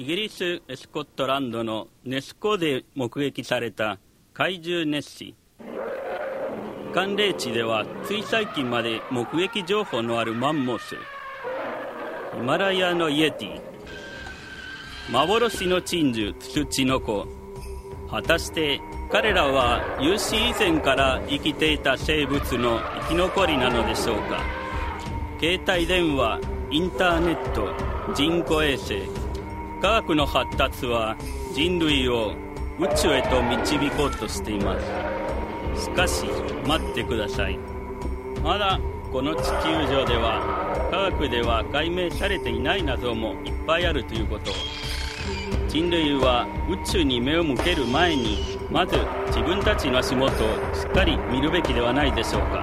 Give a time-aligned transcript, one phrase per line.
[0.00, 3.98] イギリス・スコットランドのネス湖で目撃された
[4.32, 6.94] 怪獣ネッシー。
[6.94, 10.96] 寒冷地ではつい最近まで目撃情報のあるマンモス。
[12.32, 13.60] ヒマラヤのイエティ。
[15.12, 17.26] 幻の珍獣ツチノコ。
[18.10, 18.80] 果たして
[19.12, 24.40] 彼らは有史以前から生きていた生物の生き残りなのでしょうか。
[25.38, 26.40] 携帯電話
[26.70, 27.68] インターネット
[28.14, 29.19] 人工衛星。
[29.80, 31.16] 科学の発達は
[31.54, 32.34] 人類を
[32.78, 34.76] 宇宙へと導こうとしていま
[35.74, 35.84] す。
[35.84, 36.26] しかし
[36.66, 37.58] 待ってください。
[38.42, 38.78] まだ
[39.10, 44.52] この地球上では科学では解明されていない謎もいっぱいあるということ。
[45.68, 52.62] 人類は宇宙に目を向ける前にまず自分たちの足元をしっかり見るべきではないでしょうか。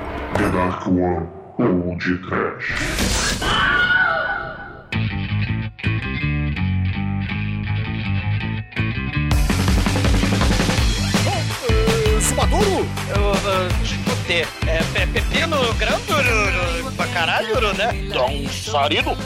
[12.37, 14.47] The Dark One Discutir.
[14.67, 17.93] É, pe- pepino granduro pra caralho, né?
[18.13, 19.17] Dançarino?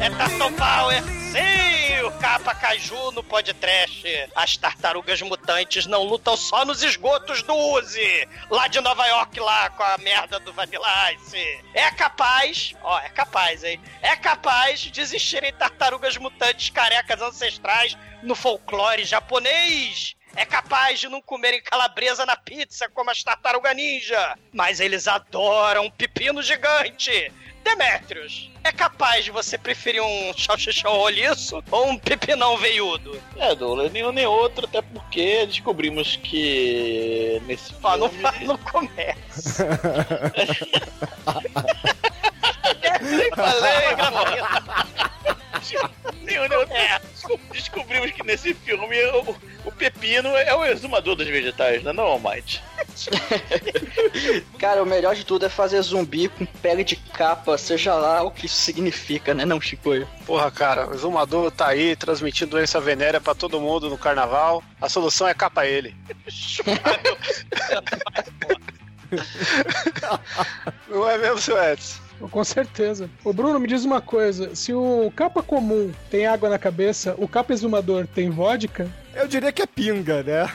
[0.00, 1.02] é Tarton Power.
[1.32, 4.04] Sim, o capa caju no podcast.
[4.34, 9.70] As tartarugas mutantes não lutam só nos esgotos do Uzi, lá de Nova York, lá
[9.70, 11.60] com a merda do Vanilla Ice.
[11.72, 13.80] É capaz, ó, é capaz, hein?
[14.02, 20.14] É capaz de existirem tartarugas mutantes carecas ancestrais no folclore japonês.
[20.36, 24.38] É capaz de não comerem calabresa na pizza como as tartaruga ninja.
[24.52, 27.32] Mas eles adoram pepino gigante.
[27.62, 33.22] Demetrius, é capaz de você preferir um salsichão roliço ou um pepinão veiudo?
[33.36, 38.22] É, Douglas, nenhum nem outro, até porque descobrimos que nesse não, filme...
[38.22, 39.68] fa- não começa.
[43.02, 43.96] Nem falei,
[45.76, 46.74] Outro.
[46.74, 46.98] É.
[46.98, 49.36] Desco- Descobrimos que nesse filme o,
[49.66, 52.62] o pepino é o exumador dos vegetais, não é não, Almighty?
[54.58, 58.30] Cara, o melhor de tudo é fazer zumbi com pele de capa, seja lá o
[58.30, 60.08] que isso significa, né, não, Chicoio?
[60.26, 64.62] Porra, cara, o Zumador tá aí transmitindo doença venérea pra todo mundo no carnaval.
[64.80, 65.94] A solução é capa ele.
[70.88, 72.00] Não é mesmo, seu Edson?
[72.28, 73.08] Com certeza.
[73.24, 77.26] O Bruno, me diz uma coisa: se o capa comum tem água na cabeça, o
[77.26, 78.88] capa exumador tem vodka?
[79.14, 80.48] Eu diria que é pinga, né?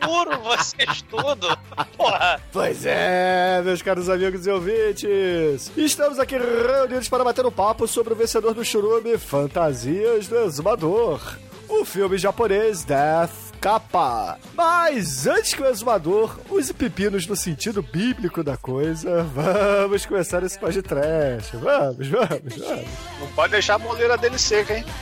[0.00, 1.56] Puro vocês tudo.
[1.96, 2.40] Porra.
[2.52, 5.72] Pois é, meus caros amigos e ouvintes.
[5.76, 11.36] Estamos aqui reunidos para bater um papo sobre o vencedor do churume Fantasias do Exumador.
[11.68, 14.38] O filme japonês Death Kappa.
[14.54, 20.56] Mas antes que o exumador use pepinos no sentido bíblico da coisa, vamos começar esse
[20.56, 21.56] podcast.
[21.56, 22.86] Vamos, vamos, vamos.
[23.18, 24.84] Não pode deixar a moleira dele seca, hein?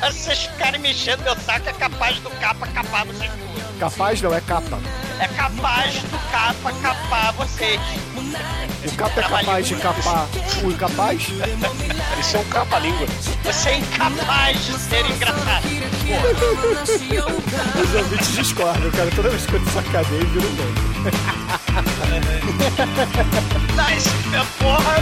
[0.00, 3.78] Vocês ficarem mexendo meu saco é capaz do capa capar vocês tudo.
[3.78, 4.80] Capaz não, é capa.
[5.20, 7.80] É capaz do capa capar vocês.
[8.84, 10.26] O capa é capaz de capar
[10.64, 11.22] o incapaz?
[12.18, 13.06] Isso é um capa-língua.
[13.44, 15.66] Você é incapaz de ser engraçado.
[17.82, 19.10] Os ouvintes discordam, cara.
[19.14, 20.72] Toda vez que eu sacaneio, vira um meme.
[23.76, 24.96] Nice, minha porra.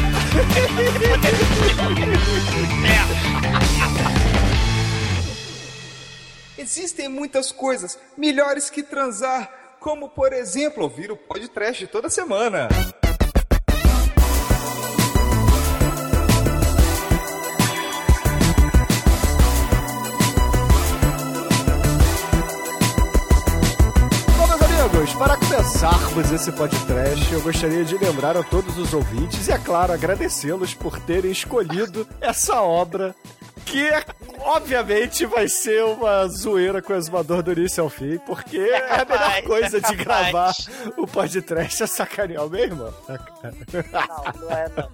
[6.59, 12.69] Existem muitas coisas melhores que transar, como por exemplo ouvir o podcast toda semana.
[25.01, 29.59] Amigos, para começarmos esse podcast, eu gostaria de lembrar a todos os ouvintes e, é
[29.59, 33.15] claro, agradecê-los por terem escolhido essa obra
[33.71, 33.89] que
[34.41, 39.05] obviamente vai ser uma zoeira com o exumador do início ao fim, porque é a
[39.05, 40.53] melhor coisa de gravar
[40.97, 42.93] o podcast é sacanear o meu irmão.
[43.09, 44.91] Não, não é não.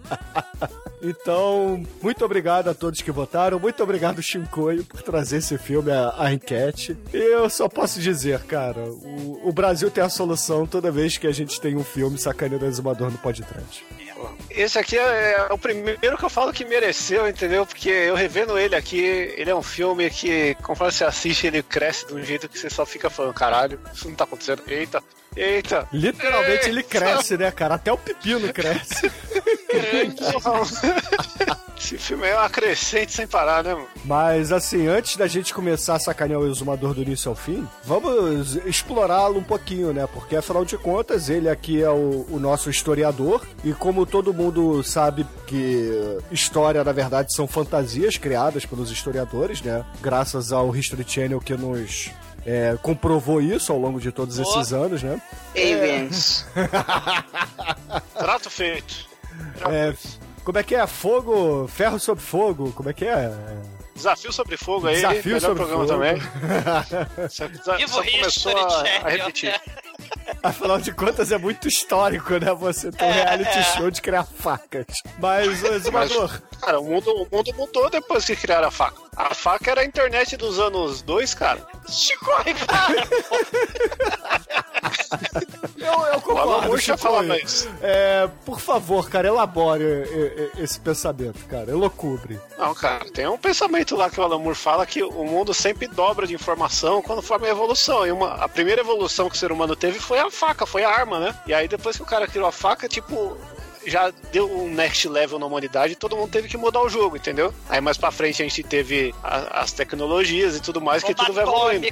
[1.03, 3.59] Então, muito obrigado a todos que votaram.
[3.59, 6.97] Muito obrigado, Shinkoio, por trazer esse filme à, à enquete.
[7.13, 11.27] E eu só posso dizer, cara, o, o Brasil tem a solução toda vez que
[11.27, 13.85] a gente tem um filme sacaneando o exumador no podcast.
[14.51, 17.67] Esse aqui é, é o primeiro que eu falo que mereceu, entendeu?
[17.67, 22.07] Porque eu revendo ele aqui, ele é um filme que, conforme você assiste, ele cresce
[22.07, 24.63] de um jeito que você só fica falando, caralho, isso não tá acontecendo.
[24.67, 25.03] Eita,
[25.37, 25.89] eita.
[25.93, 26.89] Literalmente ele Eita.
[26.89, 27.75] cresce, né, cara?
[27.75, 29.11] Até o pepino cresce.
[31.79, 33.87] Esse filme é uma crescente sem parar, né, mano?
[34.05, 38.57] Mas assim, antes da gente começar a sacanear o exumador do início ao fim, vamos
[38.67, 40.09] explorá-lo um pouquinho, né?
[40.13, 43.47] Porque afinal de contas, ele aqui é o, o nosso historiador.
[43.63, 49.85] E como todo mundo sabe que história, na verdade, são fantasias criadas pelos historiadores, né?
[50.01, 52.11] Graças ao History Channel que nos.
[52.47, 55.21] É, comprovou isso ao longo de todos esses anos, né?
[55.55, 56.47] Aliens.
[58.19, 59.07] Trato feito.
[59.59, 60.21] Trato É, feito.
[60.45, 60.87] como é que é?
[60.87, 63.31] Fogo, ferro sobre fogo, como é que é?
[63.95, 65.99] Desafio sobre fogo aí, Desafio melhor sobre programa fogo.
[65.99, 67.29] também.
[67.31, 69.59] Só, só Vivo começou a, a repetir.
[70.43, 72.53] Afinal de contas, é muito histórico, né?
[72.53, 74.85] Você ter um reality show de criar facas.
[75.19, 79.06] Mas, Exumador, cara, o mundo, o mundo mudou depois que criaram a faca.
[79.17, 81.67] A faca era a internet dos anos 2, cara.
[81.89, 82.27] Chico,
[82.67, 83.09] cara.
[85.79, 86.99] eu, eu concordo, já Chico.
[86.99, 87.69] falava isso.
[87.81, 91.71] É, por favor, cara, elabore é, é, esse pensamento, cara.
[91.71, 92.39] Elocubre.
[92.59, 95.87] Não, cara, tem um pensamento lá que o Alan Moore fala que o mundo sempre
[95.87, 98.07] dobra de informação quando forma a evolução.
[98.07, 100.91] E uma, a primeira evolução que o ser humano teve foi a faca, foi a
[100.91, 101.35] arma, né?
[101.47, 103.35] E aí depois que o cara criou a faca, tipo,
[103.87, 107.17] já deu um next level na humanidade e todo mundo teve que mudar o jogo,
[107.17, 107.53] entendeu?
[107.69, 111.25] Aí mais pra frente a gente teve a- as tecnologias e tudo mais, que Bomba
[111.27, 111.87] tudo vai evoluindo.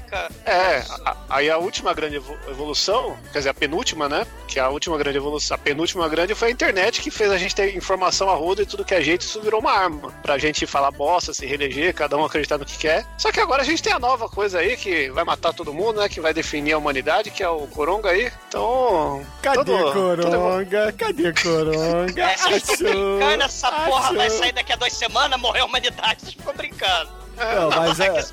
[0.45, 4.27] É, a- aí a última grande evo- evolução, quer dizer, a penúltima, né?
[4.49, 7.55] Que a última grande evolução, a penúltima grande foi a internet que fez a gente
[7.55, 10.13] ter informação a roda e tudo que é jeito, isso virou uma arma.
[10.23, 13.05] Pra gente falar bosta, se reeleger, cada um acreditar no que quer.
[13.19, 16.01] Só que agora a gente tem a nova coisa aí que vai matar todo mundo,
[16.01, 16.09] né?
[16.09, 18.31] Que vai definir a humanidade, que é o Coronga aí.
[18.49, 19.25] Então.
[19.43, 20.93] Cadê tudo- tudo evolu- Coronga?
[20.97, 21.84] Cadê Coronga?
[22.17, 24.39] É, vocês estão Achou, brincando, essa porra vai achou.
[24.39, 26.21] sair daqui a duas semanas, morrer a humanidade.
[26.21, 27.25] Vocês ficam brincando.
[27.37, 28.07] Não, mas é.
[28.07, 28.25] É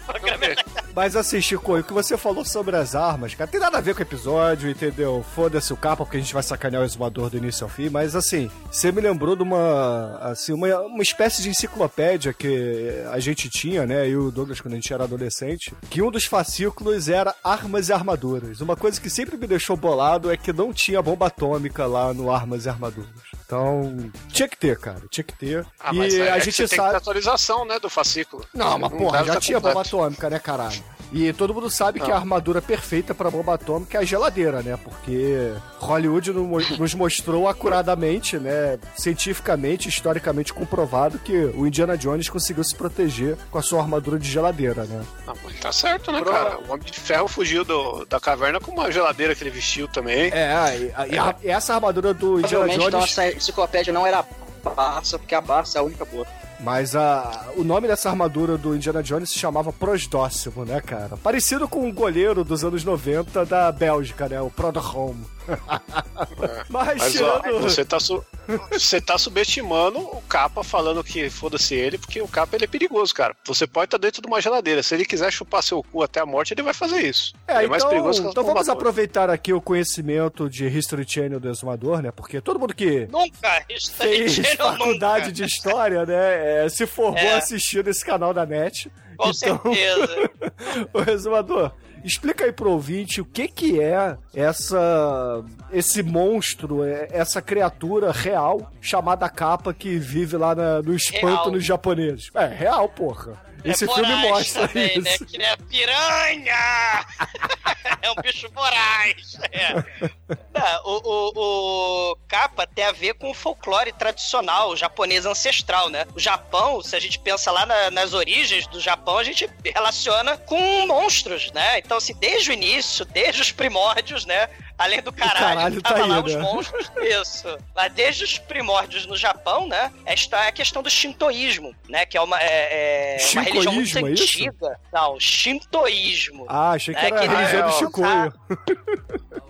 [0.94, 3.94] Mas assim, Chico, o que você falou sobre as armas, cara, tem nada a ver
[3.94, 5.26] com o episódio, entendeu?
[5.34, 8.16] Foda-se o capa, porque a gente vai sacanear o exumador do início ao fim, mas
[8.16, 13.50] assim, você me lembrou de uma, assim, uma, uma espécie de enciclopédia que a gente
[13.50, 17.10] tinha, né, eu e o Douglas quando a gente era adolescente, que um dos fascículos
[17.10, 18.62] era armas e armaduras.
[18.62, 22.32] Uma coisa que sempre me deixou bolado é que não tinha bomba atômica lá no
[22.32, 23.10] Armas e Armaduras.
[23.52, 25.66] Então, tinha que ter, cara, tinha que ter.
[25.78, 26.92] Ah, e mas é a que gente tem sabe...
[26.92, 28.48] ter atualização, né, do fascículo.
[28.54, 29.98] Não, mas porra, já tá tinha bomba completo.
[29.98, 30.82] atômica, né, caralho?
[31.12, 34.78] E todo mundo sabe que a armadura perfeita pra bomba atômica é a geladeira, né?
[34.82, 36.48] Porque Hollywood no-
[36.78, 38.80] nos mostrou acuradamente, né?
[38.96, 44.30] Cientificamente, historicamente comprovado que o Indiana Jones conseguiu se proteger com a sua armadura de
[44.30, 45.04] geladeira, né?
[45.28, 46.58] Ah, mas tá certo, né, Pro- cara?
[46.68, 50.32] O Homem de Ferro fugiu do- da caverna com uma geladeira que ele vestiu também.
[50.34, 53.12] É, e, e a- e essa armadura do Indiana Provavelmente Jones.
[53.12, 56.26] essa enciclopédia não era a Barça, porque a Barça é a única boa.
[56.64, 61.18] Mas a, o nome dessa armadura do Indiana Jones se chamava Prosdóximo, né, cara?
[61.18, 64.40] Parecido com o goleiro dos anos 90 da Bélgica, né?
[64.40, 65.26] O Prodhome.
[66.70, 67.62] Mas, Mas ó, tirando...
[67.62, 68.24] você tá, su-
[68.72, 73.14] você tá subestimando o capa falando que foda-se ele, porque o capa ele é perigoso,
[73.14, 73.36] cara.
[73.46, 74.82] Você pode estar dentro de uma geladeira.
[74.84, 77.34] Se ele quiser chupar seu cu até a morte, ele vai fazer isso.
[77.48, 81.06] É, ele é mais então, perigoso que então vamos aproveitar aqui o conhecimento de History
[81.08, 82.12] Channel do Exumador, né?
[82.12, 83.64] Porque todo mundo que Nunca!
[83.70, 85.32] Isso fez não, faculdade nunca.
[85.34, 87.36] de história, né, é, se formou É.
[87.36, 88.92] assistindo esse canal da net.
[89.18, 90.32] Com então, certeza.
[90.94, 91.72] Ô, Exumador,
[92.04, 98.72] explica aí pro ouvinte o que que é essa esse monstro, é- essa criatura real
[98.82, 101.22] chamada capa que vive lá na- nos Real.
[101.38, 102.30] pântanos japoneses.
[102.36, 103.40] É, real, porra.
[103.64, 105.02] Esse é filme mostra também, isso.
[105.02, 105.18] Né?
[105.28, 107.06] Que é piranha!
[108.02, 109.38] é um bicho voraz.
[109.52, 109.74] É.
[110.52, 116.06] Não, o, o, o capa tem a ver com o folclore tradicional, japonês ancestral, né?
[116.16, 120.38] O Japão, se a gente pensa lá na- nas origens do Japão, a gente relaciona
[120.38, 121.80] com monstros, né?
[121.80, 124.48] Então, assim, desde o início, desde os primórdios, né?
[124.78, 126.22] Além do caralho, caralho tá tava aí, lá né?
[126.24, 126.92] os monstros.
[126.98, 127.58] Isso.
[127.76, 129.92] Mas desde os primórdios no Japão, né?
[130.06, 132.06] Esta é a questão do shintoísmo, né?
[132.06, 134.24] Que é uma, é, é uma religião muito Shintoísmo, é isso?
[134.38, 134.80] antiga.
[134.92, 136.46] Não, shintoísmo.
[136.50, 138.34] Ah, achei que É era que a religião do é, Chicoio.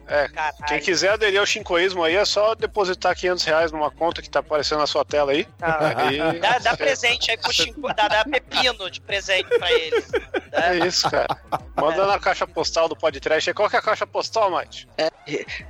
[0.07, 0.55] É, Caralho.
[0.67, 4.39] quem quiser aderir ao shinkoísmo aí é só depositar 500 reais numa conta que tá
[4.39, 5.47] aparecendo na sua tela aí.
[5.61, 10.03] Aí- Dá, dá presente aí pro Chico, dá, dá pepino de presente pra ele.
[10.51, 11.27] É isso, cara.
[11.77, 13.53] Manda na caixa postal do podcast aí.
[13.53, 14.85] Qual que é a caixa postal, Mate?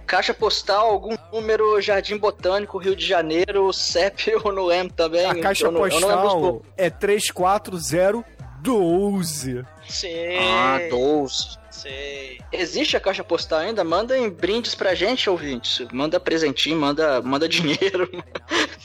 [0.06, 5.26] Caixa postal, algum número, Jardim Botânico, Rio de Janeiro, CEP, eu não lembro também.
[5.26, 6.62] A caixa eu não, eu não postal números.
[6.78, 9.66] é 34012.
[9.88, 10.38] Sei.
[10.38, 11.61] Ah, 12.
[11.82, 12.40] Sei.
[12.52, 13.84] Existe a caixa postal ainda?
[13.84, 15.86] Mandem brindes pra gente, ouvintes.
[15.92, 18.10] Manda presentinho, manda, manda dinheiro.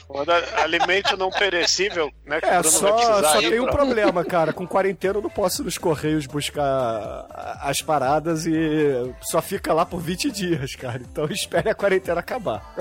[0.08, 2.38] Manda alimento não perecível, né?
[2.40, 4.52] É, só, só tem um problema, cara.
[4.52, 7.26] Com quarentena eu não posso ir nos correios buscar
[7.60, 8.54] as paradas e
[9.20, 11.00] só fica lá por 20 dias, cara.
[11.02, 12.72] Então espere a quarentena acabar.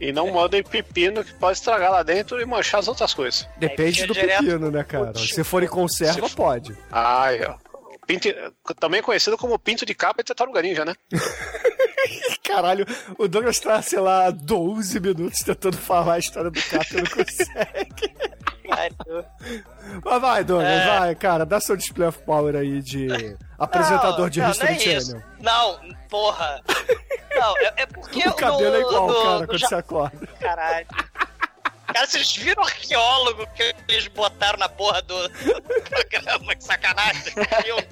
[0.00, 3.48] E não mandem pepino que pode estragar lá dentro e manchar as outras coisas.
[3.56, 5.16] Depende fica do pepino, né, cara?
[5.16, 6.76] Se for em conserva, Se- pode.
[6.90, 7.54] Ai, ó.
[8.18, 10.94] Pinto, também conhecido como pinto de capa e tartaruga ninja, né?
[12.44, 12.84] Caralho,
[13.18, 17.10] o Douglas tá, sei lá, 12 minutos tentando falar a história do Cato e não
[17.10, 18.12] consegue.
[20.04, 20.86] Mas vai, Douglas, É.
[20.98, 21.44] vai, cara.
[21.44, 23.08] Dá seu display of power aí de
[23.58, 25.10] apresentador de não, History não é isso.
[25.10, 25.26] Channel.
[25.40, 26.60] Não, porra.
[27.34, 30.26] Não, é, é porque O cabelo é igual, no, cara, no quando Ja- você acorda.
[30.40, 30.86] Caralho.
[31.92, 36.54] Cara, vocês viram o arqueólogo que eles botaram na porra do, do programa?
[36.54, 37.22] Que sacanagem
[37.62, 37.88] filme.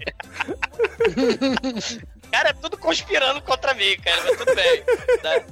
[2.30, 4.84] Cara, é tudo conspirando contra mim, cara, mas tudo bem.
[5.22, 5.46] né?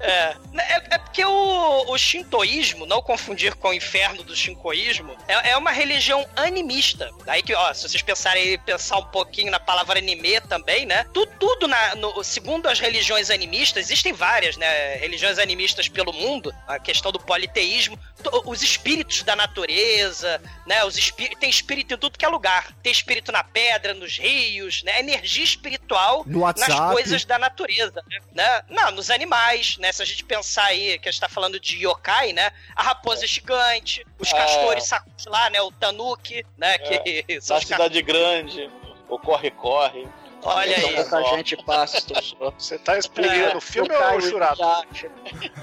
[0.00, 5.50] É, é, é porque o, o shintoísmo, não confundir com o inferno do shintoísmo, é,
[5.50, 7.10] é uma religião animista.
[7.24, 11.06] Daí que, ó, se vocês pensarem pensar um pouquinho na palavra anime também, né?
[11.12, 14.96] Tudo, tudo na, no, segundo as religiões animistas, existem várias, né?
[14.96, 17.98] Religiões animistas pelo mundo, a questão do politeísmo,
[18.44, 20.84] os espíritos da natureza, né?
[20.84, 22.72] Os espí tem espírito em tudo que é lugar.
[22.82, 24.98] Tem espírito na pedra, nos rios, né?
[25.00, 28.62] Energia espiritual No nas coisas da natureza, né?
[28.68, 29.92] Não, nos animais, né?
[29.92, 32.50] Se a gente pensar aí que a gente tá falando de yokai, né?
[32.74, 34.36] A raposa gigante, os É.
[34.36, 35.60] castores sacudos lá, né?
[35.60, 36.78] O tanuki, né?
[36.78, 38.70] Que são Na cidade grande,
[39.08, 40.06] o corre-corre.
[40.42, 40.94] Olha aí.
[41.04, 42.50] Tanta gente passa, tô.
[42.52, 44.58] Você tá explicando É, o filme ou o churado?
[44.58, 44.82] já.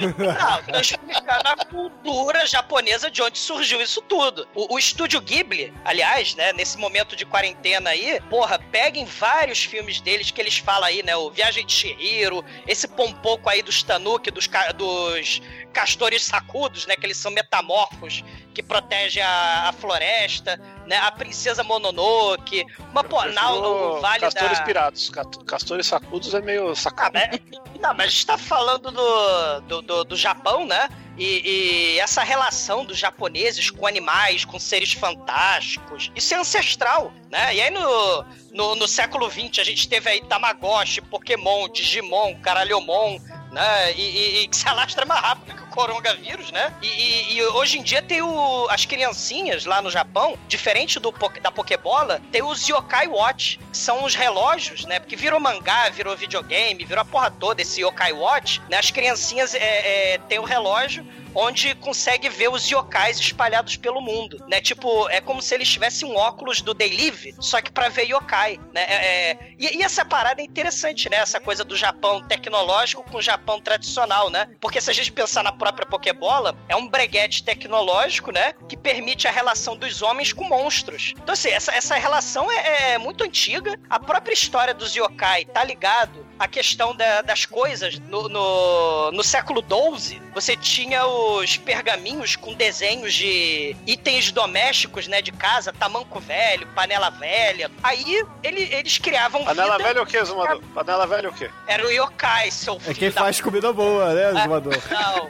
[0.01, 4.47] Não, pra explicar na cultura japonesa de onde surgiu isso tudo.
[4.53, 10.01] O, o estúdio Ghibli, aliás, né, nesse momento de quarentena aí, porra, peguem vários filmes
[10.01, 14.31] deles que eles falam aí, né, o Viagem de Chihiro, esse pompoco aí dos Tanuki,
[14.31, 15.41] dos, dos
[15.73, 21.63] castores sacudos, né, que eles são metamorfos, que protegem a, a floresta, né, a Princesa
[21.63, 22.63] Mononoke,
[22.93, 24.63] mas, pô, na, o Vale Castores da...
[24.65, 25.09] pirados.
[25.09, 27.13] Ca- Castores sacudos é meio Ah, sacado.
[27.13, 27.39] mas,
[27.81, 30.87] não, mas a gente tá falando do, do, do, do Japão, né?
[31.17, 37.53] E, e essa relação dos japoneses com animais, com seres fantásticos, isso é ancestral, né?
[37.55, 43.19] E aí no, no, no século XX a gente teve aí Tamagotchi, Pokémon, Digimon, Caralhomon,
[43.53, 43.93] né?
[43.93, 46.73] E, e- e que se alastra mais rápido que o coronavírus, né?
[46.81, 51.51] E, e- hoje em dia tem o, as criancinhas lá no Japão, diferente do, da
[51.51, 54.99] Pokébola, tem os Yokai Watch, que são os relógios, né?
[54.99, 58.77] Porque virou mangá, virou videogame, virou a porra toda esse Yokai Watch, né?
[58.77, 64.43] As criancinhas é, é, têm o relógio onde consegue ver os yokais espalhados pelo mundo,
[64.47, 64.61] né?
[64.61, 68.03] Tipo, é como se eles tivessem um óculos do Day Live, só que pra ver
[68.09, 68.81] yokai, né?
[68.87, 71.17] É, é- E, e essa parada é interessante, né?
[71.17, 74.49] Essa coisa do Japão tecnológico com o Japão tradicional, né?
[74.59, 78.53] Porque se a gente pensar na própria Pokébola, é um breguete tecnológico, né?
[78.67, 81.13] Que permite a relação dos homens com monstros.
[81.21, 83.79] Então, assim, essa, essa relação é, é muito antiga.
[83.89, 87.99] A própria história dos yokai tá ligado à questão da- das coisas.
[87.99, 95.21] No, no, no século XII, você tinha os pergaminhos com desenhos de itens domésticos, né?
[95.21, 97.69] De casa, tamanco velho, panela velha.
[97.81, 99.87] Aí ele- eles criavam Panela vida.
[99.89, 100.61] velha é o que, Zumador?
[100.73, 101.49] Panela velha é o quê?
[101.67, 104.73] Era o yokai, seu É filho quem da faz comida boa, né, Zumador?
[104.89, 105.29] não.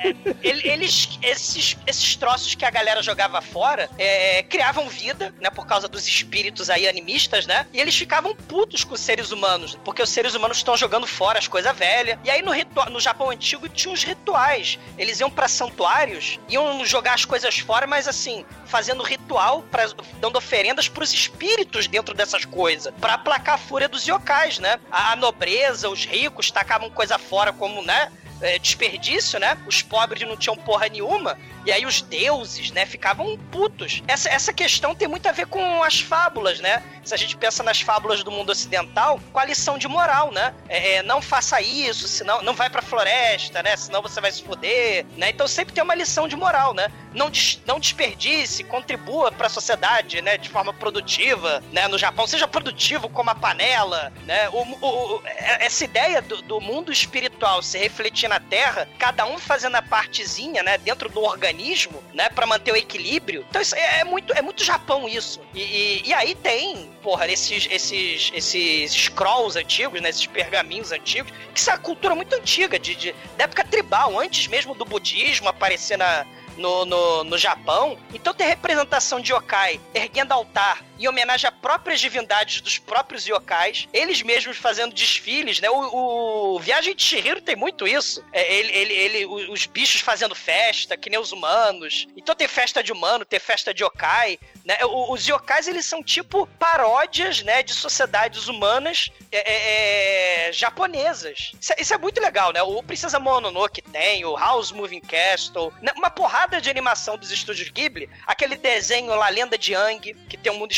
[0.00, 5.50] É, ele- Eles, esses, esses troços que a galera jogava fora, é, criavam vida, né?
[5.50, 7.66] Por causa dos espíritos aí animistas, né?
[7.72, 11.38] E eles ficavam putos com os seres humanos, porque os seres humanos estão jogando fora
[11.38, 12.18] as coisas velhas.
[12.24, 12.52] E aí no,
[12.90, 14.78] no Japão antigo tinha uns rituais.
[14.98, 19.88] Eles iam pra santuários, iam jogar as coisas fora, mas assim, fazendo ritual, pra,
[20.20, 24.78] dando oferendas pros espíritos dentro dessas coisas, pra aplacar a fúria dos yokais, né?
[24.90, 28.10] A, a nobreza, os ricos tacavam coisa fora como, né?
[28.42, 29.56] É, desperdício, né?
[29.66, 31.38] Os pobres não tinham porra nenhuma.
[31.64, 34.02] E aí os deuses, né, ficavam putos.
[34.08, 36.82] Essa, essa questão tem muito a ver com as fábulas, né?
[37.04, 40.52] Se a gente pensa nas fábulas do mundo ocidental, com a lição de moral, né?
[40.68, 43.76] É, é, não faça isso, senão não vai pra floresta, né?
[43.76, 45.30] Senão você vai se foder, né?
[45.30, 46.88] Então sempre tem uma lição de moral, né?
[47.14, 50.36] Não, des, não desperdice, contribua para a sociedade, né?
[50.36, 51.86] De forma produtiva, né?
[51.86, 54.48] No Japão, seja produtivo como a panela, né?
[54.48, 59.38] O, o, o, essa ideia do, do mundo espiritual se refletir na Terra, cada um
[59.38, 60.78] fazendo a partezinha, né?
[60.78, 62.28] Dentro do organismo, né?
[62.30, 63.44] Para manter o equilíbrio.
[63.48, 65.40] Então isso é, é, muito, é muito Japão isso.
[65.54, 70.08] E, e, e, aí tem, porra, esses, esses, esses scrolls antigos, né?
[70.08, 74.18] Esses pergaminhos antigos, que isso é uma cultura muito antiga, de, de, da época tribal,
[74.18, 77.98] antes mesmo do budismo aparecer na, no, no, no Japão.
[78.12, 83.88] Então tem representação de yokai erguendo altar em homenagem a próprias divindades dos próprios yokais,
[83.92, 85.68] eles mesmos fazendo desfiles, né?
[85.70, 88.24] O, o Viagem de Shihiro tem muito isso.
[88.32, 92.06] É, ele, ele, ele, os bichos fazendo festa, que nem os humanos.
[92.16, 94.38] Então tem festa de humano, tem festa de yokai.
[94.64, 94.76] Né?
[94.84, 101.52] Os yokais, eles são tipo paródias, né, de sociedades humanas é, é, é, japonesas.
[101.60, 102.62] Isso é, isso é, muito legal, né?
[102.62, 105.92] O Princesa Mononoke tem, o House Moving Castle, né?
[105.96, 110.52] uma porrada de animação dos estúdios Ghibli, aquele desenho lá, Lenda de Yang, que tem
[110.52, 110.72] um mundo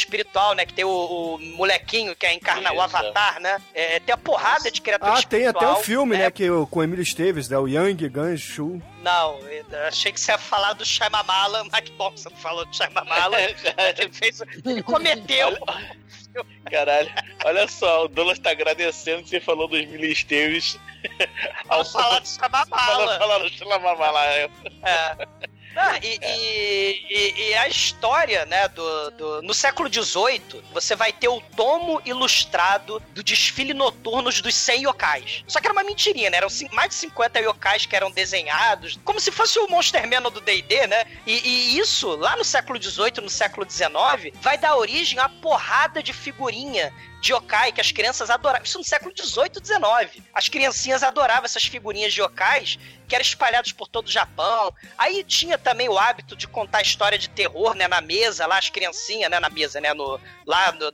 [0.55, 0.67] né?
[0.67, 3.61] Que tem o, o molequinho que é encarna o Avatar, né?
[3.75, 5.51] É, tem a porrada de criatura ah, espiritual.
[5.51, 6.31] Ah, tem até um filme, né?
[6.31, 7.59] que, com o Emílio Esteves, né?
[7.59, 8.83] O Yang Ganshu.
[9.03, 9.39] Não,
[9.87, 12.75] achei que você ia falar do Shyamala, mas que bom que você não falou do
[12.75, 13.37] Shyamala.
[13.99, 15.57] ele, fez, ele cometeu...
[16.71, 17.13] Caralho,
[17.45, 20.79] olha só, o Douglas tá agradecendo que você falou dos Esteves.
[21.69, 23.19] Ao falar do Shyamala.
[23.19, 24.21] Falar do Shyamala.
[24.27, 24.49] É.
[25.77, 31.13] Ah, e, e, e, e, a história, né, do, do, no século XVIII, você vai
[31.13, 35.45] ter o tomo ilustrado do desfile noturnos dos 100 yokais.
[35.49, 36.37] Só que era uma mentirinha, né?
[36.37, 40.41] Eram mais de 50 yokais que eram desenhados, como se fosse o Monster Manual do
[40.41, 41.05] D&D, né?
[41.27, 46.03] E, e, isso, lá no século XVIII, no século XIX, vai dar origem a porrada
[46.03, 46.93] de figurinha
[47.25, 48.67] de yokai que as crianças adoravam.
[48.67, 50.23] Isso no século XVIII e XIX.
[50.35, 52.79] As criancinhas adoravam essas figurinhas de yokais
[53.09, 54.71] que eram espalhados por todo o Japão.
[54.99, 58.69] Aí tinha também o hábito de contar história de terror, né, na mesa, lá as
[58.69, 60.93] criancinhas, né, na mesa, né, no, lá no,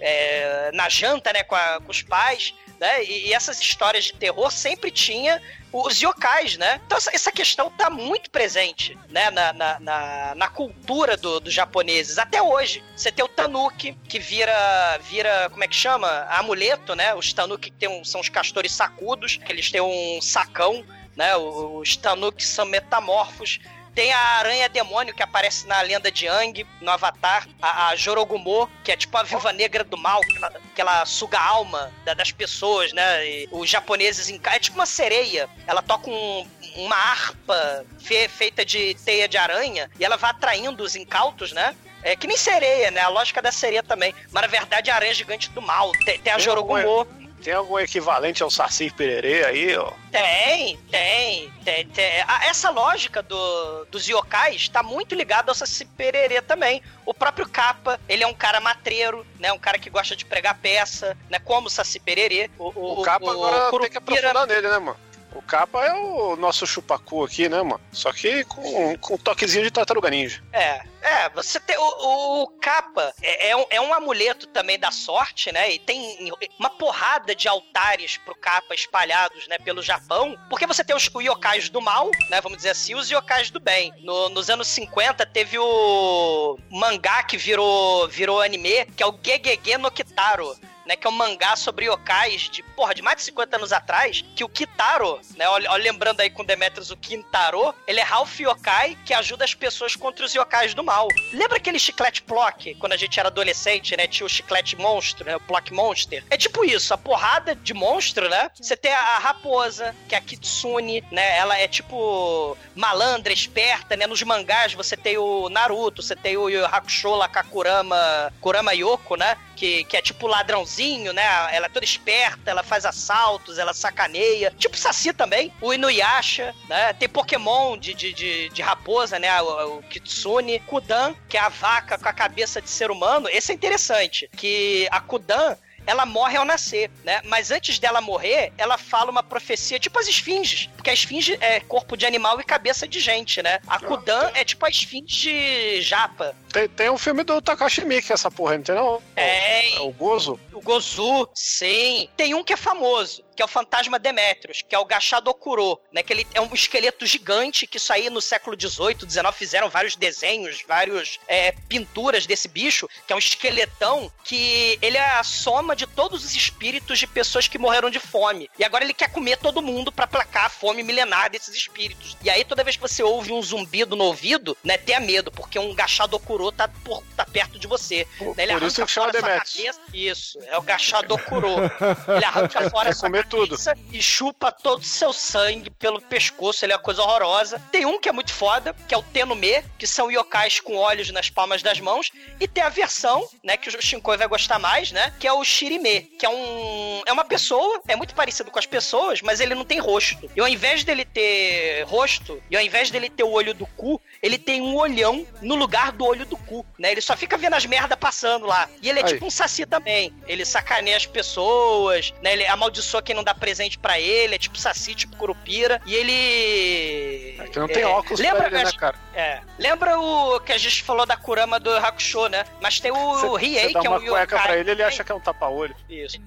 [0.00, 4.12] é, na janta, né, com, a, com os pais, né, e, e, essas histórias de
[4.12, 5.40] terror sempre tinha
[5.72, 6.80] os yokais, né?
[6.86, 12.18] Então essa questão tá muito presente, né, na, na, na, na cultura dos do japoneses.
[12.18, 16.08] Até hoje, você tem o tanuki, que vira, vira, como é que chama?
[16.30, 17.14] Amuleto, né?
[17.14, 21.36] Os tanuki tem um, são os castores sacudos, que eles têm um sacão, né?
[21.36, 23.58] Os tanuki são metamorfos
[23.96, 27.48] tem a aranha demônio que aparece na lenda de Yang, no Avatar.
[27.62, 31.06] A, a Jorogumo, que é tipo a viúva negra do mal, que ela, que ela
[31.06, 33.26] suga a alma da, das pessoas, né?
[33.26, 34.28] E os japoneses.
[34.44, 35.48] É tipo uma sereia.
[35.66, 40.84] Ela toca um, uma harpa fe, feita de teia de aranha e ela vai atraindo
[40.84, 41.74] os incautos, né?
[42.02, 43.00] É que nem sereia, né?
[43.00, 44.14] A lógica da sereia também.
[44.30, 45.90] Mas na verdade é a aranha gigante do mal.
[46.04, 47.06] Tem, tem a Jorogumo.
[47.42, 49.92] Tem algum equivalente ao Saci Pererê aí, ó?
[50.10, 52.24] Tem, tem, tem, tem.
[52.48, 56.82] Essa lógica do, dos yokais tá muito ligada ao Saci Pererê também.
[57.04, 59.52] O próprio Kappa, ele é um cara matreiro, né?
[59.52, 61.38] Um cara que gosta de pregar peça, né?
[61.38, 62.50] Como o Saci Pererê.
[62.58, 65.05] O, o, o Kappa agora o tem que aprofundar nele, né, mano?
[65.36, 67.80] O capa é o nosso chupacu aqui, né, mano?
[67.92, 70.42] Só que com, com um toquezinho de tartaruga ninja.
[70.50, 71.76] É, é, você tem.
[71.76, 75.72] O, o capa é, é, um, é um amuleto também da sorte, né?
[75.72, 80.34] E tem uma porrada de altares pro capa espalhados, né, pelo Japão.
[80.48, 82.40] Porque você tem os yokais do mal, né?
[82.40, 83.92] Vamos dizer assim, os yokais do bem.
[84.00, 89.76] No, nos anos 50 teve o mangá que virou, virou anime, que é o Gegege
[89.76, 90.96] no Kitaro né?
[90.96, 94.44] Que é um mangá sobre yokais de, porra, de mais de 50 anos atrás, que
[94.44, 95.48] o Kitaro, né?
[95.48, 99.54] Olha, olha lembrando aí com Demetrius o Kintaro, ele é Ralph Yokai que ajuda as
[99.54, 101.08] pessoas contra os yokais do mal.
[101.32, 104.06] Lembra aquele chiclete Plock, quando a gente era adolescente, né?
[104.06, 105.36] Tinha o chiclete monstro, né?
[105.36, 106.24] O Plock Monster.
[106.30, 108.50] É tipo isso, a porrada de monstro, né?
[108.54, 111.36] Você tem a raposa, que é a Kitsune, né?
[111.36, 114.06] Ela é tipo malandra, esperta, né?
[114.06, 119.36] Nos mangás você tem o Naruto, você tem o Yu Hakusho Kakurama, Kurama Yoko, né?
[119.54, 120.75] Que, que é tipo ladrãozinho,
[121.12, 121.22] né?
[121.52, 124.52] Ela é toda esperta, ela faz assaltos, ela sacaneia.
[124.58, 125.52] Tipo Saci também.
[125.60, 126.92] O Inuyasha, né?
[126.92, 129.40] Tem Pokémon de, de, de, de raposa, né?
[129.42, 130.60] O, o, Kitsune.
[130.60, 133.28] Kudan, que é a vaca com a cabeça de ser humano.
[133.28, 134.28] Esse é interessante.
[134.36, 135.56] Que a Kudan,
[135.86, 137.20] ela morre ao nascer, né?
[137.24, 140.68] Mas antes dela morrer, ela fala uma profecia, tipo as esfinges.
[140.76, 143.60] Porque a esfinge é corpo de animal e cabeça de gente, né?
[143.66, 146.34] A Kudan é tipo a esfinge japa.
[146.52, 149.02] Tem, tem um filme do Takashi Miike, essa porra, não tem não?
[149.14, 149.76] É.
[149.76, 150.38] É o Gozo?
[150.52, 152.08] O Gozu, sim.
[152.16, 156.02] Tem um que é famoso, que é o fantasma Demétrios, que é o Gachadokuro, né?
[156.02, 159.94] Que ele é um esqueleto gigante que isso aí no século XVIII, XIX fizeram vários
[159.94, 165.76] desenhos, vários é, pinturas desse bicho, que é um esqueletão que ele é a soma
[165.76, 168.48] de todos os espíritos de pessoas que morreram de fome.
[168.58, 172.16] E agora ele quer comer todo mundo pra placar a fome milenar desses espíritos.
[172.22, 175.58] E aí toda vez que você ouve um zumbido no ouvido, né, tenha medo, porque
[175.58, 178.06] um Gachadokuro tá, por, tá perto de você.
[178.36, 179.52] Né, ele por isso que chama Demetrius.
[179.52, 179.80] cabeça.
[179.92, 181.48] Isso, é o Gachadokuro.
[182.16, 183.50] ele arranca fora sua comer tudo.
[183.50, 187.60] cabeça e chupa todo o seu sangue pelo pescoço, ele é uma coisa horrorosa.
[187.70, 191.10] Tem um que é muito foda, que é o Tenome, que são yokais com olhos
[191.10, 192.10] nas palmas das mãos,
[192.40, 195.44] e tem a versão, né, que o Shinkoi vai gostar mais, né, que é o
[195.44, 199.54] Shirime, que é um é uma pessoa, é muito parecido com as pessoas, mas ele
[199.54, 200.30] não tem rosto.
[200.34, 204.00] E ao invés dele ter rosto, e ao invés dele ter o olho do cu,
[204.22, 206.92] ele tem um olhão no lugar do olho do cu, né?
[206.92, 208.68] Ele só fica vendo as merda passando lá.
[208.82, 209.12] E ele é Aí.
[209.12, 210.12] tipo um saci também.
[210.26, 212.32] Ele sacaneia as pessoas, né?
[212.32, 215.80] Ele amaldiçoa quem não dá presente pra ele, é tipo saci, tipo curupira.
[215.86, 217.36] E ele.
[217.40, 218.96] É que não tem óculos lembra, pra ele, né, cara?
[219.14, 219.40] É.
[219.58, 222.44] Lembra o que a gente falou da Kurama do Hakusho, né?
[222.60, 224.46] Mas tem o Riei, dá que é uma um cueca yokai.
[224.46, 225.74] pra ele, ele acha que é um tapa-olho.
[225.88, 226.20] Isso.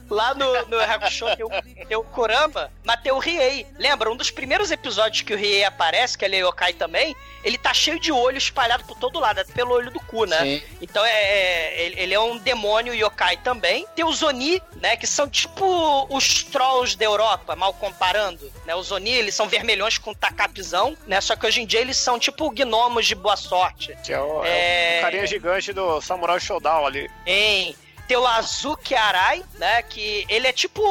[0.09, 3.67] Lá no, no Hakusho tem o, tem o Kurama, mas tem o Riei.
[3.79, 4.11] Lembra?
[4.11, 7.73] Um dos primeiros episódios que o Riei aparece, que ele é yokai também, ele tá
[7.75, 10.39] cheio de olho espalhado por todo lado, até pelo olho do cu, né?
[10.41, 10.63] Sim.
[10.81, 13.87] Então é, é- ele, ele é um demônio yokai também.
[13.95, 14.97] Tem os Oni, né?
[14.97, 18.51] Que são tipo os trolls da Europa, mal comparando.
[18.65, 18.75] Né?
[18.75, 21.21] Os Oni, eles são vermelhões com tacapizão, né?
[21.21, 23.97] Só que hoje em dia eles são tipo gnomos de boa sorte.
[24.05, 24.97] Que é o, É.
[24.97, 27.11] é o carinha gigante do Samurai Showdown ali.
[27.27, 27.75] Em
[28.07, 29.83] tem o Azuki Arai, né?
[29.83, 30.83] Que ele é tipo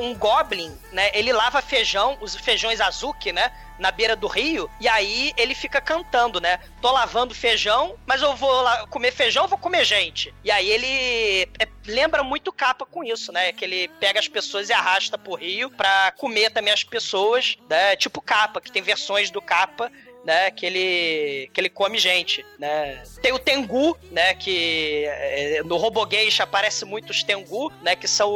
[0.00, 1.10] um goblin, né?
[1.14, 3.52] Ele lava feijão, os feijões Azuki, né?
[3.78, 6.60] Na beira do rio, e aí ele fica cantando, né?
[6.80, 10.32] Tô lavando feijão, mas eu vou lá comer feijão, vou comer gente.
[10.44, 13.52] E aí ele é, lembra muito capa com isso, né?
[13.52, 17.96] Que ele pega as pessoas e arrasta pro rio pra comer também as pessoas, né?
[17.96, 19.90] Tipo capa, que tem versões do capa
[20.24, 23.02] né, que ele que ele come gente, né?
[23.20, 28.30] Tem o Tengu, né, que é, no Robogeisha aparece muito os Tengu, né, que são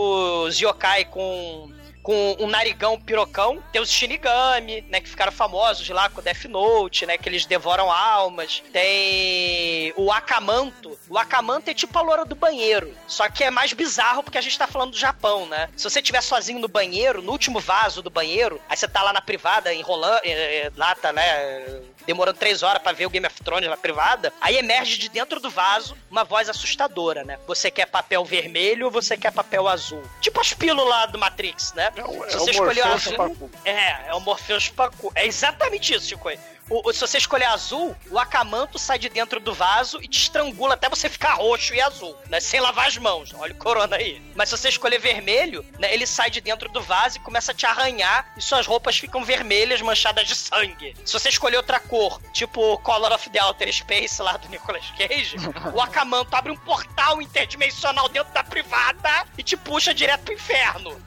[0.44, 1.70] os yokai com
[2.08, 3.62] com um narigão pirocão.
[3.70, 7.44] Tem os Shinigami, né, que ficaram famosos lá com o Death Note, né, que eles
[7.44, 8.62] devoram almas.
[8.72, 10.98] Tem o Akamanto.
[11.06, 14.40] O Akamanto é tipo a loura do banheiro, só que é mais bizarro porque a
[14.40, 15.68] gente tá falando do Japão, né?
[15.76, 19.12] Se você estiver sozinho no banheiro, no último vaso do banheiro, aí você tá lá
[19.12, 23.26] na privada, enrolando, eh, eh, lá tá, né, demorando três horas pra ver o Game
[23.26, 27.38] of Thrones na privada, aí emerge de dentro do vaso uma voz assustadora, né?
[27.46, 30.02] Você quer papel vermelho ou você quer papel azul?
[30.22, 31.90] Tipo as pílulas do Matrix, né?
[31.98, 35.10] É o, Se é você o escolher Morfeu azul, é, é o Morpheus Pacu.
[35.14, 36.30] É exatamente isso, Chico.
[36.70, 40.18] O, o- se você escolher azul, o Akamanto sai de dentro do vaso e te
[40.18, 42.40] estrangula até você ficar roxo e azul, né?
[42.40, 43.32] Sem lavar as mãos.
[43.34, 44.20] Olha o corona aí.
[44.34, 45.92] Mas se você escolher vermelho, né?
[45.92, 49.24] Ele sai de dentro do vaso e começa a te arranhar e suas roupas ficam
[49.24, 50.94] vermelhas, manchadas de sangue.
[51.04, 55.36] Se você escolher outra cor, tipo Color of the Outer Space lá do Nicolas Cage,
[55.74, 61.00] o Akamanto abre um portal interdimensional dentro da privada e te puxa direto pro inferno.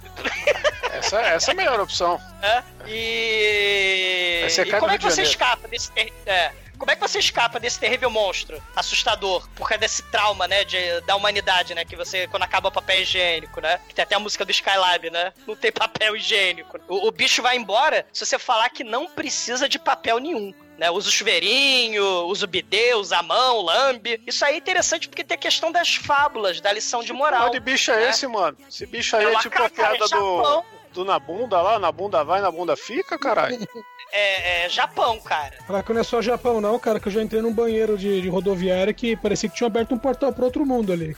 [0.94, 2.20] Essa, essa é a melhor opção.
[2.44, 4.50] É, e.
[4.50, 5.30] Você e como é que você Janeiro.
[5.52, 5.92] Escapa desse.
[5.92, 6.52] ter- É.
[6.78, 9.48] Como é que você escapa desse terrível monstro assustador?
[9.56, 10.64] Por causa desse trauma, né?
[10.64, 11.86] De, da humanidade, né?
[11.86, 13.80] Que você, quando acaba o papel higiênico, né?
[13.88, 15.32] Que tem até a música do Skylab, né?
[15.46, 16.80] Não tem papel higiênico.
[16.88, 20.54] O, o bicho vai embora se você falar que não precisa de papel nenhum.
[20.78, 24.20] Né, usa o chuveirinho, usa o bidê, usa a mão, lambe.
[24.26, 27.42] Isso aí é interessante porque tem a questão das fábulas, da lição de moral.
[27.42, 28.10] Qual de bicho é né?
[28.10, 28.58] esse, mano?
[28.68, 30.66] Esse bicho aí É é, tipo a piada do, Japão.
[30.94, 33.58] Do na bunda lá, na bunda vai, na bunda fica, caralho.
[34.14, 35.54] É, é Japão, cara.
[35.66, 38.20] Falar que não é só Japão, não, cara, que eu já entrei num banheiro de,
[38.20, 41.16] de rodoviária que parecia que tinha aberto um portal pra outro mundo ali.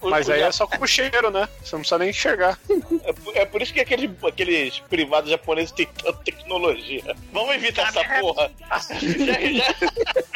[0.00, 1.48] Mas aí é só com o cheiro, né?
[1.62, 2.58] Você não precisa nem enxergar.
[3.02, 7.16] É por, é por isso que aqueles, aqueles privados japoneses têm tanta tecnologia.
[7.32, 8.50] Vamos evitar essa porra.
[8.70, 9.74] Já- já-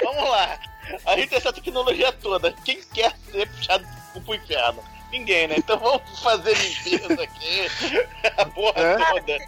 [0.02, 0.58] vamos lá.
[1.06, 2.52] A gente tem essa tecnologia toda.
[2.64, 3.86] Quem quer ser puxado
[4.24, 4.82] pro inferno?
[5.10, 5.56] Ninguém, né?
[5.58, 7.66] Então vamos fazer limpeza aqui.
[8.36, 8.96] A porra É?
[8.96, 9.38] toda.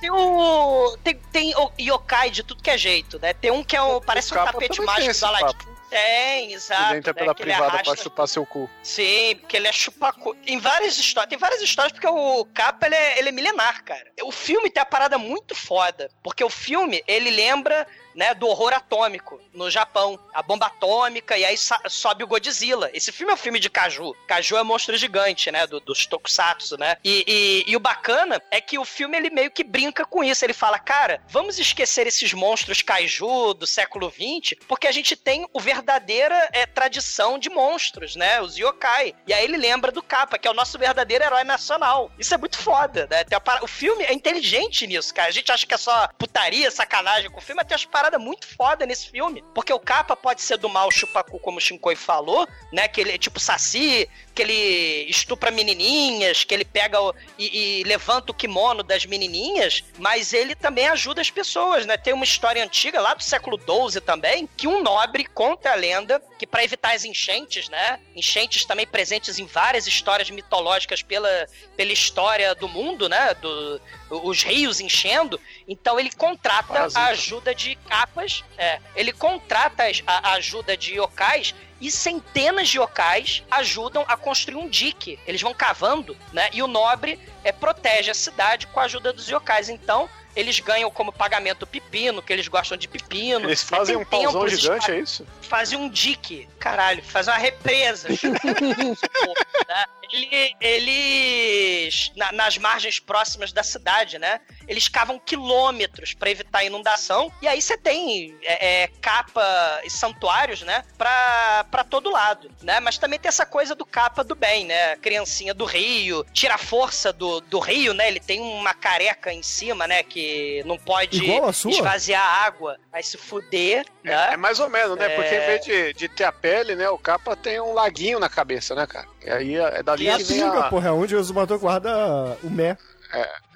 [0.00, 0.96] Tem o.
[1.02, 3.32] Tem, tem o yokai de tudo que é jeito, né?
[3.34, 4.00] Tem um que é o.
[4.00, 5.46] Parece um capa tapete mágico do Aladdin.
[5.58, 5.74] papo.
[5.90, 6.90] Tem, exato.
[6.90, 7.18] Ele entra né?
[7.20, 8.68] pela privada pra chupar seu cu.
[8.82, 10.34] Sim, porque ele é chupacu.
[10.44, 11.28] Tem várias histórias.
[11.28, 14.04] Tem várias histórias porque o capa ele é, ele é milenar, cara.
[14.22, 16.10] O filme tem a parada muito foda.
[16.22, 20.18] Porque o filme, ele lembra né, do horror atômico no Japão.
[20.32, 21.56] A bomba atômica, e aí
[21.88, 22.90] sobe o Godzilla.
[22.92, 24.14] Esse filme é um filme de Caju.
[24.26, 26.96] Caju é monstro gigante, né, do, dos tokusatsu, né?
[27.04, 27.24] E,
[27.66, 30.44] e- e o bacana é que o filme, ele meio que brinca com isso.
[30.44, 35.46] Ele fala, cara, vamos esquecer esses monstros Kaiju do século XX, porque a gente tem
[35.52, 38.40] o verdadeira é, tradição de monstros, né?
[38.40, 39.14] Os yokai.
[39.26, 42.10] E aí ele lembra do Kappa, que é o nosso verdadeiro herói nacional.
[42.18, 43.24] Isso é muito foda, né?
[43.32, 45.28] A O filme é inteligente nisso, cara.
[45.28, 48.20] A gente acha que é só putaria, sacanagem com o filme, mas tem umas paradas
[48.20, 49.42] muito foda nesse filme.
[49.54, 52.86] Porque o Kappa pode ser do mal chupacu, como o Shinkoi falou, né?
[52.86, 57.84] Que ele é tipo saci, que ele estupra menininhas, que ele pega o- e, e
[57.84, 61.96] levanta o kimono das menininhas, mas ele também ajuda as pessoas, né?
[61.96, 66.20] Tem uma história antiga lá do século XII também, que um nobre conta a lenda
[66.38, 68.00] que para evitar as enchentes, né?
[68.14, 73.32] Enchentes também presentes em várias histórias mitológicas pela, pela história do mundo, né?
[73.34, 75.40] Do, os rios enchendo.
[75.66, 77.00] Então ele contrata Parasita.
[77.00, 83.42] a ajuda de capas, é, ele contrata a ajuda de yokais e centenas de yokais
[83.50, 85.18] ajudam a construir um dique.
[85.26, 86.48] Eles vão cavando, né?
[86.52, 89.68] E o nobre é, protege a cidade com a ajuda dos yokais.
[89.68, 93.48] Então, eles ganham como pagamento pepino, que eles gostam de pepino.
[93.48, 95.26] Eles fazem um pauzão gigante, é isso?
[95.42, 98.08] fazem um dique, caralho, faz uma represa.
[99.68, 99.84] né?
[100.12, 104.40] Ele- eles, na- nas margens próximas da cidade, né?
[104.66, 107.32] Eles cavam quilômetros pra evitar a inundação.
[107.42, 110.84] E aí você tem é, é, capa e santuários, né?
[110.98, 112.78] Pra, pra todo lado, né?
[112.80, 114.96] Mas também tem essa coisa do capa do bem, né?
[114.96, 118.08] Criancinha do rio, tira a força do, do rio, né?
[118.08, 120.02] Ele tem uma careca em cima, né?
[120.02, 121.20] Que não pode
[121.68, 124.32] esvaziar a água, vai se fuder, né?
[124.32, 125.08] É mais ou menos, né?
[125.10, 125.42] Porque É.
[125.42, 126.88] em vez de, de ter a pele, né?
[126.90, 129.06] O capa tem um laguinho na cabeça, né, cara?
[129.24, 131.58] E aí é dali E a que vem pinga, a, porra, é onde o exumador
[131.58, 132.76] guarda o mé.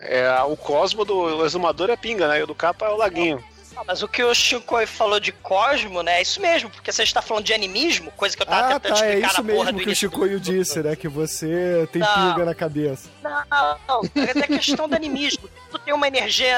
[0.01, 2.39] é, a- o cosmo do exumador é pinga, né?
[2.39, 3.43] E o do capa é o laguinho.
[3.87, 6.19] Mas o que o Shinkoi falou de Cosmo, né?
[6.19, 8.99] É isso mesmo, porque você está falando de animismo, coisa que eu tava Ah, tentando
[8.99, 9.97] tá, é explicar isso na porra mesmo do que o.
[9.97, 10.97] Chicoio disse, né?
[10.97, 12.33] Que você tem Não.
[12.33, 13.09] pinga na cabeça.
[13.23, 15.49] Não, não, é questão do animismo.
[15.71, 16.57] Tudo tem uma energia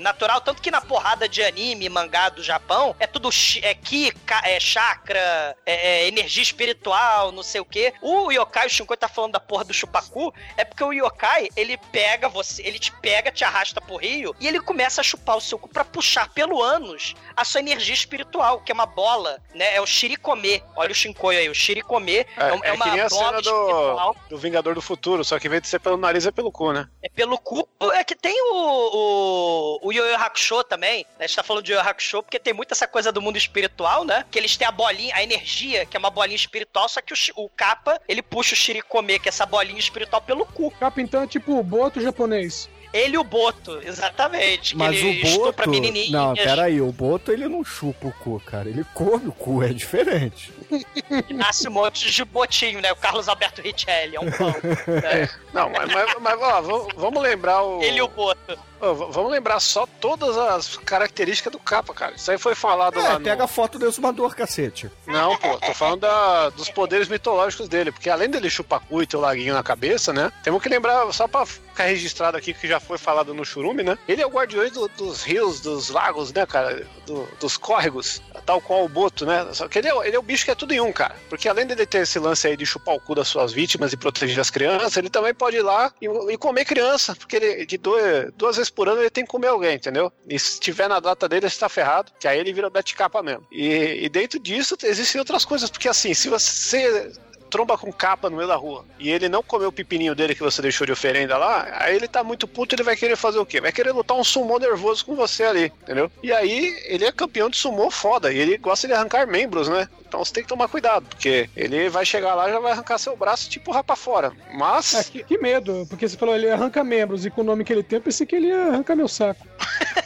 [0.00, 3.28] natural, tanto que na porrada de anime, mangá do Japão, é tudo
[3.62, 4.12] é ki,
[4.44, 7.92] é chakra, é, é energia espiritual, não sei o quê.
[8.00, 11.76] O yokai, o Shinkoi tá falando da porra do chupacu, é porque o yokai, ele
[11.90, 15.40] pega você, ele te pega, te arrasta pro rio, e ele começa a chupar o
[15.40, 19.74] seu cu pra puxar pelo ânus a sua energia espiritual, que é uma bola, né?
[19.74, 20.62] É o shirikome.
[20.74, 23.42] Olha o Shinkoi aí, o shirikome É, é, é, uma que nem a bola cena
[23.42, 24.16] do, espiritual.
[24.30, 26.72] do Vingador do Futuro, só que em vez de ser pelo nariz é pelo cu,
[26.72, 26.88] né?
[27.02, 27.68] É pelo cu.
[27.94, 31.06] É que tem o, o, o Yu Hakusho também.
[31.18, 31.24] Né?
[31.24, 34.04] A gente tá falando de Yu Hakusho porque tem muito essa coisa do mundo espiritual,
[34.04, 34.24] né?
[34.30, 37.16] Que eles têm a bolinha, a energia, que é uma bolinha espiritual, só que o,
[37.36, 40.70] o Kappa, ele puxa o Shirikome, que é essa bolinha espiritual, pelo cu.
[40.72, 42.68] Capa, então, é tipo o boto japonês.
[42.92, 44.70] Ele e o Boto, exatamente.
[44.72, 45.70] Que Mas ele o Boto.
[46.10, 48.68] Não, peraí, o Boto ele não chupa o cu, cara.
[48.68, 50.52] Ele come o cu, é diferente.
[51.28, 52.90] E nasce um monte de botinho, né?
[52.92, 54.48] O Carlos Alberto Richelli, é um pão.
[54.48, 55.28] né?
[55.54, 57.80] Não, mas, mas, mas, ó, vamos- vamos lembrar o.
[57.82, 58.58] Ele e o Boto.
[58.80, 62.14] Vamos lembrar só todas as características do capa, cara.
[62.14, 63.24] Isso aí foi falado lá É, no...
[63.24, 64.90] pega a foto do exumador, cacete.
[65.06, 69.06] Não, pô, tô falando da- dos poderes mitológicos dele, porque além dele chupar cu e
[69.06, 70.30] ter o laguinho na cabeça, né?
[70.42, 73.96] Temos que lembrar, só pra ficar registrado aqui, que já foi falado no Churume, né?
[74.06, 76.86] Ele é o guardião do- dos rios, dos lagos, né, cara?
[77.06, 79.46] Do- dos córregos, tal qual o Boto, né?
[79.52, 81.16] Só que ele é, ele é o bicho que é tudo em um, cara.
[81.28, 83.96] Porque além dele ter esse lance aí de chupar o cu das suas vítimas e
[83.96, 87.78] proteger as crianças, ele também pode ir lá e, e comer criança, porque ele, de
[87.78, 90.12] duas, duas vezes por ano ele tem que comer alguém, entendeu?
[90.28, 93.22] E se tiver na data dele, ele tá ferrado, que aí ele vira Bete Capa
[93.22, 93.46] mesmo.
[93.50, 97.12] E, e dentro disso existem outras coisas, porque assim, se você
[97.50, 100.42] tromba com capa no meio da rua e ele não comeu o pepininho dele que
[100.42, 103.46] você deixou de oferenda lá, aí ele tá muito puto, ele vai querer fazer o
[103.46, 103.60] quê?
[103.60, 106.10] Vai querer lutar um sumô nervoso com você ali, entendeu?
[106.22, 109.88] E aí ele é campeão de sumô foda e ele gosta de arrancar membros, né?
[110.06, 112.98] Então você tem que tomar cuidado, porque ele vai chegar lá e já vai arrancar
[112.98, 114.32] seu braço e te empurrar pra fora.
[114.54, 114.94] Mas.
[114.94, 117.72] É, que, que medo, porque você falou ele arranca membros e com o nome que
[117.72, 119.46] ele tem, eu pensei que ele ia arrancar meu saco.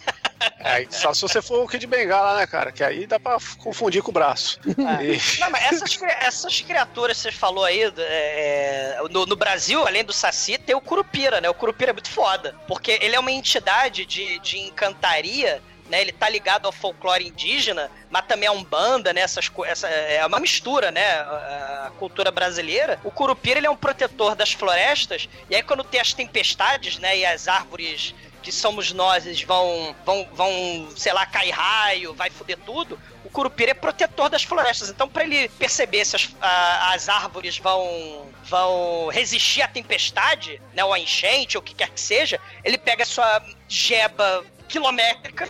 [0.62, 2.70] É, só se você for o Kid Bengala, né, cara?
[2.70, 4.61] Que aí dá pra confundir com o braço.
[4.66, 10.05] E- Não, mas essas, essas criaturas que você falou aí, é, no, no Brasil, além
[10.05, 11.49] do Saci, tem o Curupira, né?
[11.49, 12.55] O Curupira é muito foda.
[12.68, 15.62] Porque ele é uma entidade de, de encantaria.
[15.88, 19.23] Né, ele tá ligado ao folclore indígena, mas também a Umbanda, né?
[19.23, 21.14] Essas, essa, é uma mistura, né?
[21.14, 23.01] A, a cultura brasileira.
[23.03, 27.18] O Curupira ele é um protetor das florestas, e aí quando tem as tempestades, né?
[27.18, 32.59] E as árvores que somos nós vão, vão, vão, sei lá, cair raio, vai foder
[32.64, 34.88] tudo, o Curupira é protetor das florestas.
[34.88, 40.85] Então, para ele perceber se as, a- as árvores vão, vão resistir à tempestade, né,
[40.85, 45.48] ou à enchente, ou o que quer que seja, ele pega a sua jeba quilométrica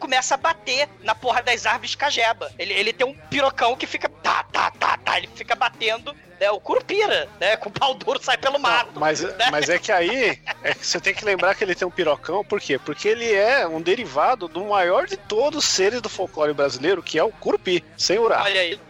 [0.00, 2.50] começa a bater na porra das árvores cajeba.
[2.58, 4.08] Ele, ele tem um pirocão que fica.
[4.08, 5.18] Tá, tá, tá, tá.
[5.18, 6.14] Ele fica batendo.
[6.40, 7.54] Né, o Curupira, né?
[7.58, 8.98] Com o pau duro sai pelo mato.
[8.98, 9.50] Mas, né?
[9.50, 12.42] mas é que aí é que você tem que lembrar que ele tem um pirocão,
[12.42, 12.78] por quê?
[12.78, 17.18] Porque ele é um derivado do maior de todos os seres do folclore brasileiro, que
[17.18, 18.42] é o Curupi, sem urá.
[18.42, 18.80] Olha aí,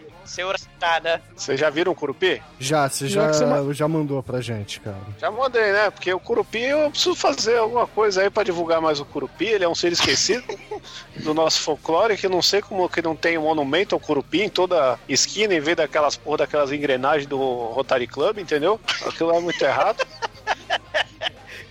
[1.03, 1.21] né?
[1.35, 2.41] Vocês já viram o Curupi?
[2.59, 4.97] Já, você Já já, já mandou pra gente, cara.
[5.19, 5.89] Já mandei, né?
[5.89, 9.45] Porque o Curupi, eu preciso fazer alguma coisa aí pra divulgar mais o Curupi.
[9.45, 10.43] Ele é um ser esquecido
[11.23, 14.41] do nosso folclore, que eu não sei como que não tem um monumento ao Curupi
[14.41, 18.79] em toda esquina, em vez daquelas porra, daquelas engrenagens do Rotary Club, entendeu?
[19.05, 20.05] Aquilo é muito errado.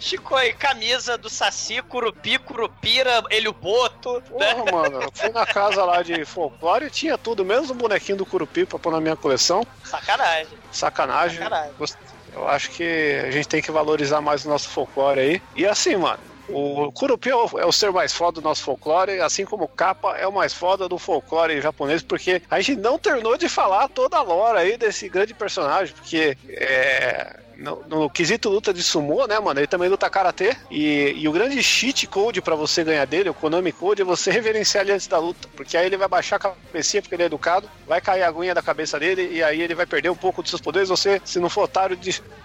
[0.01, 4.23] Chico aí, camisa do Saci, Curupi, Curupira, Elio Boto.
[4.31, 4.55] né?
[4.55, 8.19] Porra, mano, eu fui na casa lá de folclore e tinha tudo, menos o bonequinho
[8.19, 9.65] do Curupi pra pôr na minha coleção.
[9.85, 10.59] Sacanagem.
[10.73, 11.39] Sacanagem.
[11.39, 11.73] Sacanagem.
[12.33, 15.43] Eu acho que a gente tem que valorizar mais o nosso folclore aí.
[15.55, 19.21] E assim, mano, o Kurupi é o, é o ser mais foda do nosso folclore,
[19.21, 22.99] assim como o Kappa é o mais foda do folclore japonês, porque a gente não
[22.99, 28.49] terminou de falar toda a lore aí desse grande personagem, porque é, no, no quesito
[28.49, 32.41] luta de sumô, né, mano, ele também luta karatê, e, e o grande cheat code
[32.41, 35.77] pra você ganhar dele, o Konami Code, é você reverenciar ele antes da luta, porque
[35.77, 38.63] aí ele vai baixar a cabecinha porque ele é educado, vai cair a aguinha da
[38.63, 41.51] cabeça dele, e aí ele vai perder um pouco dos seus poderes, você, se não
[41.51, 41.99] for otário,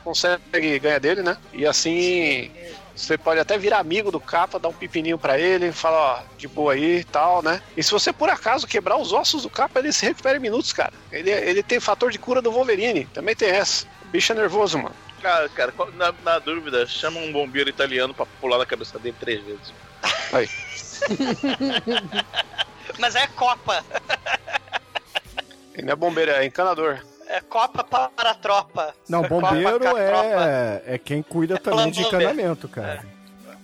[0.04, 2.52] consegue ganhar dele, né, e assim...
[2.96, 6.48] Você pode até virar amigo do capa, dar um pepininho pra ele, falar, ó, de
[6.48, 7.62] boa aí e tal, né?
[7.76, 10.72] E se você por acaso quebrar os ossos do capa, ele se recupera em minutos,
[10.72, 10.94] cara.
[11.12, 13.86] Ele, ele tem fator de cura do Wolverine, também tem essa.
[14.16, 14.96] Bicho é nervoso, mano.
[15.22, 19.44] Cara, cara, na, na dúvida, chama um bombeiro italiano pra pular na cabeça dele três
[19.44, 19.74] vezes.
[20.32, 20.50] Aí.
[22.98, 23.84] Mas é Copa.
[25.74, 27.00] Ele não é bombeiro, é encanador.
[27.28, 28.96] É Copa para a tropa.
[29.10, 30.00] Não, bombeiro tropa.
[30.00, 33.04] é, é quem cuida também de encanamento, cara.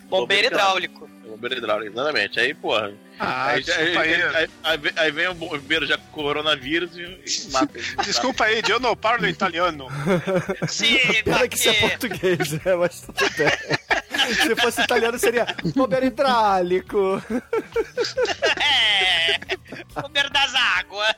[0.09, 1.09] Bombeiro hidráulico.
[1.31, 2.39] Bombeiro hidráulico, exatamente.
[2.39, 2.91] Aí, porra.
[3.17, 4.13] Ah, aí, desculpa aí.
[4.21, 7.87] aí- aí vem- aí vem o bombeiro já com coronavírus e, e mata ele.
[8.03, 9.87] Desculpa aí, eu não parlo italiano.
[10.67, 12.75] Sim, Pena que isso é porque- português, né?
[12.75, 13.51] Mas tudo bem.
[14.35, 17.21] Se fosse italiano, seria bombeiro hidráulico.
[18.61, 19.39] É,
[20.01, 21.13] bombeiro das águas.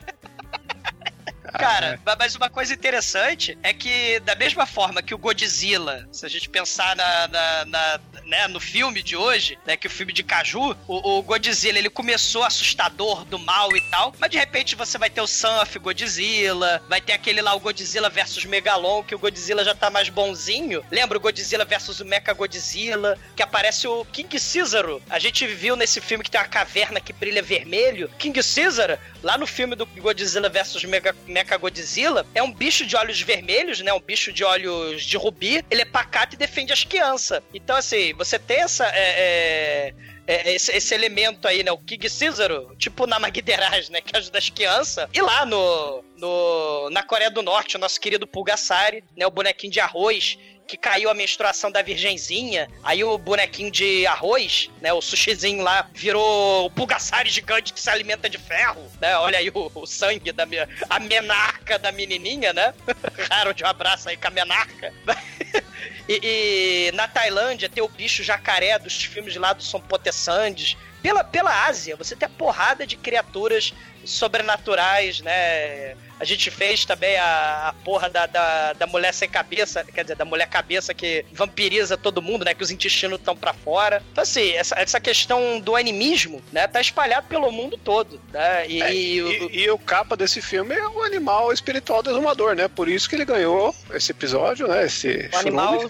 [1.58, 6.26] Cara, ma- mas uma coisa interessante é que, da mesma forma que o Godzilla, se
[6.26, 10.12] a gente pensar na, na- na- né, no filme de hoje, né, que o filme
[10.12, 14.74] de Caju, o, o Godzilla ele começou assustador do mal e tal, mas de repente
[14.74, 19.14] você vai ter o Sanf Godzilla, vai ter aquele lá, o Godzilla versus Megalon, que
[19.14, 20.84] o Godzilla já tá mais bonzinho.
[20.90, 24.84] Lembra o Godzilla versus o Mecha Godzilla, que aparece o King Caesar.
[25.10, 28.10] A gente viu nesse filme que tem uma caverna que brilha vermelho.
[28.18, 32.96] King Caesar, lá no filme do Godzilla versus Mega, Mecha Godzilla, é um bicho de
[32.96, 33.92] olhos vermelhos, né?
[33.92, 35.64] Um bicho de olhos de rubi.
[35.70, 37.42] Ele é pacato e defende as crianças.
[37.52, 38.86] Então, assim, você tem essa.
[38.86, 39.94] é, é,
[40.26, 41.70] é, esse, esse elemento aí, né?
[41.70, 44.00] O King Caesar, tipo na Magderaz, né?
[44.00, 45.08] Que ajuda as crianças.
[45.12, 49.26] E lá no, no, na Coreia do Norte, o nosso querido Pulgasari, né?
[49.26, 52.68] O bonequinho de arroz, que caiu a menstruação da virgenzinha.
[52.82, 54.92] Aí o bonequinho de arroz, né?
[54.92, 59.16] O sushizinho lá, virou o Pulgasari gigante que se alimenta de ferro, né?
[59.18, 60.68] Olha aí o, o sangue da minha.
[60.88, 62.74] A menarca da menininha, né?
[63.30, 64.92] Harold, um abraço aí com a menarca.
[66.06, 70.76] E, e na Tailândia tem o bicho jacaré dos filmes lá do Som Potessandes.
[71.02, 73.72] Pela, pela Ásia, você tem a porrada de criaturas
[74.04, 75.96] sobrenaturais, né?
[76.18, 80.14] A gente fez também a, a porra da, da, da mulher sem cabeça, quer dizer,
[80.16, 82.54] da mulher cabeça que vampiriza todo mundo, né?
[82.54, 84.02] Que os intestinos estão pra fora.
[84.12, 86.66] Então, assim, essa, essa questão do animismo, né?
[86.68, 88.68] Tá espalhado pelo mundo todo, né?
[88.68, 92.54] E, É, e o- e, e o capa desse filme é o animal espiritual desumador,
[92.54, 92.68] né?
[92.68, 94.84] Por isso que ele ganhou esse episódio, né?
[94.86, 95.80] Esse O animal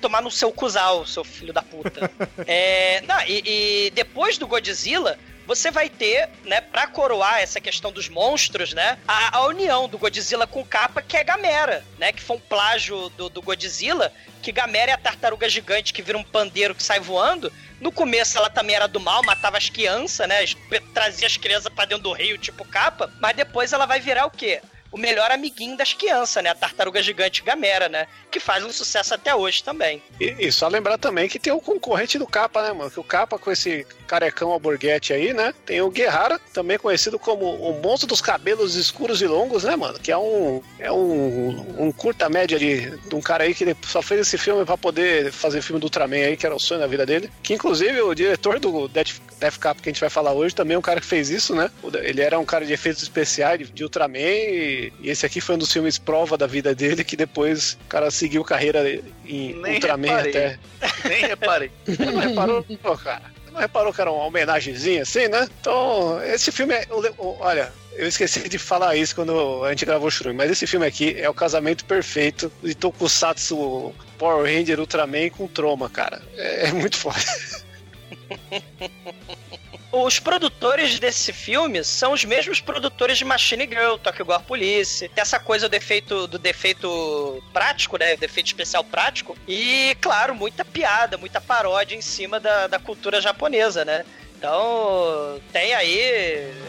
[0.00, 2.10] tomar no seu cuzal, seu filho da puta.
[2.46, 7.90] é, não, e, e depois do Godzilla, você vai ter, né, pra coroar essa questão
[7.90, 12.12] dos monstros, né, a, a união do Godzilla com o Kappa, que é Gamera, né,
[12.12, 16.18] que foi um plágio do, do Godzilla, que Gamera é a tartaruga gigante que vira
[16.18, 17.50] um pandeiro que sai voando.
[17.80, 20.44] No começo ela também era do mal, matava as crianças, né,
[20.92, 24.30] trazia as crianças pra dentro do rio, tipo Kappa, mas depois ela vai virar o
[24.30, 24.60] quê?
[24.90, 26.50] O melhor amiguinho das crianças, né?
[26.50, 28.06] A tartaruga gigante Gamera, né?
[28.30, 30.02] Que faz um sucesso até hoje também.
[30.20, 32.90] E, e só lembrar também que tem o concorrente do Capa, né, mano?
[32.90, 35.54] Que o Capa com esse carecão alborguete aí, né?
[35.66, 39.98] Tem o Guerrara, também conhecido como o monstro dos cabelos escuros e longos, né, mano?
[39.98, 44.00] Que é um é um, um curta média de, de um cara aí que só
[44.00, 46.86] fez esse filme pra poder fazer filme do Ultraman aí, que era o sonho da
[46.86, 47.30] vida dele.
[47.42, 50.74] Que inclusive o diretor do Death, Death Cap que a gente vai falar hoje também
[50.74, 51.70] é um cara que fez isso, né?
[52.02, 55.54] Ele era um cara de efeitos especiais de, de Ultraman e, e esse aqui foi
[55.54, 58.88] um dos filmes prova da vida dele que depois o cara seguiu carreira
[59.26, 60.30] em Nem Ultraman reparei.
[60.30, 60.58] até.
[61.08, 61.70] Nem reparei.
[61.98, 63.22] Não reparou, Pô, cara?
[63.52, 65.48] não reparou que era uma homenagenzinha assim, né?
[65.60, 66.86] Então, esse filme é.
[67.18, 70.86] Olha, eu esqueci de falar isso quando a gente gravou o Shuri, mas esse filme
[70.86, 76.22] aqui é o casamento perfeito de Tokusatsu Power Ranger Ultraman com Troma, cara.
[76.36, 77.18] É, é muito foda.
[79.90, 85.08] Os produtores desse filme são os mesmos produtores de Machine Girl, Tokyo Gore Police.
[85.08, 88.14] Tem essa coisa do defeito, do defeito prático, né?
[88.16, 89.34] Defeito especial prático.
[89.48, 94.04] E, claro, muita piada, muita paródia em cima da, da cultura japonesa, né?
[94.36, 96.00] Então, tem aí.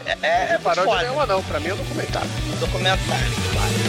[0.05, 1.03] É, é, é Paródia foda.
[1.03, 2.29] nenhuma não, pra mim é um documentário.
[2.59, 3.88] Documentário, claro.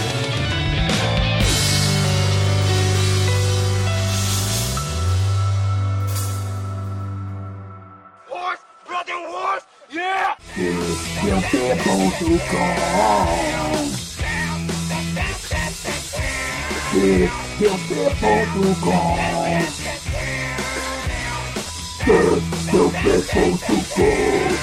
[9.93, 10.36] Yeah!
[10.55, 13.91] It's your people who gone.
[16.93, 19.18] It's your people who gone.
[19.62, 19.80] It's
[22.07, 24.55] your people who gone.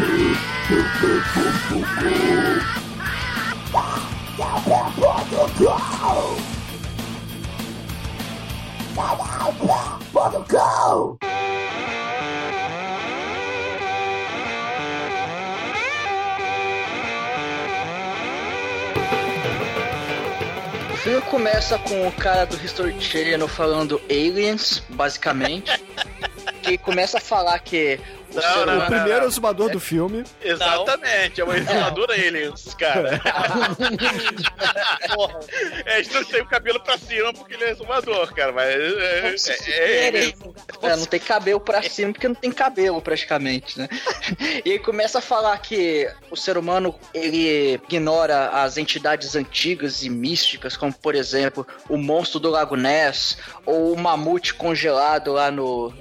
[0.00, 1.20] It's your people
[1.64, 2.60] who gone.
[8.94, 9.78] Mother go!
[10.12, 11.18] Mother go!
[21.00, 25.82] O filme começa com o cara do History Channel falando aliens, basicamente.
[26.62, 27.98] que começa a falar que
[28.30, 28.86] o Não, ser não, O humano.
[28.86, 30.24] primeiro exumador do filme.
[30.42, 33.20] Exatamente, é uma exumadora aliens, cara.
[35.84, 38.74] É, a gente não tem o cabelo pra cima porque ele é exumador, cara, mas.
[38.74, 39.34] É,
[39.68, 40.34] é, é, ele.
[40.82, 43.88] É, não tem cabelo pra cima porque não tem cabelo praticamente, né?
[44.64, 50.10] E ele começa a falar que o ser humano ele ignora as entidades antigas e
[50.10, 55.92] místicas, como por exemplo o monstro do Lago Ness ou o mamute congelado lá no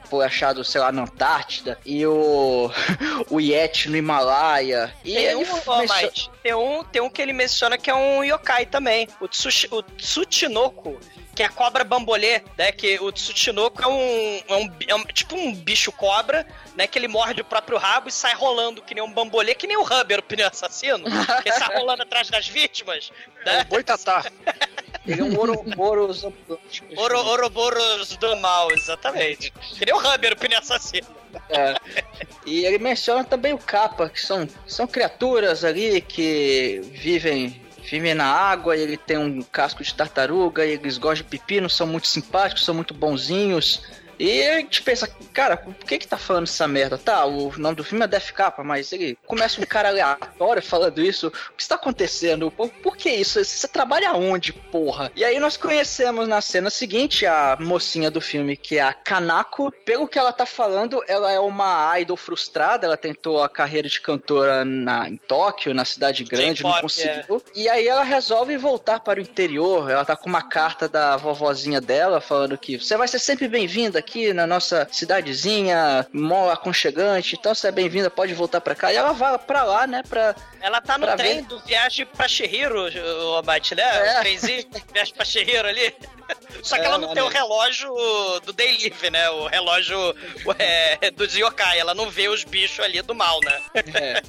[0.49, 2.69] achado, sei lá, na Antártida e o
[3.29, 4.93] o Yeti no Himalaia.
[5.05, 7.89] E Tem ele um, ó, menciona- Mike, tem um, tem um que ele menciona que
[7.89, 9.07] é um yokai também.
[9.19, 10.99] O, Tsushi, o Tsuchinoko,
[11.35, 12.71] que é a cobra bambolê, né?
[12.71, 16.45] Que o Tsuchinoko é um, é um, é um- tipo um bicho cobra,
[16.75, 16.87] né?
[16.87, 19.77] Que ele morde o próprio rabo e sai rolando que nem um bambolê, que nem
[19.77, 21.03] o Rubber, o pneu assassino,
[21.43, 23.11] que sai rolando atrás das vítimas,
[23.45, 23.63] né?
[23.65, 24.25] Boitatá.
[25.11, 26.23] ele é um Ouroboros.
[26.97, 29.51] Oro, Ouroboros do mal, exatamente.
[29.77, 31.07] Que nem o Rubber, o pneu assassino.
[31.49, 31.75] É.
[32.45, 38.25] E ele menciona também o Kappa, que são, são criaturas ali que vivem vivem na
[38.25, 42.63] água, ele tem um casco de tartaruga, e eles gostam de pepino, são muito simpáticos,
[42.63, 43.81] são muito bonzinhos.
[44.19, 46.97] E a gente pensa, cara, por que que tá falando essa merda?
[46.97, 51.01] Tá, o nome do filme é Death Capa, mas ele começa um cara aleatório falando
[51.01, 51.27] isso.
[51.27, 52.51] O que está acontecendo?
[52.51, 53.43] Por, por que isso?
[53.43, 55.09] Você trabalha onde, porra?
[55.15, 59.71] E aí nós conhecemos na cena seguinte a mocinha do filme, que é a Kanako.
[59.85, 64.01] Pelo que ela tá falando, ela é uma idol frustrada, ela tentou a carreira de
[64.01, 67.41] cantora na, em Tóquio, na cidade grande, não J-pop, conseguiu.
[67.55, 69.89] E aí ela resolve voltar para o interior.
[69.89, 74.01] Ela tá com uma carta da vovozinha dela falando que você vai ser sempre bem-vinda
[74.09, 77.35] aqui na nossa cidadezinha, mó aconchegante.
[77.39, 78.91] Então você é bem-vinda, pode voltar pra cá.
[78.91, 81.41] E ela vai pra lá, né, pra Ela tá no Pra trem ver.
[81.43, 82.89] do Viagem pra Shihiro,
[83.31, 83.83] o Abate, né?
[83.83, 84.17] É.
[84.17, 85.95] O trenzinho, Viagem pra Shihiro ali.
[86.63, 87.89] Só que É, ela não tem o relógio
[88.43, 89.29] do Day Live, né?
[89.29, 90.15] O relógio
[90.57, 91.79] é, dos yokai.
[91.79, 93.61] Ela não vê os bichos ali do mal, né?
[93.93, 94.21] É.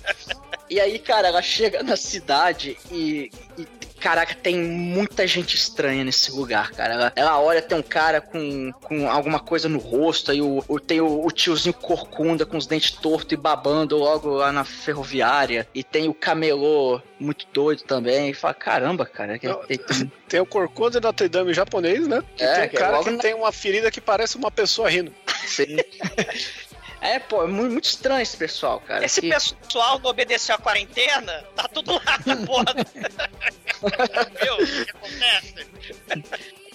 [0.69, 3.67] E aí, cara, ela chega na cidade e, e,
[4.01, 6.95] Caraca, tem muita gente estranha nesse lugar, cara.
[6.95, 10.81] Ela, ela olha, tem um cara com, com alguma coisa no rosto, aí o, o-
[10.81, 15.69] tem o, o tiozinho corcunda com os dentes tortos e babando logo lá na ferroviária.
[15.75, 18.31] E tem o camelô muito doido também.
[18.31, 19.39] E fala, caramba, cara.
[19.39, 22.23] Que, tem, tem- Tem o Corcunda Notre Dame japonês, né?
[22.37, 24.49] Que É, tem um que é cara que na- tem uma ferida que parece uma
[24.49, 25.13] pessoa rindo.
[25.45, 25.77] Sim.
[27.01, 29.05] É, pô, é muito, estranho esse pessoal, cara.
[29.05, 32.75] Esse Que- pessoal não obedeceu a quarentena, tá tudo lá na porra.
[34.43, 34.55] Viu?
[34.55, 35.55] O que acontece?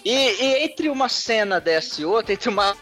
[0.06, 2.76] E, e entre uma cena dessa e outra, entre uma,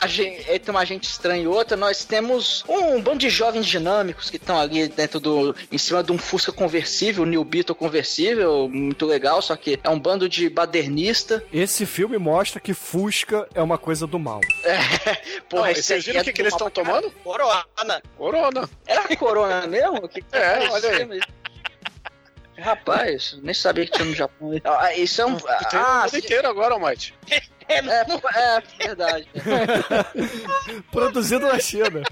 [0.46, 4.60] entre uma gente estranha e outra, nós temos um bando de jovens dinâmicos que estão
[4.60, 5.56] ali dentro do.
[5.72, 9.98] em cima de um Fusca conversível, New Beetle conversível, muito legal, só que é um
[9.98, 11.42] bando de badernista.
[11.50, 14.42] Esse filme mostra que Fusca é uma coisa do mal.
[15.48, 17.10] Porra, Não, e esse vocês viram o aqui que, é que eles estão tomando?
[17.24, 18.02] Corona.
[18.18, 18.68] Corona.
[18.86, 20.06] Era corona mesmo?
[20.08, 21.20] Que que É, olha aí.
[22.58, 24.50] Rapaz, nem sabia que tinha no Japão.
[24.64, 25.36] Ah, Isso é um.
[25.36, 25.48] Tem
[25.80, 27.14] Ah, mundo inteiro agora, Mate.
[27.68, 29.28] é, é verdade.
[30.92, 32.02] Produzido na China.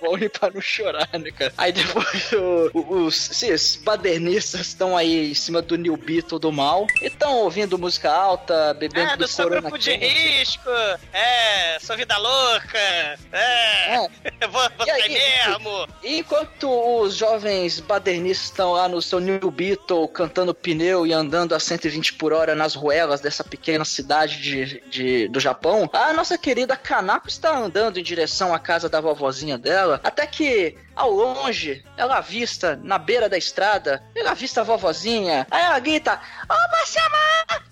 [0.00, 1.52] Bom e pra não chorar, né, cara?
[1.58, 6.50] Aí depois o- o- os, os badernistas estão aí em cima do New Beatle do
[6.52, 10.70] mal e estão ouvindo música alta, bebendo É, do seu grupo de risco.
[11.12, 12.78] É, sua vida louca.
[13.32, 14.08] É,
[14.50, 15.08] vou, vou E aí,
[15.46, 15.88] mesmo.
[16.02, 16.68] E enquanto
[17.02, 22.14] os jovens badernistas estão lá no seu New Beetle cantando pneu e andando a 120
[22.14, 27.28] por hora nas ruelas dessa pequena cidade de, de- do Japão, a nossa querida Kanako
[27.28, 32.78] está andando em direção à casa da vovozinha dela, até que ao longe ela avista
[32.82, 37.00] na beira da estrada, ela avista a vovozinha, aí ela grita: Ô, você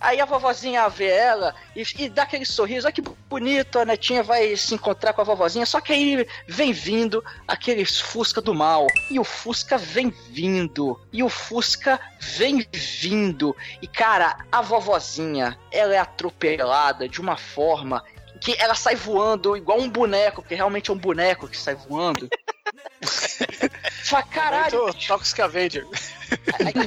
[0.01, 4.23] Aí a vovozinha vê ela e, e dá aquele sorriso, olha que bonito, a netinha
[4.23, 8.87] vai se encontrar com a vovozinha, só que aí vem vindo aqueles Fusca do mal.
[9.11, 11.01] E o Fusca vem vindo.
[11.13, 13.57] E o Fusca vem vindo.
[13.83, 18.03] E cara, a vovozinha, ela é atropelada de uma forma
[18.41, 22.29] que ela sai voando igual um boneco, que realmente é um boneco que sai voando.
[24.05, 25.87] Fala, caralho, Toxic Avenger.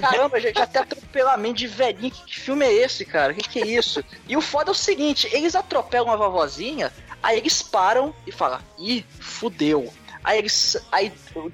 [0.02, 2.12] Caramba, gente, até atropelamento de velhinho.
[2.12, 3.34] Que, que filme é esse, cara?
[3.34, 4.04] Que que é isso?
[4.28, 6.92] E o foda é o seguinte: eles atropelam a vovozinha,
[7.22, 9.94] aí eles param e falam: ih, fudeu.
[10.24, 10.78] Aí eles.
[10.92, 11.12] Aí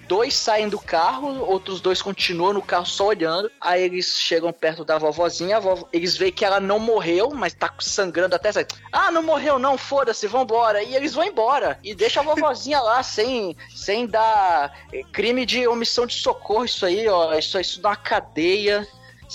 [0.08, 3.50] dois saem do carro, outros dois continuam no carro só olhando.
[3.62, 7.54] Aí eles chegam perto da vovozinha, a vovó- eles veem que ela não morreu, mas
[7.54, 8.52] tá sangrando até.
[8.52, 10.84] sai, Ah, não morreu, não, foda-se, vambora.
[10.84, 11.80] E eles vão embora.
[11.84, 16.86] E deixa a vovozinha lá sem, sem dar eh, crime de omissão de socorro, isso
[16.86, 17.34] aí, ó.
[17.34, 18.86] Isso, isso dá uma cadeia.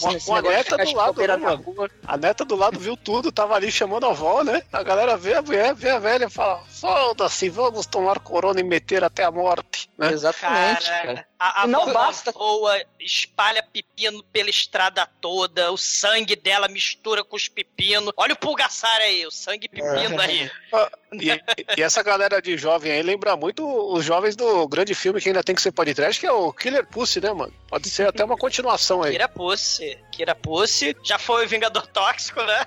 [0.07, 1.47] Negócio de neta do lado, né.
[2.07, 4.63] A neta do lado viu tudo, tava ali chamando a avó, né?
[4.73, 8.65] A galera vê a mulher, vê a velha e fala: foda-se, vamos tomar corona e
[8.65, 9.89] meter até a morte.
[9.97, 10.13] Né?
[10.13, 11.27] Exatamente, Caraca, cara.
[11.39, 17.37] A, a não basta- voa, espalha pepino pela estrada toda, o sangue dela mistura com
[17.37, 18.13] os pepinos.
[18.17, 20.51] Olha o pulgaçar aí, o sangue e pepino aí.
[21.13, 21.29] E,
[21.77, 23.63] e essa galera de jovem aí lembra muito
[23.93, 26.87] os jovens do grande filme que ainda tem que ser podcast, que é o Killer
[26.87, 27.53] Pussy, né, mano?
[27.69, 29.13] Pode ser até uma continuação aí.
[29.13, 32.67] Kira Pussy, Kira Pussy, já foi o Vingador Tóxico, né?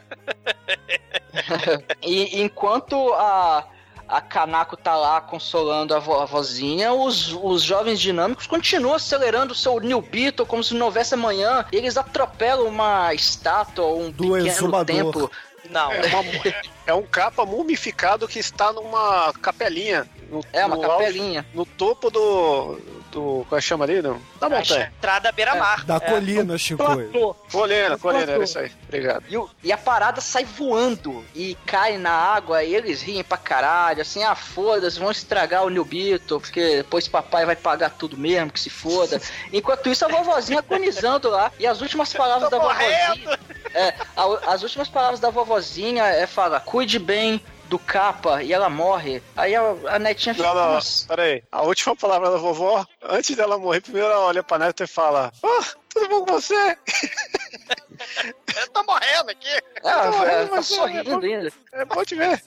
[2.03, 3.67] E enquanto a,
[4.07, 9.53] a Kanako tá lá consolando a, vo- a vozinha, os, os jovens dinâmicos continuam acelerando
[9.53, 11.65] o seu New Beetle como se não houvesse amanhã.
[11.71, 14.85] E eles atropelam uma estátua, um Do pequeno exumador.
[14.85, 15.31] templo.
[15.69, 15.91] Não.
[15.91, 16.55] É, uma-
[16.87, 20.07] é um capa mumificado que está numa capelinha.
[20.29, 21.45] No, É, uma alto- capelinha.
[21.53, 22.79] no topo do.
[23.11, 23.45] do.
[23.47, 24.01] Como é que chama ali?
[24.01, 24.19] Não?
[24.39, 24.91] Da montanha.
[24.97, 25.85] Entrada beira-mar.
[25.85, 25.99] Da É.
[25.99, 26.83] colina, Chico.
[26.83, 27.35] Platô.
[27.51, 28.71] Colina, colina, era isso aí.
[28.87, 29.23] Obrigado.
[29.29, 33.37] E, o- e a parada sai voando e cai na água e eles riem pra
[33.37, 38.17] caralho, assim, ah, foda-se, vão estragar o New Beetle, porque depois papai vai pagar tudo
[38.17, 39.21] mesmo, que se foda.
[39.53, 43.39] Enquanto isso, a vovozinha agonizando lá, e as últimas palavras da vovozinha...
[43.73, 48.69] É, a- as últimas palavras da vovozinha é fala, cuide bem do capa, e ela
[48.69, 49.21] morre.
[49.35, 50.47] Aí a, a netinha fica...
[50.47, 51.43] Não, não, "Nossa." pera aí.
[51.51, 55.31] A última palavra da vovó, antes dela morrer, primeiro ela olha pra neta e fala:
[55.43, 56.77] Ah, tudo bom com você?
[58.57, 59.47] Eu tô morrendo aqui.
[59.83, 61.51] Ela, Não, ela tá mas é- sorrindo ainda.
[61.73, 62.41] É bom te ver.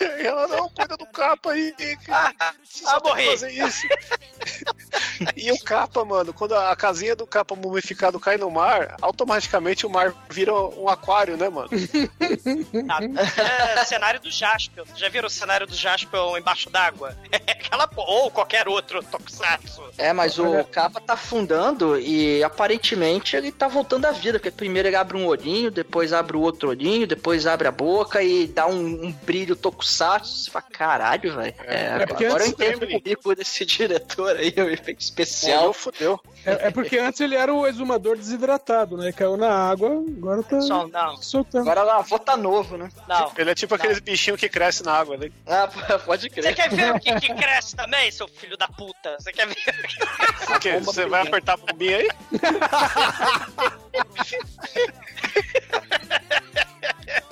[0.00, 1.74] E ela não cuida do capa aí.
[2.08, 2.32] Ah,
[2.86, 3.26] ah, morri.
[3.26, 3.86] fazer isso.
[5.34, 9.90] E o capa, mano, quando a casinha do capa mumificado cai no mar, automaticamente o
[9.90, 11.70] mar vira um aquário, né, mano?
[13.78, 14.84] É cenário do Jaspion.
[14.84, 17.16] Vocês Já viram o cenário do Jaspion embaixo d'água?
[17.46, 19.82] É aquela ou qualquer outro tokusatsu.
[19.98, 24.88] É, mas o capa tá afundando e aparentemente ele tá voltando à vida, porque primeiro
[24.88, 28.66] ele abre um olhinho, depois abre o outro olhinho, depois abre a boca e dá
[28.66, 30.44] um, um brilho tokusatsu.
[30.44, 31.54] Você fala, caralho, velho.
[31.64, 35.72] É, É porque agora eu entendo o currículo desse diretor aí, o efeito especial.
[35.72, 36.20] Fudeu.
[36.44, 39.10] É, é porque antes ele era o exumador desidratado, né?
[39.12, 41.62] Caiu na água, agora tá Só, não, soltando.
[41.62, 42.88] Agora lavou tá novo, né?
[43.08, 43.32] não.
[43.36, 45.30] Ele é tipo aqueles bichinhos que crescem na água, né?
[45.46, 45.68] Ah,
[46.04, 46.54] pode Você crer.
[46.54, 49.16] quer ver o que, que cresce também, seu filho da puta?
[49.18, 49.56] Você quer ver?
[50.54, 50.78] O quê?
[50.80, 52.08] Você vai apertar a bombinha aí?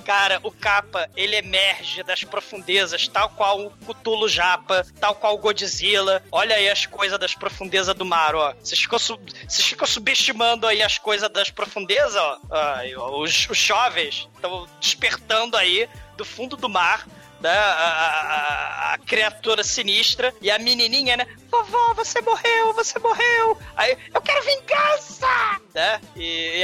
[0.05, 5.39] Cara, o capa, ele emerge das profundezas, tal qual o Cthulhu Japa, tal qual o
[5.39, 6.23] Godzilla.
[6.31, 8.53] Olha aí as coisas das profundezas do mar, ó.
[8.61, 12.39] Vocês ficam, su- vocês ficam subestimando aí as coisas das profundezas, ó.
[12.51, 17.07] Ai, ó, os, os jovens estão despertando aí do fundo do mar.
[17.41, 21.27] Né, a, a- a- criatura sinistra e a menininha, né?
[21.51, 23.59] Vovó, você morreu, você morreu.
[23.77, 24.23] Aí, eu?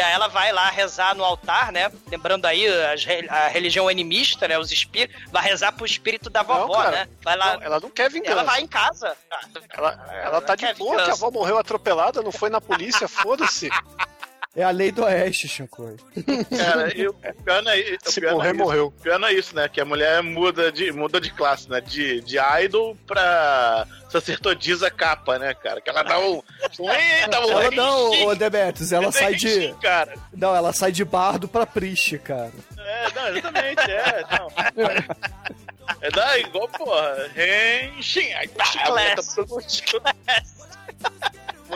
[0.01, 1.91] E, ela vai lá rezar no altar, né?
[2.11, 4.59] Lembrando aí as a religião animista, né?
[4.59, 5.21] Os espíritos.
[5.31, 6.91] Vai rezar pro espírito da vovó, cara.
[6.91, 7.09] né?
[7.23, 7.57] Vai lá.
[7.57, 8.33] Não, ela não quer vingança.
[8.33, 9.17] ela vai em casa.
[9.71, 13.69] Ela, ela tá de boa, que a avó morreu atropelada, não foi na polícia, foda-se.
[14.57, 15.97] É a lei do oeste, Shinkoi.
[16.59, 18.59] Cara, e o pior não é, o Se pior morrer, é isso.
[18.59, 18.87] morreu.
[18.87, 19.69] O pior não é isso, né?
[19.69, 21.81] Que a mulher muda de, muda de classe, né?
[21.81, 25.81] De, de idol pra sacerdotisa capa, né, cara?
[25.81, 26.43] Que ela dá um.
[26.63, 29.73] eita, um Ela rei não, ô Demetrius, ela sai de.
[29.81, 30.15] Cara.
[30.33, 32.51] Não, ela sai de bardo pra priest, cara.
[32.77, 34.25] É, não, exatamente, é.
[34.37, 34.49] Não.
[36.01, 37.31] É da igual, porra.
[37.35, 38.33] Renshin.
[38.33, 38.65] Aí, tá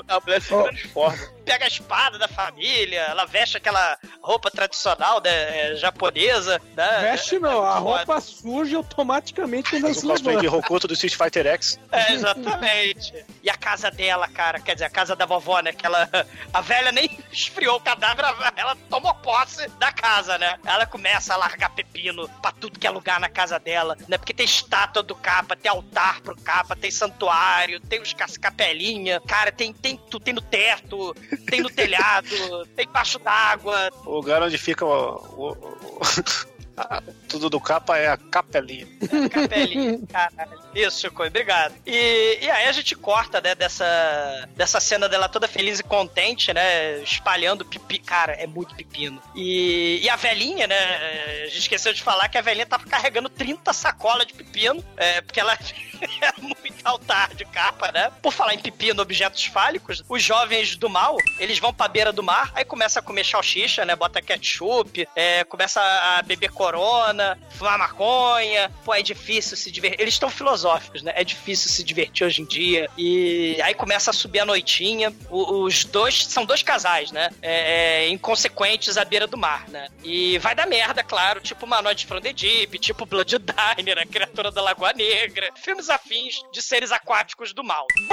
[0.09, 1.35] A mulher se transforma.
[1.45, 6.61] Pega a espada da família, ela veste aquela roupa tradicional né, japonesa.
[6.75, 6.99] Né?
[7.03, 10.47] Veste não, a roupa suja automaticamente quando ela Faz se o cosplay de.
[10.47, 11.79] Rokuto do Street Fighter X.
[11.93, 13.13] É, exatamente.
[13.43, 15.73] E a casa dela, cara, quer dizer, a casa da vovó, né?
[15.73, 16.09] Que ela.
[16.53, 18.25] A velha nem esfriou o cadáver,
[18.57, 20.59] ela tomou posse da casa, né?
[20.65, 24.17] Ela começa a largar pepino pra tudo que é lugar na casa dela, né?
[24.17, 29.51] Porque tem estátua do capa, tem altar pro capa, tem santuário, tem os capelinha, cara,
[29.51, 31.15] tem, tem, tu- tem no teto,
[31.47, 32.27] tem no telhado,
[32.75, 35.17] tem embaixo d'água, O lugar onde fica o.
[35.37, 36.01] o- o-
[36.77, 38.87] a- tudo do capa é a capelinha.
[39.31, 40.64] Capelinha, caralho.
[40.75, 41.75] Isso, Chico, obrigado.
[41.87, 46.53] E, e aí a gente corta, né, dessa, dessa cena dela toda feliz e contente,
[46.53, 47.99] né, espalhando pipi.
[47.99, 49.23] Cara, é muito pepino.
[49.35, 53.29] E, e a velhinha, né, a gente esqueceu de falar que a velhinha tava carregando
[53.29, 55.55] 30 sacolas de pepino, é, porque ela
[56.21, 58.11] é muito altar de capa, né?
[58.21, 62.23] Por falar em pepino, objetos fálicos, os jovens do mal, eles vão pra beira do
[62.23, 67.79] mar, aí começa a comer salsicha, né, bota ketchup, é, começa a beber corona, fumar
[67.79, 70.01] maconha, pô, é difícil se divertir.
[70.01, 70.64] Eles estão filosóficos,
[71.03, 71.13] né?
[71.15, 72.89] É difícil se divertir hoje em dia.
[72.97, 75.13] E aí começa a subir a noitinha.
[75.31, 77.31] O- os dois são dois casais, né?
[77.43, 79.89] É, é, inconsequentes à beira do mar, né?
[80.03, 84.07] E vai dar merda, claro, tipo uma noite from the Deep, tipo Blood Diner, a
[84.07, 87.87] criatura da Lagoa Negra, filmes afins de seres aquáticos do mal.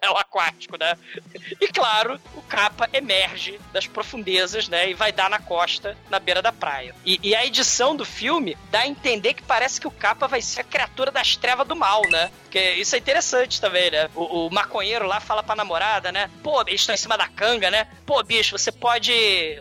[0.00, 0.96] Belo aquático, né?
[1.60, 4.90] E claro, o capa emerge das profundezas, né?
[4.90, 6.94] E vai dar na costa, na beira da praia.
[7.04, 10.40] E, e a edição do filme dá a entender que parece que o capa vai
[10.42, 12.30] ser a criatura das trevas do mal, né?
[12.42, 14.08] Porque isso é interessante também, né?
[14.14, 16.30] O, o maconheiro lá fala pra namorada, né?
[16.42, 17.86] Pô, eles estão em cima da canga, né?
[18.06, 19.12] Pô, bicho, você pode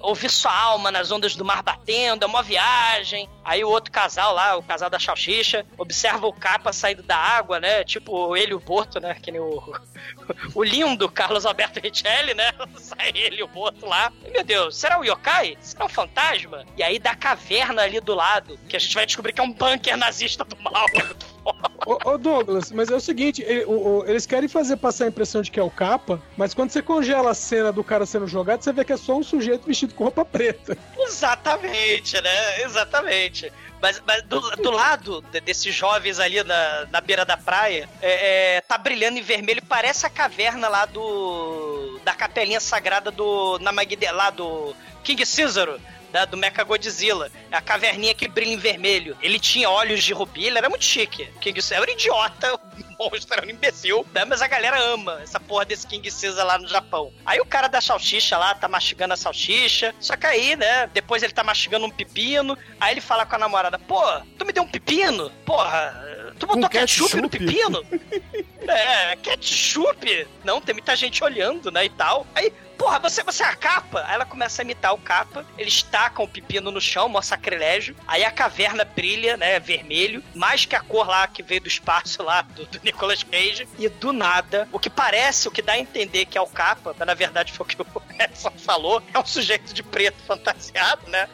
[0.01, 3.29] ouvir sua alma nas ondas do mar batendo, é uma viagem.
[3.43, 7.59] Aí o outro casal lá, o casal da salsicha, observa o capa saindo da água,
[7.59, 7.83] né?
[7.83, 9.15] Tipo ele e o Boto, né?
[9.21, 9.61] Que nem o,
[10.55, 12.53] o lindo Carlos Alberto Richelli, né?
[12.79, 14.13] Sai ele e o Boto lá.
[14.25, 15.57] E, meu Deus, será o yokai?
[15.59, 16.65] Será um fantasma?
[16.77, 19.51] E aí da caverna ali do lado, que a gente vai descobrir que é um
[19.51, 20.85] bunker nazista do mal.
[21.85, 25.07] Ô, ô, Douglas, mas é o seguinte, ele- o- o- eles querem fazer passar a
[25.07, 28.27] impressão de que é o capa, mas quando você congela a cena do cara sendo
[28.27, 30.77] jogado, você vê que é só um sujeito vestido com roupa preta.
[30.97, 32.61] Exatamente, né?
[32.63, 33.51] Exatamente.
[33.81, 38.55] Mas, mas do, do lado de- desses jovens ali na, na beira da praia, é,
[38.57, 41.99] é, tá brilhando em vermelho, parece a caverna lá do.
[42.03, 43.59] da capelinha sagrada do.
[43.59, 45.79] na Magde, lá do King Císaro.
[46.18, 47.30] Da, do Mecha Godzilla.
[47.51, 49.15] A caverninha que brilha em vermelho.
[49.22, 51.30] Ele tinha olhos de rubi, ele era muito chique.
[51.39, 52.55] King Caesar era um idiota,
[52.99, 54.26] um monstro, era um imbecil, né?
[54.26, 57.13] Mas a galera ama essa porra desse King Caesar lá no Japão.
[57.24, 59.93] Aí o cara da salsicha lá tá mastigando a salsicha.
[59.99, 60.88] Só que aí, né?
[60.91, 62.57] Depois ele tá mastigando um pepino.
[62.80, 64.01] Aí ele fala com a namorada: Pô,
[64.39, 65.30] tu me deu um pepino?
[65.45, 67.45] Porra, tu botou Com ketchup no ketchup?
[67.45, 67.86] pepino?
[68.67, 70.27] é, ketchup.
[70.43, 71.85] Não, tem muita gente olhando, né?
[71.85, 72.25] E tal.
[72.33, 72.53] Aí.
[72.77, 74.05] Porra, você, você é a capa?
[74.07, 77.95] Aí ela começa a imitar o capa, eles tacam o pepino no chão, mó sacrilégio.
[78.05, 79.59] Aí a caverna brilha, né?
[79.59, 83.67] Vermelho, mais que a cor lá que veio do espaço lá do, do Nicolas Cage.
[83.79, 86.95] E do nada, o que parece, o que dá a entender que é o capa,
[86.97, 91.09] mas na verdade foi o que o Edson falou, é um sujeito de preto fantasiado,
[91.09, 91.27] né?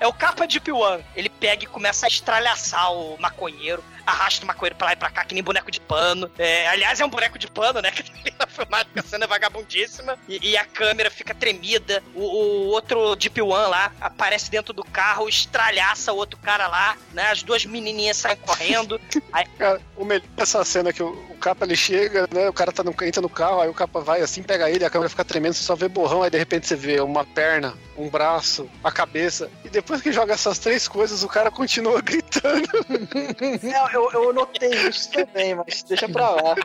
[0.00, 1.04] É o capa de P1.
[1.14, 5.10] Ele pega e começa a estralhaçar o maconheiro, arrasta o maconheiro pra lá e pra
[5.10, 6.30] cá, que nem boneco de pano.
[6.38, 7.90] É, aliás, é um boneco de pano, né?
[7.96, 10.18] Que tá ali na filmagem, a cena é vagabundíssima.
[10.28, 12.02] E, e a câmera fica tremida.
[12.14, 16.96] O, o outro Deep One lá aparece dentro do carro, estralhaça o outro cara lá,
[17.12, 17.30] né?
[17.30, 19.00] As duas menininhas saem correndo.
[19.32, 22.48] Aí, Cara, o melhor dessa cena é que o, o capa ele chega, né?
[22.48, 24.90] O cara tá no, entra no carro, aí o capa vai assim, pega ele, a
[24.90, 28.08] câmera fica tremendo, você só vê borrão, aí de repente você vê uma perna, um
[28.08, 29.50] braço, a cabeça.
[29.64, 32.68] E depois que joga essas três coisas, o cara continua gritando.
[33.62, 36.55] É, eu, eu notei isso também, mas deixa pra lá.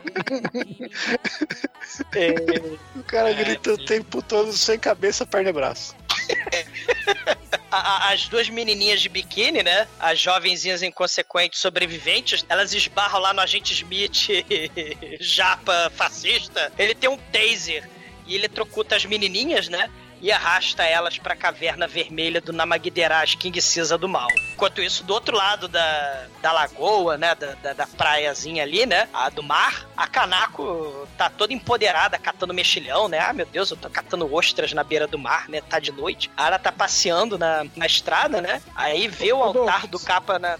[2.96, 5.94] O cara grita o tempo todo sem cabeça, perna e braço.
[7.70, 9.88] as duas menininhas de biquíni, né?
[9.98, 14.28] As jovenzinhas inconsequentes sobreviventes, elas esbarram lá no agente Smith,
[15.20, 16.72] japa fascista.
[16.78, 17.88] Ele tem um taser
[18.26, 19.90] e ele eletrocuta as menininhas, né?
[20.22, 24.28] E arrasta elas pra caverna vermelha do Namagideraj, King Cisa do Mal.
[24.54, 29.08] Enquanto isso, do outro lado da, da lagoa, né, da, da, da praiazinha ali, né,
[29.12, 33.76] a do mar, a Kanako tá toda empoderada, catando mexilhão, né, ah, meu Deus, eu
[33.76, 36.30] tô catando ostras na beira do mar, né, tá de noite.
[36.36, 40.56] Aí ela tá passeando na, na estrada, né, aí vê o altar do capa na...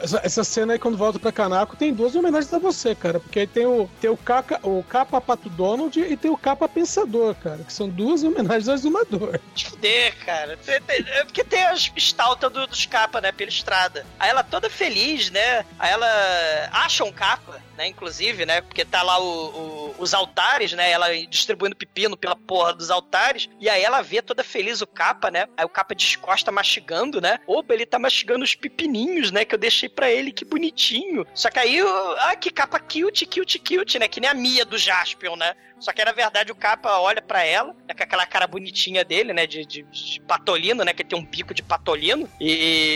[0.00, 3.20] Essa, essa cena aí, quando volta pra Kanako, tem duas homenagens a você, cara.
[3.20, 6.68] Porque aí tem o, tem o, Caca, o Capa Pato Donald e tem o Capa
[6.68, 7.64] Pensador, cara.
[7.64, 9.40] Que são duas homenagens ao Exumador.
[9.54, 10.58] Te fuder, cara.
[10.66, 14.04] É Porque tem as estaltas do, dos capa, né, pela estrada.
[14.18, 15.64] Aí ela toda feliz, né?
[15.78, 18.60] Aí ela acha um capa, né, inclusive, né?
[18.60, 20.90] Porque tá lá o- o- os altares, né?
[20.90, 23.48] Ela distribuindo pepino pela porra dos altares.
[23.60, 25.46] E aí ela vê toda feliz o capa, né?
[25.56, 27.38] Aí o capa descosta mastigando, né?
[27.46, 29.44] Opa, ele tá mastigando os pepininhos, né?
[29.44, 31.26] Que eu deixei pra ele, que bonitinho.
[31.34, 31.80] Só que aí,
[32.18, 34.08] ah, que capa cute, cute, cute, né?
[34.08, 35.54] Que nem a Mia do Jaspion, né?
[35.78, 39.32] Só que na verdade o capa olha pra ela, né, com aquela cara bonitinha dele,
[39.32, 39.46] né?
[39.46, 40.92] De, de, de patolino, né?
[40.92, 42.28] Que tem um bico de patolino.
[42.40, 42.50] E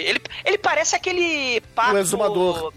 [0.07, 1.95] ele, ele parece aquele pato.
[1.95, 2.73] Um exumador.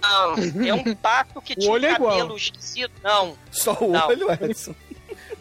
[0.00, 0.34] Não,
[0.66, 2.10] é um pato que tinha olho é igual.
[2.18, 2.92] cabelo esquisito.
[3.02, 4.08] Não, Só o Não.
[4.08, 4.74] olho, Edson.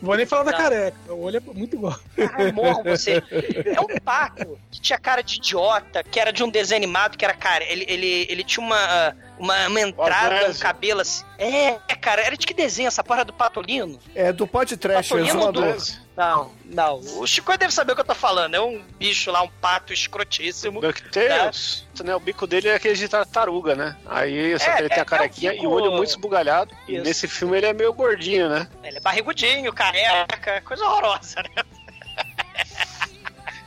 [0.01, 0.57] Vou nem falar da Não.
[0.59, 0.97] careca.
[1.13, 1.97] O olho é muito igual.
[2.33, 3.23] Ai, morro você.
[3.65, 7.25] É um pato que tinha cara de idiota, que era de um desenho animado, que
[7.25, 11.23] era, cara, ele, ele, ele tinha uma, uma, uma entrada, um cabelo assim.
[11.37, 13.99] É, é, cara, era de que desenho essa porra do patolino?
[14.13, 15.65] É do Pod Trash, o Patolino do...
[15.65, 16.05] exumador.
[16.15, 16.99] Não, não.
[17.19, 18.55] O Chico deve saber o que eu tô falando.
[18.55, 20.79] É um bicho lá, um pato escrotíssimo.
[20.79, 22.15] DuckTales, né?
[22.15, 23.97] O bico dele é aquele de tartaruga, né?
[24.05, 26.09] Aí só É, que ele tem é- a carequinha é um e o olho muito
[26.09, 26.73] esbugalhado.
[26.87, 27.03] E Isso.
[27.03, 28.65] nesse filme ele é meio gordinho, né?
[28.81, 31.63] Ele é barrigudinho, careca, coisa horrorosa, né?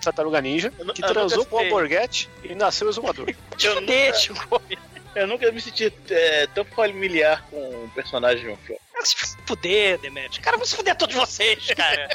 [0.03, 1.59] Tartaruga Ninja, Eu que eu transou com o.
[1.59, 3.27] Alborguete e nasceu o exumador.
[3.57, 4.63] Te fuder, Chico.
[5.19, 8.81] Eu nunca me senti é, tão familiar com um personagem de um filme.
[8.93, 9.17] Vai se
[9.47, 10.41] fuder, Demet.
[10.41, 12.09] Cara, vão se fuder todos vocês, cara.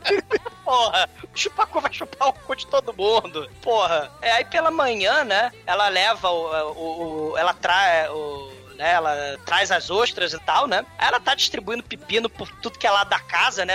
[0.64, 3.50] Porra, o chupacu vai chupar o cu de todo mundo.
[3.62, 4.10] Porra.
[4.20, 6.72] É, aí pela manhã, né, ela leva o.
[6.72, 8.52] o, o- ela traz o.
[8.78, 10.86] Né, ela traz as ostras e tal, né?
[10.96, 13.74] Ela tá distribuindo pepino por tudo que é lá da casa, né?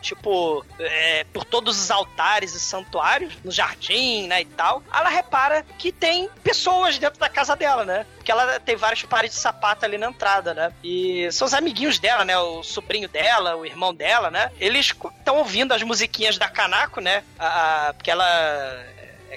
[0.00, 4.84] Tipo, é, por todos os altares e santuários, no jardim, né, e tal.
[4.94, 8.06] Ela repara que tem pessoas dentro da casa dela, né?
[8.14, 10.72] Porque ela tem vários pares de sapato ali na entrada, né?
[10.82, 12.38] E são os amiguinhos dela, né?
[12.38, 14.52] O sobrinho dela, o irmão dela, né?
[14.60, 14.86] Eles
[15.18, 17.24] estão ouvindo as musiquinhas da Kanako, né?
[17.36, 18.24] A- a- porque ela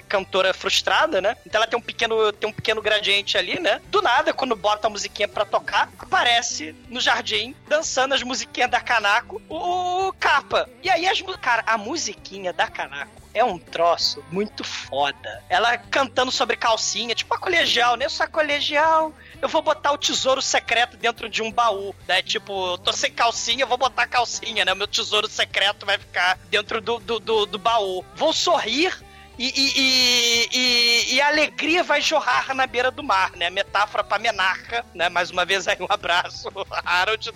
[0.08, 1.36] cantora frustrada, né?
[1.46, 3.80] Então ela tem um pequeno tem um pequeno gradiente ali, né?
[3.88, 8.80] Do nada, quando bota a musiquinha pra tocar, aparece no jardim, dançando as musiquinhas da
[8.80, 10.68] Kanako, o, capa.
[10.82, 15.42] E aí as cara, a musiquinha da Kanako é um troço muito foda.
[15.48, 18.04] Ela cantando sobre calcinha, tipo a colegial, né?
[18.06, 22.22] Eu sou a colegial, eu vou botar o tesouro secreto dentro de um baú, né?
[22.22, 24.74] Tipo, eu tô sem calcinha, eu vou botar calcinha, né?
[24.74, 28.04] Meu tesouro secreto vai ficar dentro do, do, do, do baú.
[28.16, 28.98] Vou sorrir
[29.42, 33.48] e, e, e, e- a alegria vai jorrar na beira do mar, né?
[33.48, 35.08] Metáfora pra menarca, né?
[35.08, 36.48] Mais uma vez aí um abraço,
[36.84, 37.32] Harold.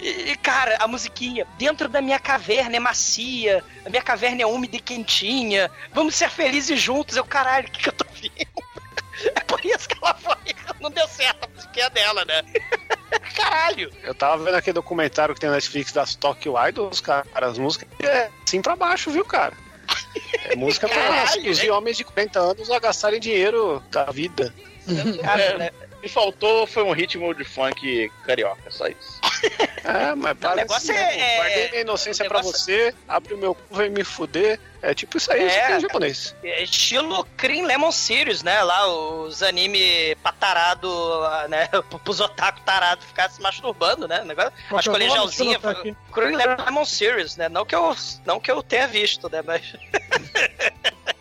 [0.00, 4.76] E, cara, a musiquinha, dentro da minha caverna é macia, a minha caverna é úmida
[4.76, 7.16] e quentinha, vamos ser felizes juntos.
[7.16, 8.68] Eu, caralho, o que, que eu tô vendo?
[9.34, 10.36] É por isso que ela foi.
[10.80, 12.40] Não deu certo a musiquinha dela, né?
[13.34, 13.90] Caralho.
[14.04, 17.26] Eu tava vendo aquele documentário que tem na Netflix das Tokyo Idols, cara.
[17.34, 19.54] As músicas é assim pra baixo, viu, cara?
[20.44, 20.88] É música
[21.38, 21.70] induzir hein?
[21.70, 24.52] homens de 40 anos a gastarem dinheiro da vida.
[25.22, 25.72] Cara,
[26.08, 29.20] Me faltou foi um ritmo de funk carioca, só isso.
[29.84, 31.20] É, mas o parece negócio mesmo.
[31.20, 34.58] é- Guardei minha inocência o pra negócio- você, abre o meu cu, vem me fuder.
[34.80, 36.34] É tipo isso aí, É, isso aqui é japonês.
[36.42, 38.62] É Estilo Cream Lemon Series, né?
[38.62, 40.88] Lá os anime patarado,
[41.50, 41.68] né?
[42.04, 44.24] Pros otaku tarado ficar se masturbando, né?
[44.24, 44.94] Negócio, Qual que é o
[45.50, 45.96] anotar aqui.
[46.12, 47.48] Cream Lemon Series, né?
[47.50, 47.94] Não que eu,
[48.24, 49.42] não que eu tenha visto, né?
[49.44, 49.62] Mas.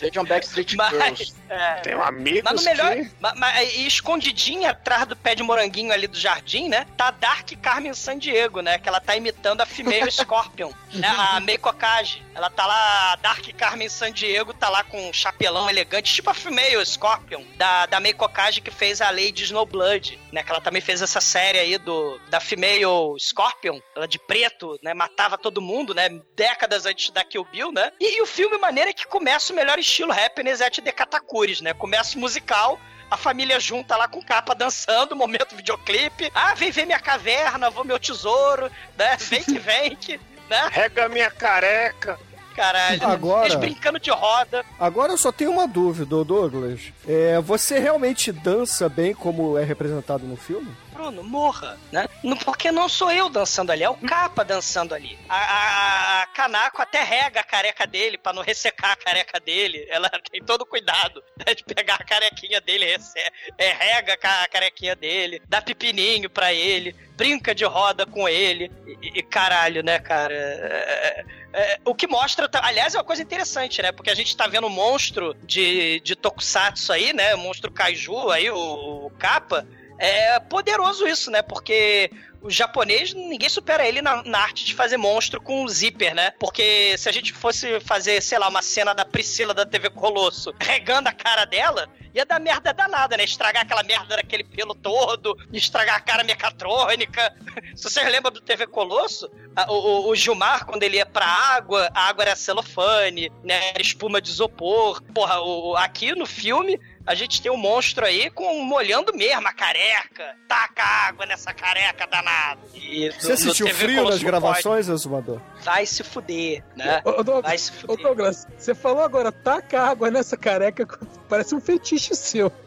[0.00, 1.34] Vejam Backstreet mas Girls.
[1.48, 2.94] é, Tem um amigo Mas no melhor.
[2.94, 3.10] que...
[3.20, 6.86] ma- ma- e escondidinha atrás do pé de moranguinho ali do jardim, né?
[6.96, 8.78] Tá Dark Carmen San Diego, né?
[8.78, 11.06] Que ela tá imitando a Female Scorpion, né?
[11.08, 12.22] A Meiko Kaji.
[12.34, 16.30] Ela tá lá, a Dark Carmen San Diego tá lá com um chapelão elegante, tipo
[16.30, 20.42] a Female Scorpion, da, da Meiko Kaji que fez a Lady Snowblood, né?
[20.42, 22.84] Que ela também fez essa série aí do, da Female
[23.18, 24.94] Scorpion, ela de preto, né?
[24.94, 26.08] Matava todo mundo, né?
[26.34, 27.92] Décadas antes da Kill Bill, né?
[28.00, 31.60] E, e o filme, maneira é que começa o melhor estilo Happiness at the Katakuri,
[31.62, 31.74] né?
[31.74, 32.78] Começa o musical,
[33.10, 36.30] a família junta lá com capa dançando, momento videoclipe.
[36.34, 39.16] Ah, vem ver minha caverna, vou meu tesouro, né?
[39.18, 40.18] Vem que vem que,
[40.48, 40.68] né?
[40.70, 42.18] Rega minha careca.
[42.54, 43.06] Caralho.
[43.06, 44.64] Agora- Eles brincando de roda.
[44.78, 46.80] Agora eu só tenho uma dúvida, Douglas.
[47.08, 50.70] É, você realmente dança bem como é representado no filme?
[50.92, 52.08] Bruno, morra, né?
[52.44, 55.18] Porque não sou eu dançando ali, é o capa dançando ali.
[55.28, 59.86] A, a, a Kanako até rega a careca dele pra não ressecar a careca dele.
[59.88, 63.18] Ela tem todo o cuidado né, de pegar a carequinha dele, resse-
[63.56, 68.28] é, rega a ca- a carequinha dele, dá pepininho pra ele, brinca de roda com
[68.28, 68.70] ele.
[69.02, 70.34] E, e caralho, né, cara?
[70.34, 73.90] É, é, o que mostra, aliás, é uma coisa interessante, né?
[73.92, 77.34] Porque a gente tá vendo um monstro de, de Tokusatsu aí, né?
[77.34, 79.66] O monstro Kaiju aí, o, o Kappa.
[80.00, 81.42] É poderoso isso, né?
[81.42, 82.10] Porque
[82.42, 86.30] o japonês, ninguém supera ele na, na arte de fazer monstro com zíper, né?
[86.40, 90.54] Porque se a gente fosse fazer, sei lá, uma cena da Priscila da TV Colosso
[90.58, 93.24] regando a cara dela, ia dar merda danada, né?
[93.24, 97.34] Estragar aquela merda daquele pelo todo, estragar a cara mecatrônica.
[97.76, 101.90] Se vocês lembram do TV Colosso, a- o, o- Gilmar, quando ele ia pra água,
[101.94, 103.68] a água era celofane, né?
[103.74, 105.02] Era espuma de isopor.
[105.14, 109.52] Porra, o- aqui no filme, a gente tem um monstro aí com molhando mesmo a
[109.52, 110.36] careca.
[110.46, 112.60] Taca água nessa careca danada.
[112.74, 115.40] E no- Você no sentiu TV frio nas gravações, Exumador?
[115.40, 115.64] pode.
[115.64, 117.00] Vai se fuder, né?
[117.04, 118.02] Ô, ô, Douglas, Vai se ô, fuder.
[118.06, 120.86] Douglas, você falou agora, taca água nessa careca,
[121.28, 122.52] parece um fetiche seu.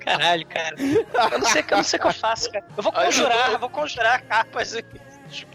[0.00, 0.76] Caralho, cara.
[0.78, 2.64] Eu não sei, eu não sei o que eu faço, cara.
[2.76, 4.74] Eu vou conjurar, eu- vou conjurar capas.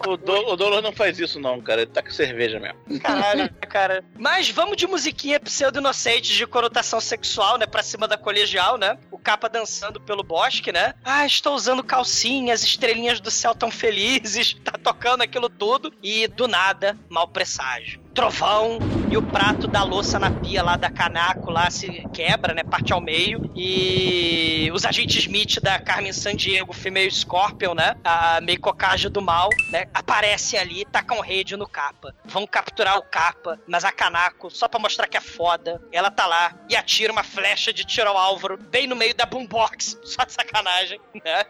[0.07, 1.82] O, Do, o Douglas não faz isso, não, cara.
[1.82, 2.99] Ele tá com cerveja mesmo.
[2.99, 4.03] Caralho, cara.
[4.17, 7.65] Mas vamos de musiquinha pseudo-inocente de conotação sexual, né?
[7.65, 8.97] Pra cima da colegial, né?
[9.09, 10.93] O capa dançando pelo bosque, né?
[11.03, 14.55] Ah, estou usando calcinhas, estrelinhas do céu tão felizes.
[14.63, 15.91] Tá tocando aquilo tudo.
[16.03, 17.99] E do nada, mau presságio.
[18.14, 18.78] Trovão
[19.09, 22.64] e o prato da louça na pia lá da Canaco lá se quebra, né?
[22.64, 23.49] Parte ao meio.
[23.55, 27.95] E os agentes Smith da Carmen Sandiego, female Scorpion, né?
[28.03, 29.86] A meio cocagem do mal, né?
[29.93, 32.14] Aparecem ali, tacam rede no capa.
[32.26, 36.26] Vão capturar o capa, mas a Kanako, só pra mostrar que é foda, ela tá
[36.26, 39.97] lá e atira uma flecha de tiro ao Álvaro bem no meio da boombox.
[40.03, 41.45] Só de sacanagem, né?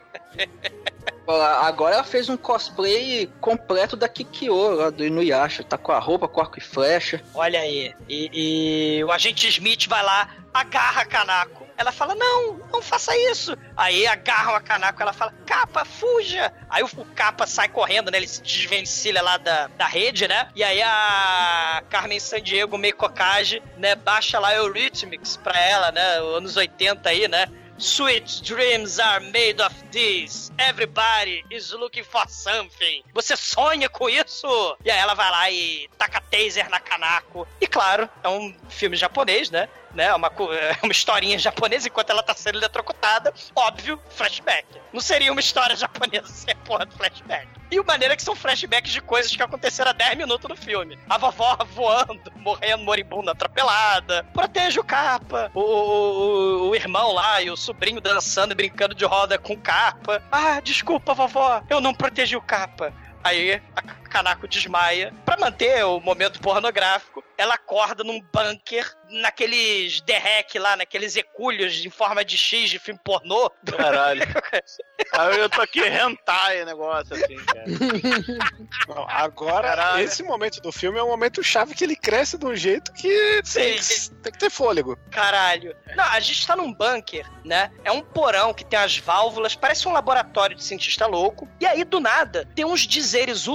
[1.26, 5.62] Agora ela fez um cosplay completo da Kikyo lá do Inuyasha.
[5.62, 7.22] Tá com a roupa, com arco e flecha.
[7.34, 7.94] Olha aí.
[8.08, 11.62] E, e o agente Smith vai lá, agarra Kanako.
[11.76, 13.56] Ela fala: Não, não faça isso.
[13.76, 16.52] Aí agarram a Kanako, ela fala: Capa, fuja.
[16.68, 18.18] Aí o, o Capa sai correndo, né?
[18.18, 20.48] Ele se desvencilha lá da, da rede, né?
[20.54, 23.94] E aí a Carmen Sandiego, meio cocage, né?
[23.94, 26.18] Baixa lá Eurythmics pra ela, né?
[26.36, 27.46] Anos 80 aí, né?
[27.82, 30.52] Sweet dreams are made of this.
[30.56, 33.02] Everybody is looking for something.
[33.12, 34.46] Você sonha com isso?
[34.84, 37.44] E aí ela vai lá e taca taser na Kanako.
[37.60, 39.68] E claro, é um filme japonês, né?
[39.94, 40.28] Né, uma,
[40.58, 43.32] é uma historinha japonesa enquanto ela tá sendo eletrocutada.
[43.54, 44.66] Óbvio, flashback.
[44.92, 47.46] Não seria uma história japonesa sem porra do flashback.
[47.70, 50.56] E o maneira é que são flashbacks de coisas que aconteceram há 10 minutos no
[50.56, 50.98] filme.
[51.08, 54.24] A vovó voando, morrendo, moribunda, atropelada.
[54.32, 55.50] Protege o capa.
[55.54, 60.22] O, o, o- irmão lá e o sobrinho dançando e brincando de roda com capa.
[60.32, 62.92] Ah, desculpa, vovó, eu não protegi o capa.
[63.24, 63.82] Aí a
[64.12, 65.14] Kanako desmaia.
[65.24, 71.88] Pra manter o momento pornográfico, ela acorda num bunker, naqueles derrec lá, naqueles ecúlios em
[71.88, 73.50] forma de X de filme pornô.
[73.64, 74.22] Caralho.
[75.12, 77.64] Aí eu tô aqui hentai negócio assim, cara.
[78.88, 80.04] Não, agora, Caralho.
[80.04, 83.42] esse momento do filme é um momento chave que ele cresce de um jeito que
[83.52, 84.96] tem, que tem que ter fôlego.
[85.10, 85.74] Caralho.
[85.96, 87.70] Não, a gente tá num bunker, né?
[87.84, 91.48] É um porão que tem as válvulas, parece um laboratório de cientista louco.
[91.60, 93.48] E aí, do nada, tem uns dizeres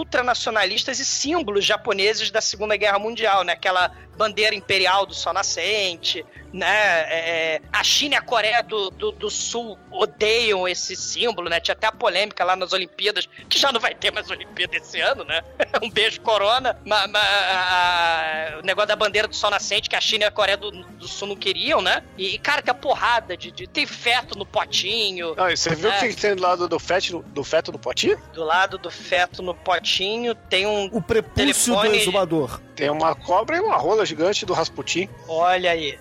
[0.47, 3.53] ultranacionalistas e símbolos japoneses da Segunda Guerra Mundial, né?
[3.53, 6.67] Aquela bandeira imperial do sol nascente, né?
[7.09, 11.59] É, a China e a Coreia do, do, do Sul odeiam esse símbolo, né?
[11.59, 14.99] Tinha até a polêmica lá nas Olimpíadas, que já não vai ter mais Olimpíada esse
[14.99, 15.41] ano, né?
[15.83, 16.79] um beijo, Corona.
[16.85, 20.31] Ma- ma- a- o negócio da bandeira do sol nascente, que a China e a
[20.31, 22.03] Coreia do, do Sul não queriam, né?
[22.17, 23.67] E, cara, tem a porrada de, de.
[23.67, 25.35] Tem feto no potinho.
[25.51, 25.99] E você viu o É.
[26.07, 28.17] que tem do lado do feto, do feto no potinho?
[28.33, 30.85] Do lado do feto no potinho tem um.
[30.93, 32.61] O prepúcio do Telefone- exumador.
[32.75, 35.09] Tem uma cobra e uma rola gigante do Rasputin.
[35.27, 35.97] Olha aí.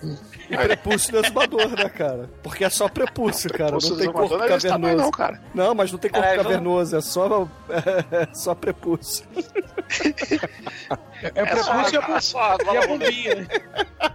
[0.49, 2.29] O prepúcio do exumador, né, cara?
[2.41, 3.71] Porque é só prepúcio, cara.
[3.71, 4.95] Prepúcio Não do tem corpo não é cavernoso.
[4.95, 5.41] não, cara.
[5.53, 9.25] Não, mas não tem corpo Caralho, cavernoso, é só, é só prepúcio.
[11.21, 13.47] É prepúcio e a, É só e a bombinha.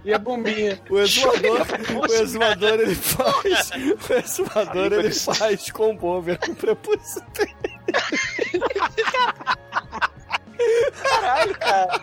[0.05, 0.81] E a bombinha.
[0.89, 1.65] O exumador,
[2.01, 3.71] o exumador ele faz.
[4.09, 7.21] O exumador ele faz com bomber com prepúcio.
[11.01, 12.01] Caralho, cara.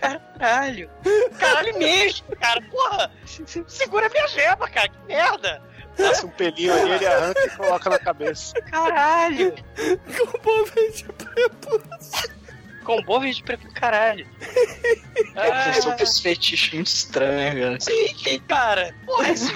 [0.00, 0.90] Caralho.
[1.38, 2.60] Caralho mesmo, cara.
[2.62, 3.10] Porra.
[3.66, 4.88] Segura minha gema, cara.
[4.88, 5.62] Que merda.
[5.96, 8.60] Passa um pelinho ali, ele arranca e coloca na cabeça.
[8.62, 9.54] Caralho.
[9.86, 12.43] Com bomber de prepúcio.
[12.84, 14.26] Combo de prepúcio, caralho.
[15.36, 17.80] É, são esse fetiche muito estranho, cara.
[17.80, 18.94] Sim, cara.
[19.04, 19.52] Porra, esse...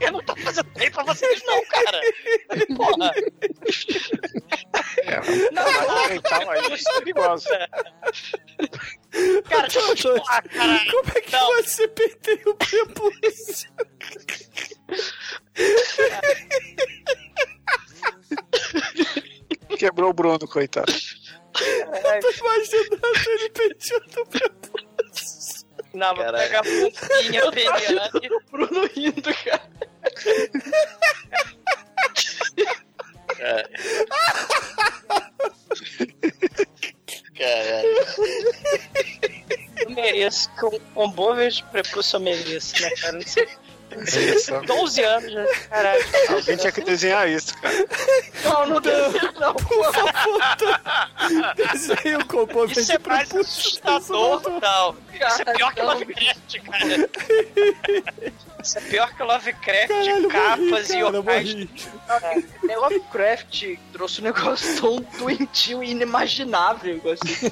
[0.00, 2.00] Eu não tô fazendo bem pra vocês, não, cara.
[2.76, 3.14] Porra.
[5.52, 7.48] Não, então, aí isso é perigoso.
[9.48, 10.90] Cara, deixa eu te falar, caralho.
[10.90, 11.56] Como é que Não.
[11.56, 13.70] você penteia o prepúcio?
[19.78, 20.92] Quebrou o Bruno, coitado.
[22.20, 25.66] Tô imaginando ele penteando o prepúcio.
[25.94, 26.44] Não, vou Caralho.
[26.44, 28.10] pegar a pontinha peniana.
[28.30, 29.68] O Bruno rindo, cara.
[37.36, 37.88] Caralho.
[39.76, 40.50] Eu mereço.
[40.58, 43.12] Com, com boa de prepúcio eu mereço, né, cara?
[43.12, 43.48] Não sei.
[44.06, 44.52] Isso.
[44.60, 46.04] 12 anos já, caralho.
[46.28, 47.74] Alguém tinha que desenhar isso, cara.
[48.48, 49.12] Não, não deu.
[49.40, 51.08] Não, Por favor, tá.
[51.54, 54.96] Desenha o copô Isso de é mais assustador, não.
[55.12, 57.10] Isso é pior que Lovecraft, cara.
[58.68, 61.54] Isso é pior que Lovecraft, Caralho, morri, capas e cara, eu locais.
[61.54, 61.70] morri.
[62.68, 63.64] É, Lovecraft
[63.94, 67.00] trouxe um negócio tão doentio e inimaginável.
[67.10, 67.48] assim.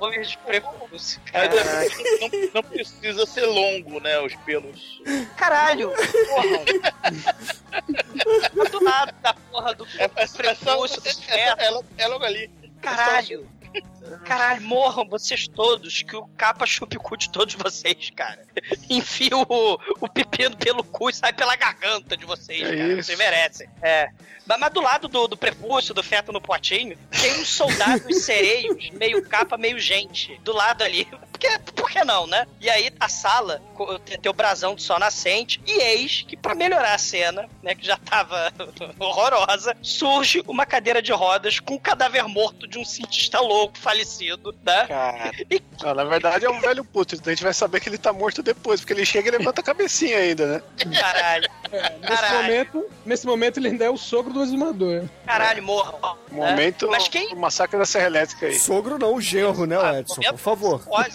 [0.00, 1.54] Homens de prepúcio, cara.
[1.54, 1.88] é,
[2.18, 4.18] não, não precisa ser longo, né?
[4.20, 5.02] Os pelos.
[5.36, 5.92] Caralho!
[6.28, 6.64] Porra!
[8.70, 12.50] Do lado da porra do É, é, é, prepúcio, é, é, é, é logo ali.
[12.80, 13.46] Caralho!
[14.24, 18.44] Caralho, morram vocês todos, que o capa chupe o cu de todos vocês, cara.
[18.88, 22.92] Enfia o, o pepino pelo cu e sai pela garganta de vocês, É cara.
[22.92, 23.04] isso.
[23.04, 23.68] Vocês merecem.
[23.82, 24.10] É.
[24.46, 28.90] Mas, mas do lado do, do prepúcio, do feto no potinho, tem uns soldados sereios,
[28.90, 31.06] meio capa, meio gente, do lado ali.
[31.38, 32.46] Porque, por que não, né?
[32.60, 33.60] E aí a sala
[34.06, 37.86] tem, o brasão do sol nascente, e eis que, pra melhorar a cena, né, que
[37.86, 38.50] já tava
[38.98, 44.54] horrorosa, surge uma cadeira de rodas com um cadáver morto de um cientista louco, falecido,
[44.64, 44.86] né?
[44.86, 45.30] Cara,
[45.82, 48.12] Não, na verdade é um velho puto, então a gente vai saber que ele tá
[48.12, 50.62] morto depois, porque ele chega e levanta a cabecinha ainda, né?
[50.98, 51.50] Caralho,
[52.00, 52.42] Nesse Caralho.
[52.42, 55.04] momento, nesse momento ele ainda é o sogro do exumador.
[55.26, 55.98] caralho, morram.
[56.00, 56.16] né?
[56.30, 58.58] Momento, Mas quem o massacre da Serra Elétrica aí.
[58.58, 60.20] Sogro não, genro, né, Ah, Edson?
[60.22, 60.80] Por favor.
[60.84, 61.10] Pode.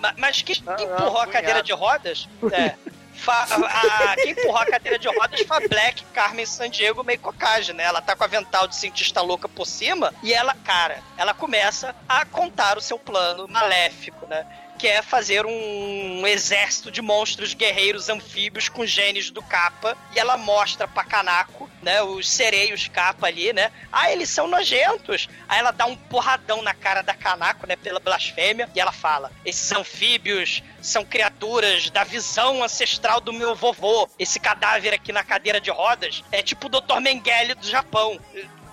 [0.00, 1.66] Ma- Mas quem Ah, quem não, empurrou a cadeira cunhado.
[1.66, 2.28] de rodas?
[2.52, 2.74] É.
[3.14, 7.18] Fa- a- quem empurrou a cadeira de rodas foi a Black Carmen San Diego meio
[7.20, 7.84] cocage, né?
[7.84, 11.94] Ela tá com a avental de cientista louca por cima e ela, cara, ela começa
[12.08, 14.44] a contar o seu plano maléfico, né?
[14.78, 19.96] Que é fazer um exército de monstros guerreiros anfíbios com genes do capa.
[20.14, 22.02] E ela mostra pra Kanako, né?
[22.02, 23.70] Os sereios capa ali, né?
[23.92, 25.28] Ah, eles são nojentos.
[25.48, 27.76] Aí ela dá um porradão na cara da Kanako, né?
[27.76, 28.68] Pela blasfêmia.
[28.74, 34.08] E ela fala: esses anfíbios são criaturas da visão ancestral do meu vovô.
[34.18, 37.00] Esse cadáver aqui na cadeira de rodas é tipo o Dr.
[37.00, 38.18] Mengele do Japão.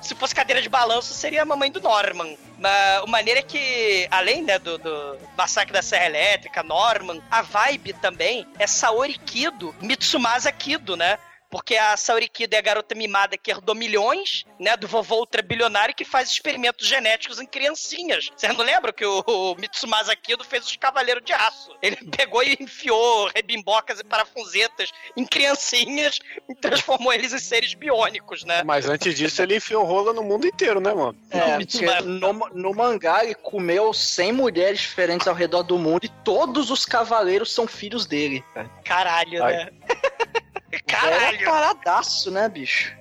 [0.02, 2.36] Se fosse cadeira de balanço, seria a mamãe do Norman.
[2.58, 7.42] Mas o maneiro é que, além né, do, do massacre da Serra Elétrica, Norman, a
[7.42, 11.18] vibe também é Saori Kido, Mitsumasa Kido, né?
[11.52, 15.94] Porque a Saori Kido é a garota mimada que herdou milhões, né, do vovô ultrabilionário
[15.94, 18.30] que faz experimentos genéticos em criancinhas.
[18.36, 21.76] Vocês não lembram que o, o Mitsumasa Kido fez os Cavaleiros de Aço?
[21.82, 28.46] Ele pegou e enfiou rebimbocas e parafusetas em criancinhas e transformou eles em seres biônicos,
[28.46, 28.64] né?
[28.64, 31.18] Mas antes disso ele enfiou rola no mundo inteiro, né, mano?
[31.30, 36.10] É, mas- no, no mangá ele comeu 100 mulheres diferentes ao redor do mundo e
[36.24, 38.42] todos os cavaleiros são filhos dele.
[38.54, 38.70] Cara.
[38.86, 39.54] Caralho, Ai.
[39.54, 39.70] né?
[40.72, 41.46] Era Caralho!
[41.46, 42.94] paradaço, né, bicho?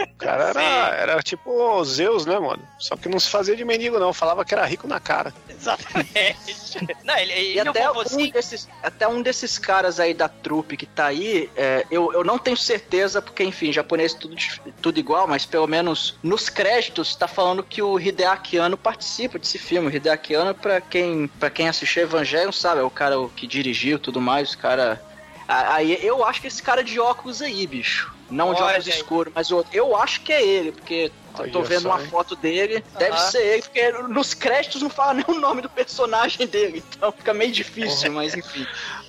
[0.00, 0.60] O cara era,
[0.94, 2.62] era tipo Zeus, né, mano?
[2.78, 4.12] Só que não se fazia de mendigo, não.
[4.12, 5.34] Falava que era rico na cara.
[5.48, 6.86] Exatamente.
[7.02, 8.32] Não, ele, E ele até o um, vovozinho.
[8.32, 12.38] desses, até um desses caras aí da trupe que tá aí, é, eu, eu não
[12.38, 14.36] tenho certeza, porque, enfim, japonês tudo,
[14.80, 19.58] tudo igual, mas pelo menos nos créditos tá falando que o Hideaki Anno participa desse
[19.58, 19.88] filme.
[19.88, 23.96] O Hideaki Anno, pra quem, pra quem assistiu Evangelion, sabe, é o cara que dirigiu
[23.96, 25.02] e tudo mais, o cara...
[25.48, 28.14] Aí eu acho que esse cara de óculos aí, bicho.
[28.30, 28.92] Não de óculos aí.
[28.92, 29.74] escuros, mas o outro.
[29.74, 32.08] Eu acho que é ele, porque eu tô vendo só, uma hein?
[32.08, 32.84] foto dele.
[32.98, 36.84] Deve ser ele, porque nos créditos não fala nem o nome do personagem dele.
[36.90, 38.66] Então fica meio difícil, mas enfim.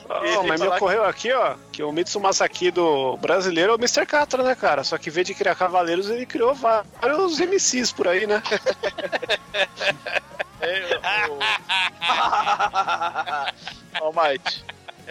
[0.09, 4.07] Oh, mas me ocorreu aqui, ó, que o Mitsumasa aqui do brasileiro é o Mr.
[4.07, 4.83] Catra, né, cara?
[4.83, 8.41] Só que em vez de criar cavaleiros, ele criou vários MCs por aí, né?
[10.61, 10.99] É,
[14.01, 14.61] Ô, Mike,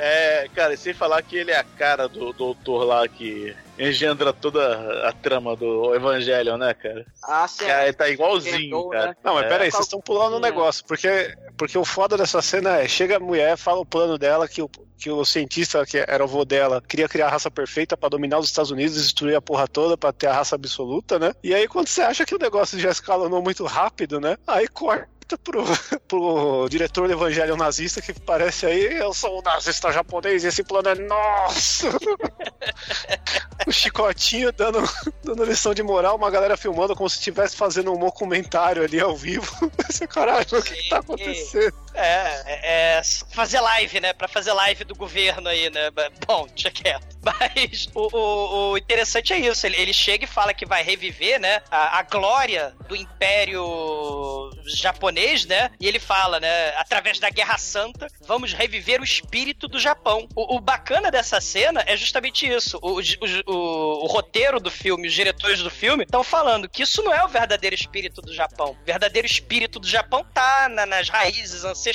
[0.01, 4.33] É, cara, e sem falar que ele é a cara do doutor lá que engendra
[4.33, 7.05] toda a trama do Evangelho, né, cara?
[7.23, 7.67] Ah, sim.
[7.67, 9.07] Cara, ele tá igualzinho, Perdoa, cara.
[9.09, 9.17] né?
[9.25, 9.49] Não, mas É.
[9.49, 13.21] peraí, vocês estão pulando um negócio, porque, porque o foda dessa cena é, chega a
[13.21, 16.81] mulher, fala o plano dela, que o, que o cientista, que era o vô dela,
[16.81, 20.13] queria criar a raça perfeita pra dominar os Estados Unidos, destruir a porra toda, pra
[20.13, 21.33] ter a raça absoluta, né?
[21.43, 24.37] E aí quando você acha que o negócio já escalonou muito rápido, né?
[24.47, 25.65] Aí corta pro,
[26.07, 30.63] pro diretor do evangelho nazista, que parece aí, eu sou um nazista japonês, e esse
[30.63, 31.89] plano é nosso!
[33.67, 34.83] o chicotinho dando,
[35.23, 39.17] dando lição de moral, uma galera filmando como se estivesse fazendo um documentário ali ao
[39.17, 39.71] vivo.
[39.89, 41.75] Esse caralho, o que, que tá acontecendo?
[41.99, 44.13] É, é, é fazer live, né?
[44.13, 45.91] Pra fazer live do governo aí, né?
[46.27, 47.07] Bom, deixa quieto.
[47.23, 49.67] Mas o, o- o interessante é isso.
[49.67, 51.61] Ele, ele chega e fala que vai reviver, né?
[51.71, 55.71] A, a glória do Império japonês, né?
[55.81, 56.69] E ele fala, né?
[56.77, 60.29] Através da Guerra Santa, vamos reviver o espírito do Japão.
[60.35, 62.79] O, o bacana dessa cena é justamente isso.
[62.83, 63.01] O,
[63.47, 67.29] o- roteiro do filme, os diretores do filme estão falando que isso não é o
[67.29, 68.77] verdadeiro espírito do Japão.
[68.81, 71.88] O verdadeiro espírito do Japão tá na- nas raízes ancestrais,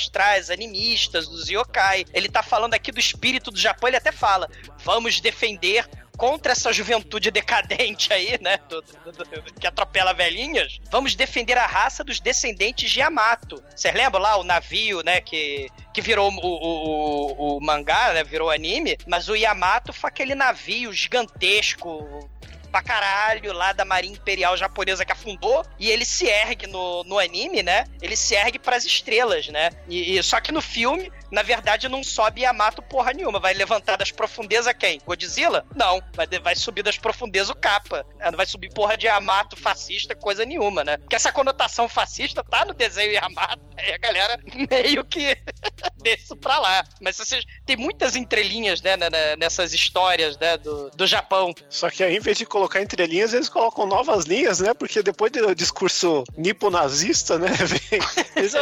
[0.50, 2.06] animistas, dos yokai.
[2.14, 4.50] Ele tá falando aqui do espírito do Japão, ele até fala:
[4.84, 8.58] vamos defender contra essa juventude decadente aí, né?
[8.70, 10.80] do- do- do- que atropela velhinhas.
[10.92, 13.64] Vamos defender a raça dos descendentes de Yamato.
[13.76, 15.20] Vocês lembram lá o navio, né?
[15.22, 18.24] Que, que virou o, o, o- o mangá, né?
[18.24, 18.96] Virou anime.
[19.08, 22.30] Mas o Yamato foi aquele navio gigantesco
[22.74, 27.20] pra caralho lá da Marinha Imperial Japonesa que afundou e ele se ergue no, no
[27.20, 27.86] anime, né?
[28.02, 29.70] Ele se ergue pras estrelas, né?
[29.88, 33.40] E, e- só que no filme, na verdade, não sobe Yamato porra nenhuma.
[33.40, 35.02] Vai levantar das profundezas quem?
[35.06, 35.66] Godzilla?
[35.76, 36.02] Não.
[36.14, 38.06] Vai, vai subir das profundezas o capa.
[38.20, 40.98] Ah, Não vai subir porra de Yamato fascista, coisa nenhuma, né?
[40.98, 43.60] Porque essa conotação fascista tá no desenho Yamato.
[43.78, 45.36] Aí a galera meio que
[46.02, 46.84] desce pra lá.
[47.02, 51.54] Mas vocês, tem muitas entrelinhas, né, na- na- nessas histórias, né, do, do Japão.
[51.70, 54.74] Só que aí, em vez de colocar entre linhas, eles colocam novas linhas, né?
[54.74, 57.48] Porque depois do discurso nipo-nazista, né?
[57.66, 58.00] Vem,
[58.36, 58.54] eles,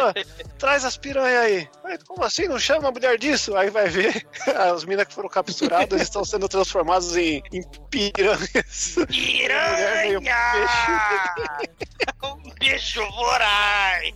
[0.57, 1.69] traz as piranhas aí.
[1.83, 2.47] Aí, Como assim?
[2.47, 3.55] Não chama a mulher disso?
[3.55, 8.95] Aí vai ver, as minas que foram capturadas estão sendo transformadas em, em piranhas.
[9.09, 10.19] Piranha!
[12.23, 14.13] um bicho voraz!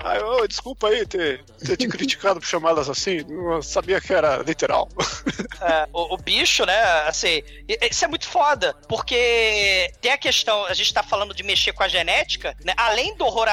[0.00, 3.24] Ai, desculpa aí ter, ter te criticado por chamá-las assim.
[3.28, 4.88] Não sabia que era literal.
[5.60, 7.42] É, o, o bicho, né, assim,
[7.90, 11.82] isso é muito foda, porque tem a questão, a gente tá falando de mexer com
[11.82, 13.48] a genética, né, além do horror,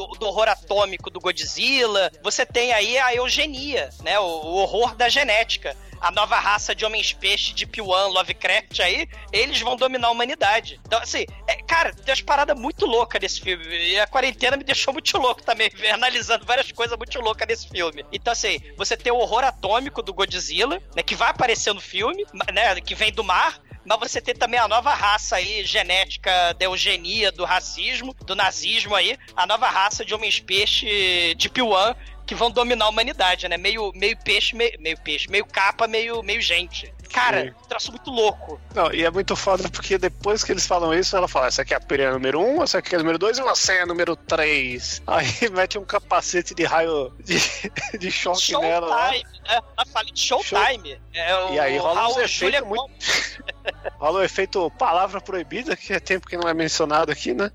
[0.00, 4.94] do, do horror atômico do Godzilla, você tem aí a eugenia, né, o, o horror
[4.94, 5.76] da genética.
[6.00, 10.80] A nova raça de homens-peixe de P1, Lovecraft aí, eles vão dominar a humanidade.
[10.86, 13.66] Então, assim, é, cara, tem umas paradas muito loucas nesse filme.
[13.66, 18.02] E a quarentena me deixou muito louco também, analisando várias coisas muito loucas nesse filme.
[18.10, 22.24] Então, assim, você tem o horror atômico do Godzilla, né, que vai aparecer no filme,
[22.50, 26.64] né, que vem do mar, mas você tem também a nova raça aí, genética da
[26.64, 32.48] eugenia, do racismo, do nazismo aí, a nova raça de homens-peixe de P1 que vão
[32.48, 33.56] dominar a humanidade, né?
[33.56, 36.92] Meio, meio peixe, meio, meio peixe, meio capa, meio, meio gente.
[37.12, 37.52] Cara, Sim.
[37.68, 38.60] troço muito louco.
[38.74, 41.74] Não, e é muito foda porque depois que eles falam isso, ela fala: essa aqui
[41.74, 43.82] é a piranha número 1, um, essa aqui é a número 2 e você é
[43.82, 45.02] a número 3.
[45.06, 47.38] Aí mete um capacete de raio de,
[47.98, 48.86] de choque nela.
[48.86, 49.12] lá.
[49.12, 49.60] Showtime, né?
[49.76, 51.00] Ela fala de Showtime.
[51.14, 52.90] É o E aí rola efeitos Julia muito-
[53.98, 57.50] Rola o efeito palavra proibida, que é tempo que não é mencionado aqui, né?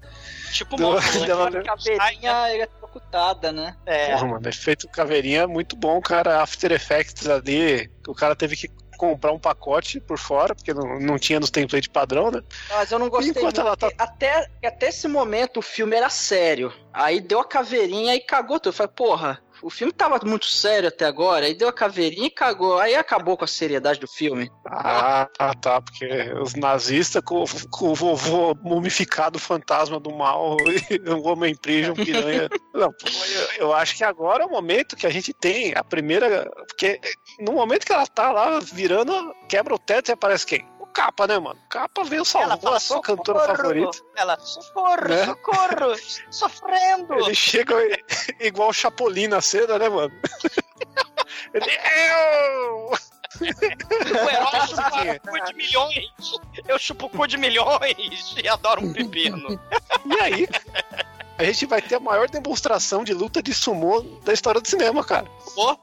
[0.51, 1.63] Tipo, Do- monstro, dela- né?
[1.63, 3.75] Caveirinha eletrocutada, né?
[3.85, 4.11] É.
[4.11, 6.41] Porra, mano, efeito caveirinha é muito bom, cara.
[6.41, 11.17] After Effects ali, o cara teve que comprar um pacote por fora, porque não, não
[11.19, 12.41] tinha nos templates padrão, né?
[12.69, 16.09] Mas eu não gostei Enquanto muito, ela tá- até, até esse momento o filme era
[16.09, 16.73] sério.
[16.93, 18.69] Aí deu a caveirinha e cagou tudo.
[18.69, 22.31] Eu falei, porra, o filme tava muito sério até agora, aí deu a caveirinha e
[22.31, 22.79] cagou.
[22.79, 24.51] Aí acabou com a seriedade do filme.
[24.65, 26.05] Ah, tá, tá, porque
[26.41, 32.49] os nazistas com, com o vovô mumificado fantasma do mal e o homem prison piranha.
[32.73, 32.93] Não,
[33.57, 36.49] eu, eu acho que agora é o momento que a gente tem a primeira.
[36.67, 36.99] Porque
[37.39, 40.74] no momento que ela tá lá virando, quebra o teto e aparece quem?
[40.95, 41.59] Capa, né, mano?
[41.67, 43.97] Capa veio salvar fala, a sua cantora favorita.
[44.15, 45.25] Ela, socorro, Né?
[45.25, 45.95] socorro,
[46.31, 47.13] sofrendo.
[47.15, 47.75] Ele chega
[48.39, 50.13] igual o Chapolin na cena, né, mano?
[51.53, 51.69] Ele.
[52.09, 52.91] Eu!
[53.41, 56.09] O herói chupa cu de milhões.
[56.65, 59.59] Eu chupo cu de milhões e adoro um pepino.
[60.05, 60.47] E aí?
[61.37, 65.03] A gente vai ter a maior demonstração de luta de sumô da história do cinema,
[65.03, 65.29] cara.
[65.53, 65.77] Pô.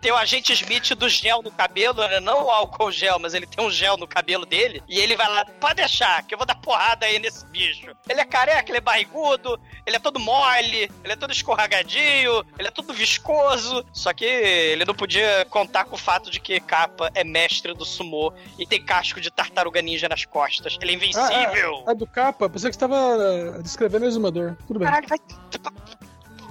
[0.00, 2.20] Tem o agente Smith do gel no cabelo, né?
[2.20, 4.82] não o álcool gel, mas ele tem um gel no cabelo dele.
[4.88, 7.94] E ele vai lá, pode deixar, que eu vou dar porrada aí nesse bicho.
[8.08, 12.68] Ele é careca, ele é barrigudo, ele é todo mole, ele é todo escorregadinho, ele
[12.68, 13.84] é todo viscoso.
[13.92, 17.84] Só que ele não podia contar com o fato de que Capa é mestre do
[17.84, 20.76] sumô e tem casco de tartaruga ninja nas costas.
[20.80, 21.84] Ele é invencível.
[21.86, 24.56] Ah, é, é do capa, pensei que você tava eh, descrevendo o exumador.
[24.66, 24.88] Tudo bem.
[24.88, 25.18] Caralho, vai.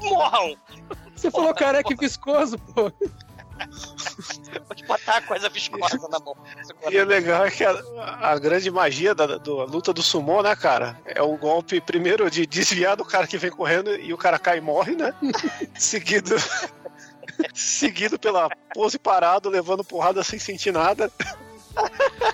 [0.04, 0.58] Morram!
[1.16, 2.92] Você falou careca e viscoso, pô.
[4.68, 6.36] Vou te botar coisa viscosa na mão.
[6.90, 7.72] E o legal é que a,
[8.20, 11.00] a grande magia da, da luta do sumô, né, cara?
[11.06, 14.58] É o golpe, primeiro, de desviar do cara que vem correndo e o cara cai
[14.58, 15.14] e morre, né?
[15.78, 16.36] Seguido.
[17.54, 21.12] Seguido pela pose parado, levando porrada sem sentir nada.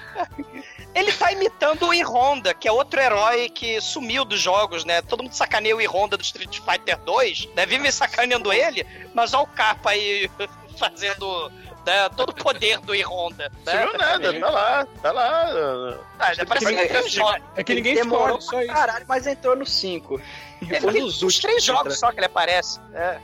[1.00, 5.02] Ele tá imitando o E-Honda, que é outro herói que sumiu dos jogos, né?
[5.02, 7.66] Todo mundo sacaneia o E-Honda do Street Fighter 2, né?
[7.66, 10.30] Vive sacaneando ele, mas olha o capa aí
[10.78, 11.50] fazendo
[11.90, 13.52] né, todo o poder do E-Honda.
[13.66, 13.72] Né?
[13.72, 15.98] Sumiu nada, tá lá, tá lá.
[16.20, 18.72] Ah, já parece É, que é- é que ninguém demorou só isso.
[18.74, 20.22] Caralho, mas entrou no 5.
[20.70, 22.80] É, tem uns três jogos só que ele aparece.
[22.94, 23.18] É.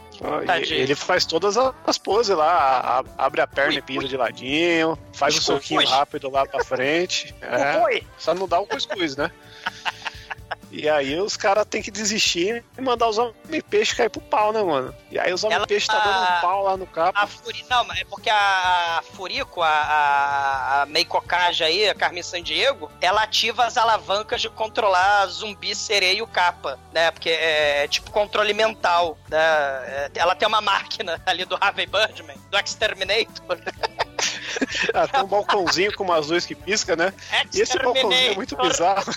[0.48, 0.74] Ah, e-.
[0.74, 5.38] Ele faz todas as poses lá, a- abre a perna e pisa de ladinho, faz
[5.38, 5.86] um soquinho ui.
[5.86, 7.36] rápido lá pra frente.
[7.42, 9.30] É, só não dá o cuscuz, né?
[10.77, 14.61] E aí os caras têm que desistir e mandar os homem-peixe cair pro pau, né,
[14.61, 14.93] mano?
[15.10, 17.18] E aí os homem-peixe tá dando um pau lá no capa.
[17.18, 17.65] A Furi...
[17.69, 22.91] Não, mas é porque a, Furico, a, a, a Meiko Kaja aí, a Carmen Sandiego,
[22.99, 27.10] ela ativa as alavancas de controlar zumbi, sereia e o capa, né?
[27.10, 29.38] Porque é tipo controle mental, né?
[29.39, 33.60] É, Ela tem uma máquina ali do Harvey Birdman, do Exterminator.
[34.93, 37.14] Ah, tem um balcãozinho com umas luzes que pisca, né?
[37.53, 39.11] E esse balcãozinho é muito bizarro.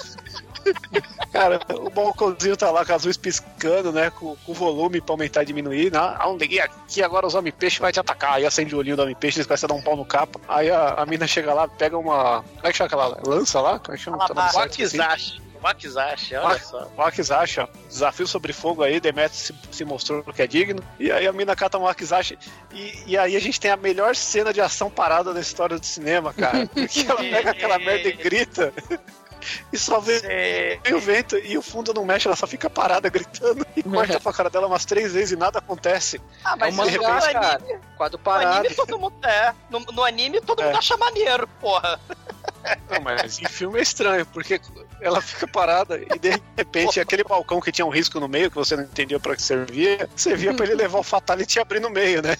[1.32, 4.10] Cara, o balcãozinho tá lá com as luzes piscando, né?
[4.10, 5.92] Com, com volume pra aumentar e diminuir.
[5.92, 5.98] Né?
[5.98, 8.34] Ah, liguei aqui, agora os homem-peixe vai te atacar.
[8.34, 10.40] Aí acende o olhinho do homem-peixe, eles começam a dar um pau no capa.
[10.48, 12.42] Aí a, a mina chega lá, pega uma.
[12.42, 13.78] Como é que chama aquela lança lá?
[13.78, 14.18] Como é que chama?
[14.26, 14.98] Tá site, assim.
[14.98, 15.48] Wakizashi.
[15.62, 16.90] Wakizashi, olha só.
[16.96, 17.68] O Akizashi, ó.
[17.88, 20.82] Desafio sobre fogo aí, Demetrius se, se mostrou que é digno.
[20.98, 22.38] E aí a mina cata um Akizashi.
[22.72, 25.84] E, e aí a gente tem a melhor cena de ação parada da história do
[25.84, 26.66] cinema, cara.
[26.72, 28.72] Porque ela pega aquela merda e grita.
[29.72, 33.08] E só vê, vem o vento e o fundo não mexe, ela só fica parada
[33.10, 36.20] gritando e corta pra cara dela umas três vezes e nada acontece.
[36.44, 37.54] Ah, mas É um isso mangá, no cara.
[37.56, 38.56] anime, Quadro no parado.
[38.58, 39.14] anime todo mundo.
[39.26, 40.66] É, no, no anime todo É.
[40.66, 42.00] mundo acha maneiro, porra.
[42.90, 44.60] Não, mas em filme é estranho, porque
[45.00, 48.56] ela fica parada e de repente aquele balcão que tinha um risco no meio, que
[48.56, 51.90] você não entendia pra que servia, servia pra ele levar o Fatality e abrir no
[51.90, 52.36] meio, né?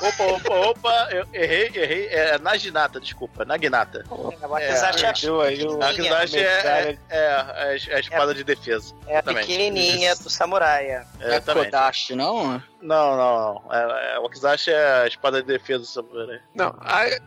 [0.00, 2.06] Opa, opa, opa, eu errei, errei.
[2.08, 4.04] É Naginata, desculpa, Naginata.
[4.10, 8.94] O Akizashi é, aí o- Naginata é, é, é, é a espada de defesa.
[9.06, 10.86] é a pequenininha do samurai.
[10.86, 11.04] é.
[11.20, 11.40] É.
[11.40, 12.62] Kodashi, não?
[12.80, 13.74] Não, não, não.
[13.74, 16.40] É, é, o Wakizashi é a espada de defesa do samurai.
[16.54, 16.74] Não,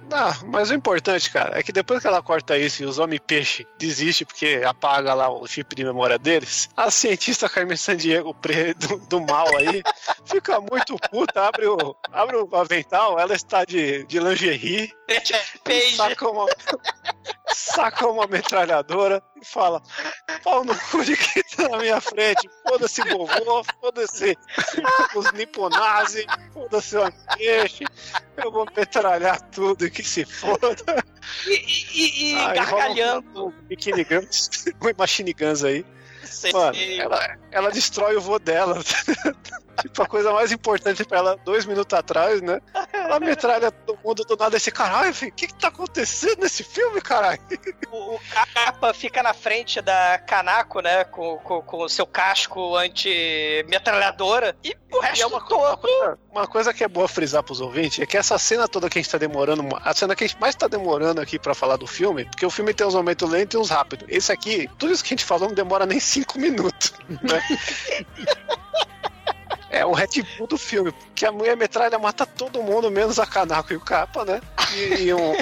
[0.10, 3.68] não, mas o importante, cara, é que depois que ela corta isso e os homem-peixe
[3.78, 8.36] desistem porque apaga lá o chip de memória deles, a cientista Carmen Sandiego
[8.78, 9.84] do, do mal aí
[10.26, 14.92] fica muito puta, abre o, abre o avental, ela está de, de lingerie,
[15.64, 15.96] Page.
[15.96, 16.46] saca uma,
[17.54, 19.82] saca uma metralhadora e fala:
[20.44, 24.38] pau no cu de quem tá na minha frente, foda-se vovô, foda-se
[25.16, 27.86] os niponazi, foda-se o peixe,
[28.38, 31.04] eu vou metralhar tudo e que se foda.
[31.48, 31.54] E,
[31.94, 33.54] e, e rola gargalhando.
[33.64, 34.50] Bikini Guns,
[34.98, 35.86] Machine Guns aí.
[36.24, 37.00] Sei, Mano, sei.
[37.00, 38.82] ela, ela destrói o vô dela.
[39.82, 42.62] tipo, a coisa mais importante pra ela, dois minutos atrás, né?
[43.12, 44.56] Ela metralha todo mundo do nada.
[44.56, 47.42] Esse caralho, o que que tá acontecendo nesse filme, caralho?
[47.92, 48.20] O, o
[48.54, 51.04] capa fica na frente da Kanako, né?
[51.04, 54.56] Com, com, com o seu casco anti-metralhadora.
[54.64, 55.60] E o E resto é uma, todo.
[55.60, 58.90] uma coisa, uma coisa que é boa frisar pros ouvintes é que essa cena toda
[58.90, 61.54] que a gente tá demorando, a cena que a gente mais tá demorando aqui pra
[61.54, 64.08] falar do filme, porque o filme tem uns momentos lentos e uns rápidos.
[64.10, 67.42] Esse aqui, tudo isso que a gente falou não demora nem cinco minutos, né?
[69.74, 73.26] É o Red Bull do filme, porque a mulher metralha mata todo mundo, menos a
[73.26, 74.42] Kanako e o Capa, né?
[74.74, 75.34] E, e um-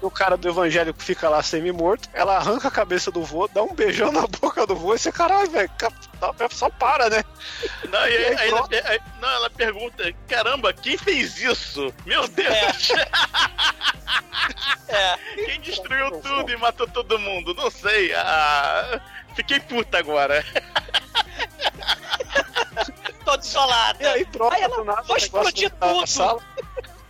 [0.00, 3.72] o cara do evangélico fica lá semi-morto, ela arranca a cabeça do vô, dá um
[3.72, 5.92] beijão na boca do vô, e você, caralho, velho, ca-
[6.50, 7.22] só para, né?
[7.88, 8.70] Não, e E aí, aí, aí ela, pronto.
[8.70, 11.94] per- aí- não, ela pergunta: caramba, quem fez isso?
[12.04, 12.90] Meu Deus!
[14.88, 15.16] É.
[15.46, 17.54] Quem destruiu tudo e matou todo mundo?
[17.54, 18.12] Não sei.
[18.14, 19.00] Ah,
[19.36, 20.44] fiquei puta agora.
[23.24, 24.02] Tô desolada.
[24.02, 26.42] E aí troca Aí ela, nada vou explodir na tudo.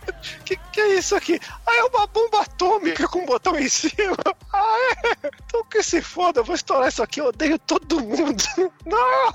[0.45, 1.39] Que, que é isso aqui?
[1.65, 3.93] Ah, é uma bomba atômica com um botão em cima.
[4.55, 4.77] Ah,
[5.07, 5.29] é?
[5.47, 8.43] Então que se foda, eu vou estourar isso aqui, eu odeio todo mundo.
[8.85, 9.33] Não!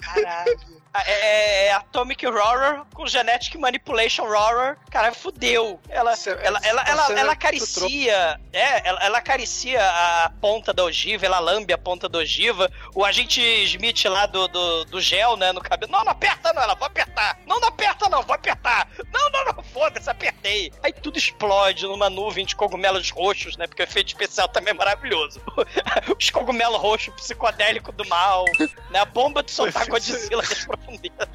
[0.00, 0.58] Caralho.
[1.04, 4.78] É, é Atomic Horror com Genetic Manipulation Horror.
[4.90, 5.78] Cara, fudeu.
[5.90, 8.40] Ela, Você- ela, ela, ela, ela acaricia.
[8.50, 12.70] É, ela, ela acaricia a ponta da ogiva, ela lambe a ponta da ogiva.
[12.94, 15.92] O agente Smith lá do, do, do gel, né, no cabelo.
[15.92, 17.38] Não, não aperta não, ela vou apertar.
[17.46, 18.88] Não, não aperta não, vou apertar.
[19.12, 20.72] Não, não, não, foda-se, apertei.
[20.82, 24.74] Aí tudo explode numa nuvem de cogumelos roxos, né, porque o efeito especial também é
[24.74, 25.40] maravilhoso.
[26.18, 28.44] Os cogumelos roxos psicodélico do mal,
[28.90, 31.28] né, a bomba de soltar Godzilla das profundezas.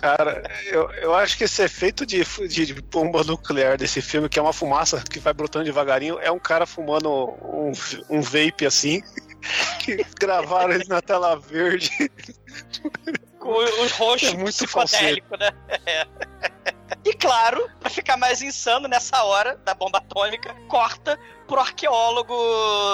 [0.00, 4.38] Cara, eu, eu acho que esse efeito de, de, de bomba nuclear desse filme, que
[4.38, 7.72] é uma fumaça que vai brotando devagarinho, é um cara fumando um,
[8.08, 9.02] um vape assim.
[9.78, 11.90] Que gravaram ele na tela verde.
[13.38, 15.50] com os roxos É muito psicodélico, né?
[15.86, 16.04] É.
[17.04, 22.34] E claro, pra ficar mais insano nessa hora da bomba atômica, corta pro arqueólogo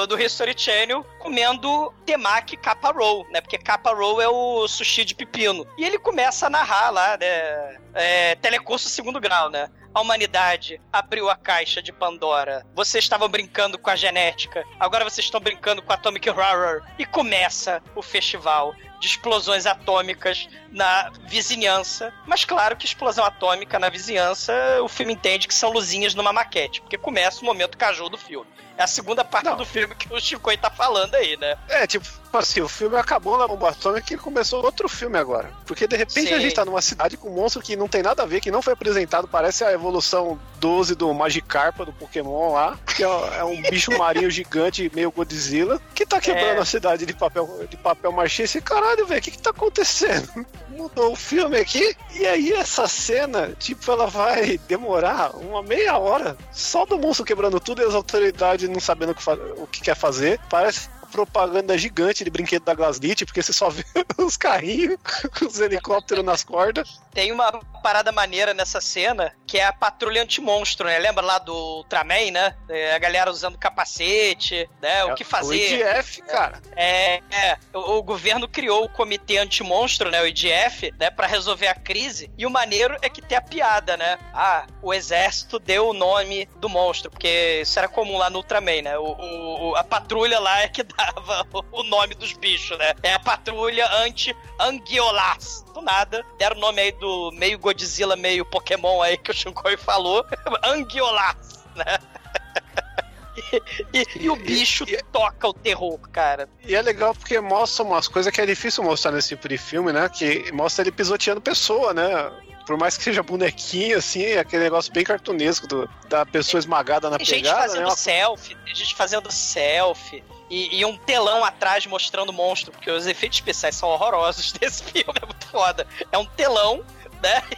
[0.06, 3.40] do History Channel comendo temaki capa roll, né?
[3.40, 5.66] Porque capa roll é o sushi de pepino.
[5.76, 7.78] E ele começa a narrar lá, né?
[7.94, 9.68] É, telecurso segundo grau, né?
[9.94, 12.66] A humanidade abriu a caixa de Pandora.
[12.74, 14.64] Vocês estavam brincando com a genética.
[14.80, 16.82] Agora vocês estão brincando com a Atomic Horror.
[16.98, 18.74] E começa o festival
[19.04, 22.12] de explosões atômicas na vizinhança.
[22.26, 26.80] Mas claro que explosão atômica na vizinhança, o filme entende que são luzinhas numa maquete.
[26.80, 28.48] Porque começa o momento caju do filme.
[28.76, 31.56] É a segunda parte do filme que o Chico tá falando aí, né?
[31.68, 35.50] É, tipo assim, o filme acabou na bomba atômica e começou outro filme agora.
[35.64, 36.34] Porque de repente Sim.
[36.34, 38.50] a gente tá numa cidade com um monstro que não tem nada a ver, que
[38.50, 43.06] não foi apresentado, parece a evolução 12 do Magikarpa do Pokémon lá, que é,
[43.38, 46.60] é um bicho marinho gigante, meio Godzilla, que tá quebrando É.
[46.60, 48.42] a cidade de papel, de papel machê.
[48.42, 50.44] Esse caralho, velho, o que que tá acontecendo?
[50.76, 56.36] Mudou o filme aqui, e aí essa cena, tipo, ela vai demorar uma meia hora
[56.52, 59.30] só do monstro quebrando tudo e as autoridades não sabendo o que,
[59.62, 60.40] o que quer fazer.
[60.50, 63.84] Parece propaganda gigante de brinquedo da Gaslit, porque você só vê
[64.18, 64.98] os carrinhos,
[65.46, 67.00] os helicópteros nas cordas.
[67.12, 67.52] Tem uma
[67.84, 70.98] parada maneira nessa cena, que é a patrulha anti-monstro, né?
[70.98, 72.56] Lembra lá do Ultraman, né?
[72.68, 75.04] É, a galera usando capacete, né?
[75.04, 75.80] O que O fazer.
[75.80, 76.60] IDF, cara.
[76.74, 81.68] É, é, o, o governo criou o comitê anti-monstro, né, o IDF, né, para resolver
[81.68, 82.32] a crise.
[82.36, 84.18] E o maneiro é que tem a piada, né?
[84.32, 88.82] Ah, o exército deu o nome do monstro, porque isso era comum lá no Ultraman,
[88.82, 88.98] né?
[88.98, 92.92] O, o- o- a patrulha lá é que dava o, o nome dos bichos, né?
[93.04, 95.63] É a patrulha anti-Angiolas.
[95.74, 99.76] Do nada, deram o nome aí do meio Godzilla, meio Pokémon aí que o Shinkoi
[99.76, 100.24] falou.
[100.62, 101.98] Angiolas, né?
[103.92, 106.48] E, e o bicho toca o terror, cara.
[106.62, 109.92] E é legal porque mostra umas coisas que é difícil mostrar nesse tipo de filme,
[109.92, 110.08] né?
[110.08, 112.30] Que mostra ele pisoteando pessoa, né?
[112.64, 117.10] Por mais que seja bonequinho, assim, é aquele negócio bem cartunesco do, da pessoa esmagada
[117.10, 117.96] na Tem gente pegada, fazendo né?
[117.96, 120.22] Selfie, tem gente fazendo selfie.
[120.50, 124.82] E, e um telão atrás mostrando o monstro, porque os efeitos especiais são horrorosos desse
[124.84, 125.86] filme, é muito foda.
[126.12, 126.84] É um telão,
[127.22, 127.42] né?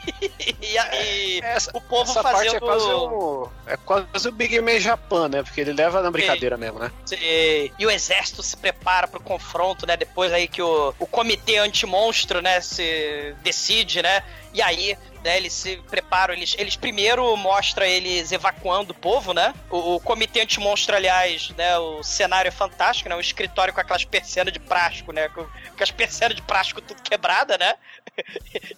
[0.63, 1.41] E, e
[1.75, 2.53] o povo Essa fazendo.
[2.53, 5.43] parte é quase, o, é quase o Big Man Japan, né?
[5.43, 6.91] Porque ele leva na brincadeira mesmo, né?
[7.13, 9.97] E, e o exército se prepara pro confronto, né?
[9.97, 14.23] Depois aí que o, o comitê anti-monstro, né, se decide, né?
[14.53, 14.97] E aí,
[15.27, 19.53] né, eles se preparam, eles, eles primeiro mostram eles evacuando o povo, né?
[19.69, 23.17] O, o comitê anti-monstro, aliás, né, o cenário é fantástico, né?
[23.17, 25.29] Um escritório com aquelas persianas de plástico, né?
[25.31, 27.75] Com, com as persianas de plástico tudo quebrada, né?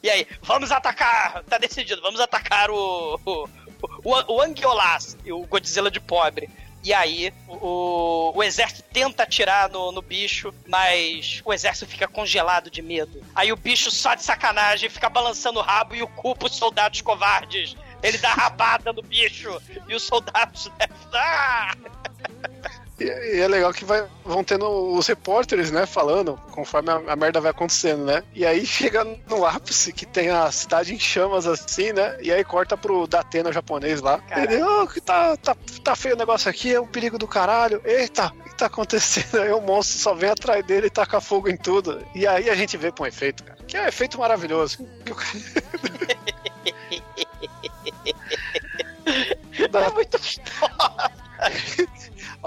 [0.03, 1.45] E aí, vamos atacar!
[1.45, 3.21] Tá decidido, vamos atacar o.
[3.27, 3.49] o,
[4.03, 6.49] o, o Angiolas, o Godzilla de pobre.
[6.89, 12.71] E aí, o, o exército tenta atirar no, no bicho, mas o exército fica congelado
[12.71, 13.23] de medo.
[13.35, 16.09] Aí o bicho, só de sacanagem, fica balançando o rabo e o
[16.43, 17.77] os soldados covardes.
[18.03, 20.71] Ele dá rabada no bicho e os soldados.
[21.13, 21.75] Ah!
[23.01, 27.41] E, é legal que vai, vão tendo os repórteres, né, falando conforme a, a merda
[27.41, 28.23] vai acontecendo, né?
[28.35, 32.17] E aí chega no ápice que tem a cidade em chamas assim, né?
[32.21, 34.21] E aí corta pro Datena japonês lá.
[34.37, 37.81] Ele, oh, que tá, tá, tá feio o negócio aqui, é um perigo do caralho.
[37.85, 39.41] Eita, o que tá acontecendo?
[39.43, 42.05] Aí o monstro só vem atrás dele e taca fogo em tudo.
[42.15, 43.59] E aí a gente vê com efeito, cara.
[43.67, 44.79] Que é um efeito maravilhoso.
[49.59, 50.19] É muito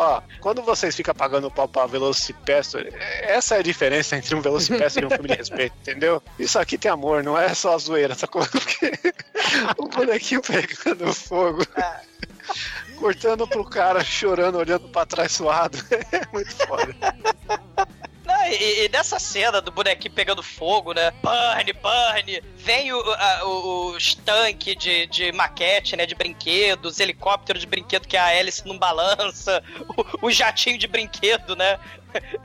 [0.02, 2.88] Ó, quando vocês ficam pagando pau pra Velocipastor,
[3.22, 6.24] essa é a diferença entre um Velocipastor e um filme de respeito, entendeu?
[6.40, 8.42] Isso aqui tem amor, não é só a zoeira, sacou?
[8.50, 8.92] Porque
[9.78, 11.64] o bonequinho pegando fogo,
[12.98, 15.78] cortando pro cara chorando, olhando pra trás suado,
[16.12, 16.96] é muito foda.
[18.32, 21.12] Não, É, e, e nessa cena do bonequinho pegando fogo, né?
[21.22, 22.42] Burn, burn.
[22.56, 26.06] Vem o, a- o- os tanques de, de maquete, né?
[26.06, 29.64] De brinquedos, helicóptero de brinquedo que a hélice não balança,
[30.22, 31.80] o, o jatinho de brinquedo, né?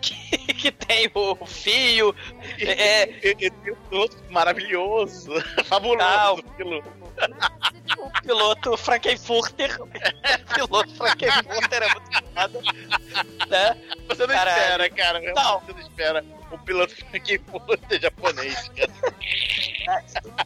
[0.01, 0.15] Que,
[0.55, 2.15] que tem o fio.
[2.59, 5.33] É, E, e tem um maravilhoso,
[5.65, 6.45] fabuloso.
[7.41, 7.66] Ah,
[8.07, 8.77] o- piloto.
[8.77, 9.77] Frankenfurter.
[10.55, 12.61] Piloto Frankenfurter é muito foda.
[13.49, 13.77] Né?
[14.09, 14.61] Você não Caralho.
[14.63, 15.21] espera, cara.
[15.35, 15.61] Não.
[15.61, 18.93] Você não espera um piloto que fosse japonês, cara.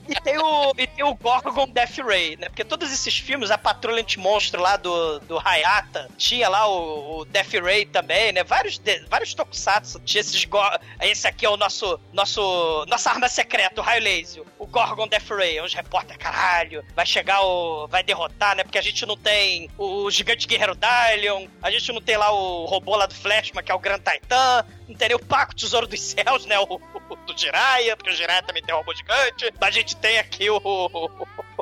[0.08, 2.48] E tem o, e tem o Gorgon Death Ray, né?
[2.48, 7.24] Porque todos esses filmes, a Patrulha Anti-Monstro lá do, do Hayata, tinha lá o, o
[7.24, 8.44] Death Ray também, né?
[8.44, 10.46] Vários, vários tokusatsu tinha esses
[11.00, 14.42] Esse aqui é o nosso, nosso nossa arma secreta, o raio laser.
[14.58, 15.56] O Gorgon Death Ray.
[15.56, 17.86] É uns repórter, caralho, vai chegar o...
[17.88, 18.62] vai derrotar, né?
[18.62, 22.66] Porque a gente não tem o Gigante Guerreiro Dylion, a gente não tem lá o
[22.66, 24.66] robô lá do Flashman, que é o Grand Titan,
[25.14, 26.58] o Paco Tesouro dos Céus, né?
[26.58, 29.52] O, o do Jiraiya, porque o Jiraiya também tem um robô gigante.
[29.60, 30.60] A gente tem aqui o,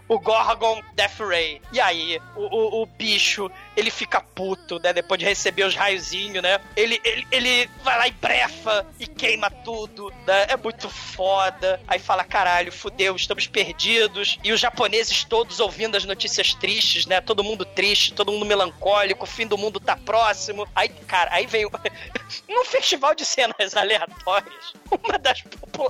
[0.09, 1.60] o Gorgon Death Ray.
[1.72, 4.92] E aí, o, o, o bicho, ele fica puto, né?
[4.92, 6.60] Depois de receber os raiozinhos, né?
[6.74, 10.46] Ele, ele, ele vai lá e brefa e queima tudo, né?
[10.48, 11.80] É muito foda.
[11.86, 14.36] Aí fala, caralho, fudeu, estamos perdidos.
[14.42, 17.20] E os japoneses todos ouvindo as notícias tristes, né?
[17.20, 20.66] Todo mundo triste, todo mundo melancólico, o fim do mundo tá próximo.
[20.74, 21.70] Aí, cara, aí vem o...
[22.48, 25.44] num festival de cenas aleatórias, uma das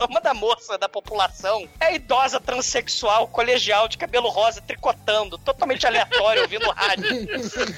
[0.06, 6.42] uma da moça da população é idosa transexual colegial de cabelo rosa tricotando, totalmente aleatório,
[6.42, 7.08] ouvindo rádio.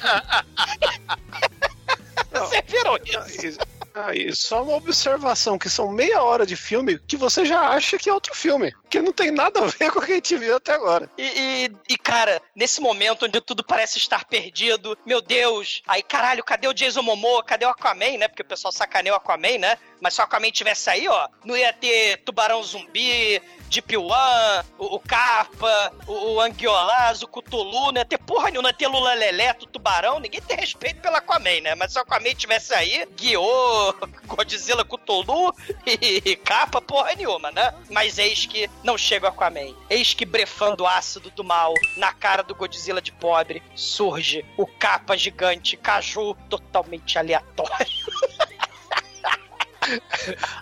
[2.33, 3.59] Você viram isso?
[4.47, 8.15] Só uma observação, que são meia hora de filme que você já acha que é
[8.15, 8.73] outro filme.
[8.89, 11.11] Que não tem nada a ver com o que a gente viu até agora.
[11.19, 11.23] E,
[11.67, 16.69] e- e, cara, nesse momento onde tudo parece estar perdido, meu Deus, aí caralho, cadê
[16.69, 17.43] o Jason Momoa?
[17.43, 18.29] Cadê o Aquaman, né?
[18.29, 19.77] Porque o pessoal sacaneia o Aquaman, né?
[20.01, 24.97] Mas se o Aquaman tivesse aí, ó, não ia ter tubarão zumbi, Deep One, o,
[24.97, 27.29] o Capa, o, o Anguiolaz, o
[27.93, 31.77] não ia ter porra nenhuma, ter Lula Leleto, tubarão, ninguém tem respeito pelo Aquaman, né?
[31.77, 33.95] Mas se o Aquaman tivesse aí, guiou
[34.27, 35.55] Godzilla, Cthulhu
[35.87, 37.73] e, e Capa, porra nenhuma, né?
[37.89, 39.73] Mas eis que não chega o Aquaman.
[39.89, 45.17] Eis que brefando ácido do mal na cara do Godzilla de pobre, surge o Capa
[45.17, 47.71] gigante, caju totalmente aleatório.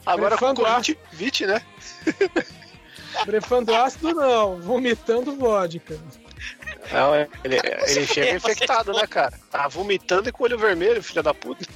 [0.05, 1.63] Agora com Brefando conjuntivite, né?
[3.25, 4.61] Brefando ácido, não.
[4.61, 5.99] Vomitando vodka.
[6.93, 7.57] Não, é- ele,
[7.89, 9.39] ele chega infectado, né, cara?
[9.51, 11.65] Tá vomitando e com o olho vermelho, filha da puta.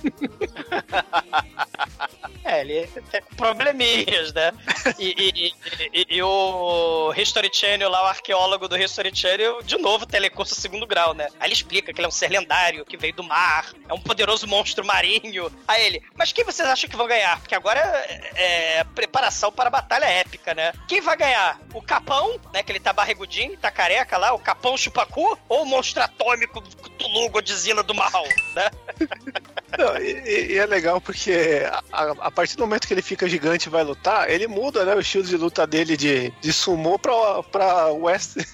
[2.45, 4.53] É, ele tem probleminhas, né?
[4.99, 5.53] E, e-
[5.93, 10.85] e- e o History Channel lá, o arqueólogo do History Channel, de novo, telecurso segundo
[10.87, 11.29] grau, né?
[11.39, 14.01] Aí ele explica que ele é um ser lendário, que veio do mar, é um
[14.01, 15.51] poderoso monstro marinho.
[15.69, 17.39] Aí ele, mas quem vocês acham que vão ganhar?
[17.41, 20.73] Porque agora é, é preparação para a batalha épica, né?
[20.89, 21.61] Quem vai ganhar?
[21.73, 22.63] O Capão, né?
[22.65, 25.39] Que ele tá barrigudinho, tá careca lá, o Capão Chupacu?
[25.49, 28.24] Ou o monstro atômico Cthulhu Godzilla do mal,
[28.55, 28.70] né?
[29.79, 33.69] Não, e, e- é legal porque a, a- partir do momento que ele fica gigante
[33.69, 37.43] e vai lutar, ele muda, né, o estilo de luta dele de, de sumô pra,
[37.45, 38.37] pra West.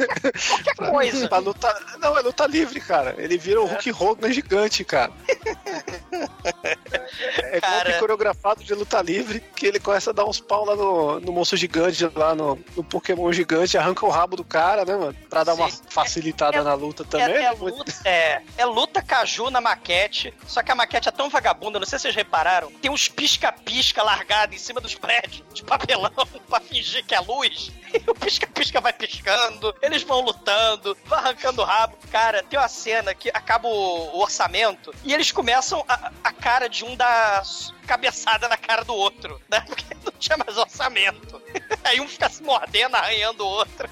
[0.49, 1.29] Qualquer pra, coisa.
[1.29, 1.77] pra lutar.
[1.99, 3.16] Não, é luta livre, cara.
[3.19, 5.12] Ele vira o Hulk Hogan gigante, cara.
[7.39, 7.85] É Cara.
[7.85, 11.33] golpe coreografado de luta livre que ele começa a dar uns pau lá no, no
[11.33, 15.15] monstro gigante, lá no, no Pokémon gigante, arranca o rabo do cara, né, mano?
[15.29, 15.83] Pra dar uma Sim.
[15.89, 17.29] facilitada É- na luta também.
[17.29, 21.13] É, é né, luta, é, é luta caju na maquete, só que a maquete é
[21.13, 25.43] tão vagabunda, não sei se vocês repararam, tem uns pisca-pisca largados em cima dos prédios,
[25.53, 26.11] de papelão,
[26.49, 27.71] pra fingir que é luz.
[27.93, 31.97] E o pisca-pisca vai piscando, eles vão lutando, vão arrancando o rabo.
[32.11, 36.69] Cara, tem uma cena que acaba o, o orçamento e eles começam a, a cara
[36.69, 37.43] de um dar
[37.87, 39.61] cabeçada na cara do outro, né?
[39.66, 41.41] Porque não tinha mais orçamento.
[41.85, 43.89] Aí um fica se mordendo, arranhando o outro.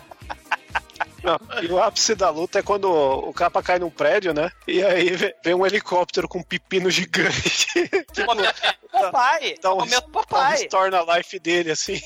[1.22, 4.50] Não, e o ápice da luta é quando o capa cai num prédio, né?
[4.66, 5.10] E aí
[5.42, 7.66] vem- um helicóptero com um pepino gigante.
[8.24, 8.54] Momento
[8.92, 12.00] Popeye, Dá um, momento dá um restore na life dele, assim.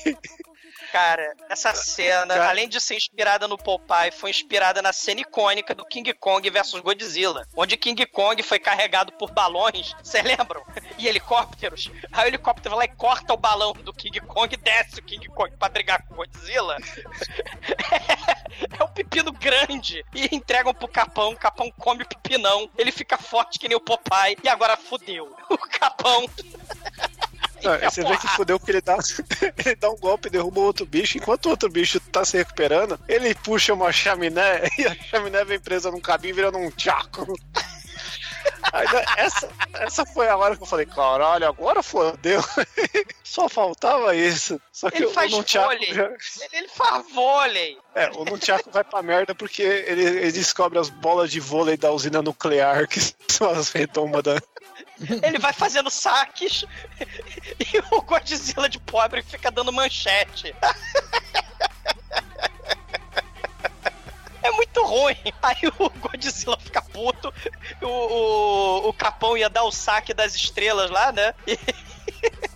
[0.91, 2.49] Cara, essa cena, Cara.
[2.49, 6.81] além de ser inspirada no Popeye, foi inspirada na cena icônica do King Kong versus
[6.81, 10.61] Godzilla, onde King Kong foi carregado por balões, vocês lembram?
[10.97, 11.89] E helicópteros.
[12.11, 15.03] Aí o helicóptero vai lá e corta o balão do King Kong e desce o
[15.03, 16.77] King Kong pra brigar com o Godzilla.
[18.77, 20.05] É um pepino grande.
[20.13, 23.81] E entregam pro Capão, o Capão come o pepinão, ele fica forte que nem o
[23.81, 25.33] Popeye, e agora fudeu.
[25.49, 26.25] O Capão
[27.63, 28.97] Não, você vê que fudeu porque ele dá,
[29.65, 31.17] ele dá um golpe e derruba outro bicho.
[31.17, 35.59] Enquanto o outro bicho tá se recuperando, ele puxa uma chaminé e a chaminé vem
[35.59, 37.25] presa num cabinho virando um tchaco.
[38.73, 42.41] Né, essa, essa foi a hora que eu falei, caralho, agora fodeu.
[43.23, 44.59] Só faltava isso.
[44.71, 45.93] Só que Ele o faz Nunchaku vôlei.
[45.93, 46.17] já- Ele,
[46.53, 47.77] ele faz vôlei.
[47.95, 51.91] É, o Nunchaku vai pra merda porque ele, ele descobre as bolas de vôlei da
[51.91, 54.35] usina nuclear, que são as retomas da.
[55.23, 56.63] Ele vai fazendo saques
[57.59, 60.53] e o Godzilla de pobre fica dando manchete.
[64.43, 65.15] É muito ruim.
[65.41, 67.33] Aí o Godzilla fica puto,
[67.81, 71.33] o, o, o Capão ia dar o saque das estrelas lá, né?
[71.45, 71.57] E-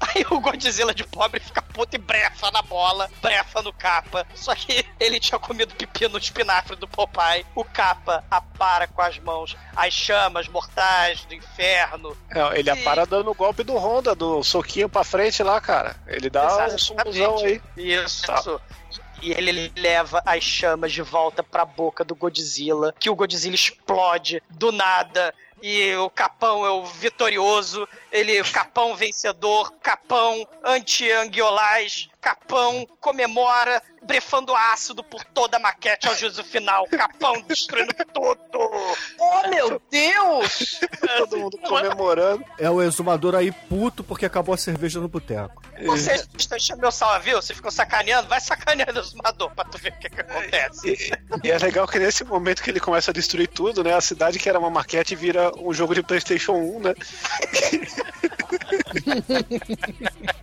[0.00, 4.26] Aí o Godzilla de pobre fica puto e brefa na bola, brefa no capa.
[4.34, 7.44] Só que ele tinha comido pepino no espinafre do Popeye.
[7.54, 12.16] O capa apara com as mãos as chamas mortais do inferno.
[12.30, 15.96] É, ele apara dando o golpe do Honda, do soquinho pra frente lá, cara.
[16.06, 16.84] Ele dá um Exatamente.
[16.84, 17.62] sumuzão aí.
[17.76, 18.26] Isso.
[18.26, 18.42] Tá.
[19.20, 24.42] E ele leva as chamas de volta pra boca do Godzilla, que o Godzilla explode
[24.48, 25.34] do nada.
[25.62, 35.04] E o Capão é o vitorioso, ele, Capão vencedor, Capão anti-angiolás, Capão comemora, brefando ácido
[35.04, 38.38] por toda a maquete ao juízo final, Capão destruindo tudo.
[39.18, 40.80] Oh, meu Deus!
[41.18, 42.44] Todo mundo comemorando.
[42.58, 45.62] É o exumador aí puto porque acabou a cerveja no boteco.
[45.84, 47.40] Vocês estão enchendo meu sal, viu?
[47.40, 48.28] Vocês ficam sacaneando?
[48.28, 50.88] Vai sacaneando o exumador pra tu ver o que, que acontece.
[50.88, 53.94] E, e é legal que nesse momento que ele começa a destruir tudo, né?
[53.94, 56.94] A cidade que era uma maquete vira um jogo de Playstation 1, né?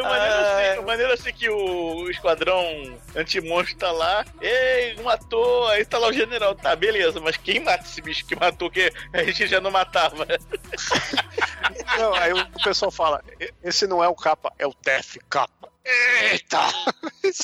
[0.00, 5.84] O maneiro, assim, o maneiro assim que o esquadrão anti-monstro tá lá, ei, matou, aí
[5.84, 9.22] tá lá o general, tá, beleza, mas quem mata esse bicho que matou, que a
[9.24, 10.26] gente já não matava?
[11.98, 15.68] Não, aí o pessoal fala: "E- esse não é o capa, é o Def Capa.
[15.84, 16.58] Eita!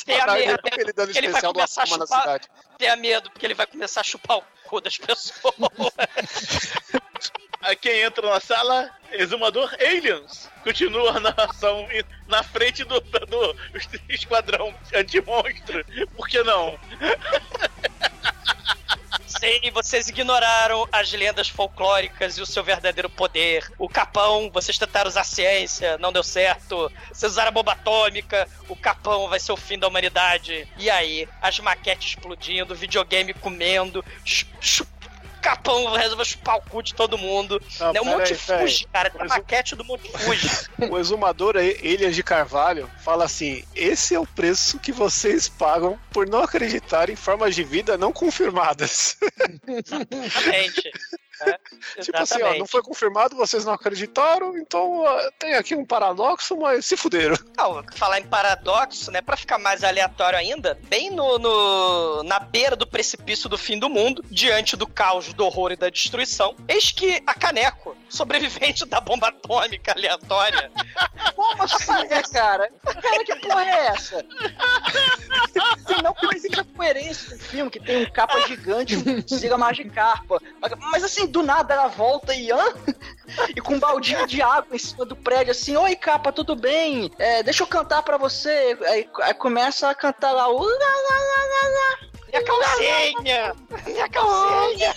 [0.05, 2.49] Tenha Sabe, medo, ele dando ele vai especial do começar a Akuma na chupar- cidade.
[2.79, 5.55] Tenha medo, porque ele vai começar a chupar o cu das pessoas.
[7.75, 10.49] Quem entra na sala, exumador Aliens.
[10.63, 11.87] Continua a narração
[12.29, 13.57] na frente do, do
[14.09, 15.85] esquadrão anti-monstro.
[16.17, 16.79] Por que não?
[19.27, 23.71] Sim, vocês ignoraram as lendas folclóricas e o seu verdadeiro poder.
[23.79, 26.91] O capão, vocês tentaram usar ciência, não deu certo.
[27.13, 30.67] Vocês usaram a bomba atômica, o capão vai ser o fim da humanidade.
[30.79, 34.87] E aí, as maquetes explodindo, videogame comendo, chu- chu-
[35.47, 37.61] Capão resolveu chupar o cu de todo mundo.
[37.79, 38.01] Não, né?
[38.01, 38.61] O Monte aí.
[38.61, 40.49] Fuji, cara, tem o- maquete do Monte Fuji.
[40.91, 45.99] O exumador aí, Elias de Carvalho fala assim: esse é o preço que vocês pagam
[46.11, 49.17] por não acreditar em formas de vida não confirmadas.
[49.67, 50.91] Exatamente.
[51.45, 51.59] Né?
[52.03, 56.57] tipo assim, ó, não foi confirmado, vocês não acreditaram, então ó, tem aqui um paradoxo,
[56.57, 57.37] mas se fuderam.
[57.57, 59.21] Não, falar em paradoxo, né?
[59.21, 63.89] Pra ficar mais aleatório ainda, bem no, no- na beira do precipício do fim do
[63.89, 69.01] mundo, diante do caos, do horror e da destruição, eis que a Caneco, sobrevivente da
[69.01, 70.71] bomba atômica aleatória,
[71.35, 72.71] Como assim, né, cara?
[73.03, 74.25] Cara, que porra é essa?
[75.87, 79.37] Tem não que não existe a coerência do filme, que tem um capa gigante, um
[79.37, 80.41] Zira Magikarpa.
[80.93, 82.65] Mas assim, do nada ela volta e hã?
[83.55, 87.11] E com um baldinho de água em cima do prédio, assim, oi capa, tudo bem?
[87.19, 88.77] É, deixa eu cantar pra você.
[88.87, 92.16] Aí, aí começa a cantar lá, "Uh, lá, lá, lá, lá, lá.
[92.37, 93.55] Minha calcinha!
[93.87, 94.95] Minha calcinha!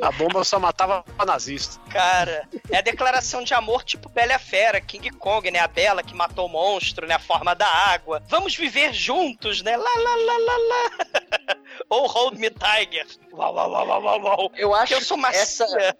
[0.00, 1.80] A bomba só matava nazista.
[1.90, 5.60] Cara, é a declaração de amor tipo Bela e a Fera, King Kong, né?
[5.60, 7.14] A Bela que matou o monstro, né?
[7.14, 8.22] A forma da água.
[8.28, 9.76] Vamos viver juntos, né?
[9.76, 11.56] Lá, lá, lá, lá, lá.
[11.88, 13.06] Ou Hold Me Tiger.
[13.32, 14.52] Uau, uau, uau, uau, uau.
[14.56, 15.40] Eu acho eu sou que macia.
[15.40, 15.96] essa,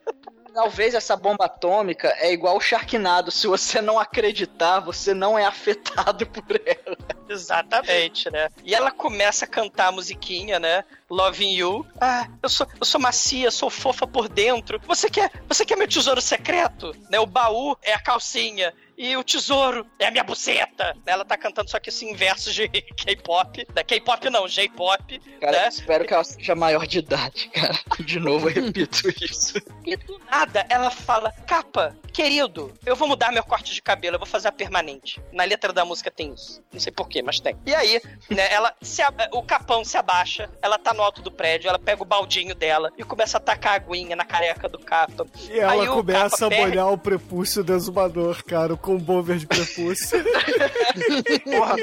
[0.56, 3.30] talvez essa bomba atômica é igual o Sharknado.
[3.30, 6.96] Se você não acreditar, você não é afetado por ela.
[7.28, 8.48] Exatamente, né?
[8.64, 10.82] E ela começa a cantar a musiquinha, né?
[11.10, 11.86] Loving You.
[12.00, 14.80] Ah, eu sou, eu sou macia, sou fofa por dentro.
[14.86, 16.96] Você quer, você quer meu tesouro secreto?
[17.10, 17.20] Né?
[17.20, 18.72] O baú é a calcinha.
[18.96, 20.96] E o tesouro é a minha buceta.
[21.04, 23.66] Ela tá cantando só que assim, em versos de K-pop.
[23.74, 25.18] Da K-pop não, J-pop.
[25.40, 25.68] Cara, né?
[25.68, 27.78] espero que ela seja maior de idade, cara.
[28.00, 29.54] De novo, eu repito isso.
[29.84, 34.18] E do nada ela fala: Capa, querido, eu vou mudar meu corte de cabelo, eu
[34.18, 35.20] vou fazer a permanente.
[35.32, 36.62] Na letra da música tem isso.
[36.72, 37.56] Não sei porquê, mas tem.
[37.66, 38.00] E aí,
[38.30, 39.02] né, ela se
[39.32, 42.92] o capão se abaixa, ela tá no alto do prédio, ela pega o baldinho dela
[42.96, 45.26] e começa a tacar a aguinha na careca do capa.
[45.50, 49.46] E ela Aí começa a perde- molhar o prepúcio do exumador, cara, o combover de
[49.46, 50.22] prepúcio.
[51.44, 51.76] Porra,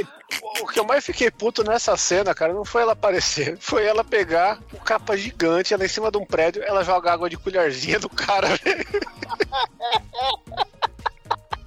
[0.61, 4.05] o que eu mais fiquei puto nessa cena, cara, não foi ela aparecer, foi ela
[4.05, 7.99] pegar o capa gigante, ela em cima de um prédio, ela joga água de colherzinha
[7.99, 8.85] do cara, velho.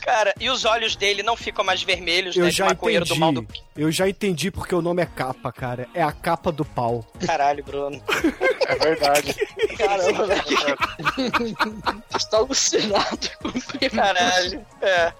[0.01, 2.51] Cara, e os olhos dele não ficam mais vermelhos, Eu né?
[2.51, 3.19] De já maconheiro entendi.
[3.19, 3.47] do mal do.
[3.77, 5.87] Eu já entendi porque o nome é capa, cara.
[5.93, 7.07] É a capa do pau.
[7.27, 8.03] Caralho, Bruno.
[8.67, 9.35] É verdade.
[9.77, 10.43] Caramba, velho.
[12.11, 14.67] Você tá alucinado com o Caralho.
[14.81, 15.13] É.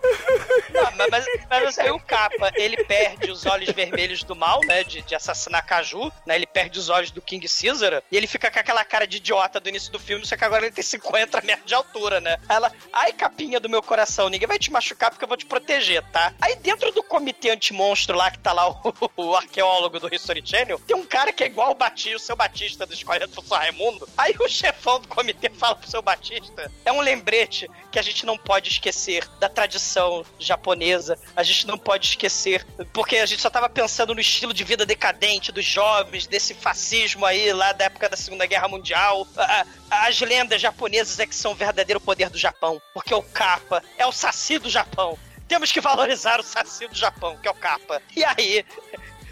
[0.73, 4.83] Não, mas, mas, mas aí o capa, ele perde os olhos vermelhos do mal, né?
[4.85, 6.37] De, de assassinar Caju, né?
[6.37, 9.61] Ele perde os olhos do King Caesar e ele fica com aquela cara de idiota
[9.61, 12.39] do início do filme, só que agora ele tem 50 metros de altura, né?
[12.49, 16.03] Ela, ai, capinha do meu coração, ninguém vai te machucar porque eu vou te proteger,
[16.11, 16.33] tá?
[16.41, 18.81] Aí dentro do comitê anti-monstro lá, que tá lá o,
[19.17, 22.37] o arqueólogo do History Channel, tem um cara que é igual o Batista, o seu
[22.37, 24.09] Batista do Escolha do São Raimundo.
[24.17, 28.25] Aí o chefão do comitê fala pro seu Batista: é um lembrete que a gente
[28.25, 33.51] não pode esquecer da tradição japonesa, a gente não pode esquecer, porque a gente só
[33.51, 38.09] tava pensando no estilo de vida decadente dos jovens, desse fascismo aí lá da época
[38.09, 39.27] da Segunda Guerra Mundial.
[39.91, 44.07] As lendas japonesas é que são o verdadeiro poder do Japão, porque o Kappa é
[44.07, 45.19] o saci do Japão.
[45.49, 48.03] Temos que valorizar o saci do Japão, que é o Kappa.
[48.15, 48.65] E aí,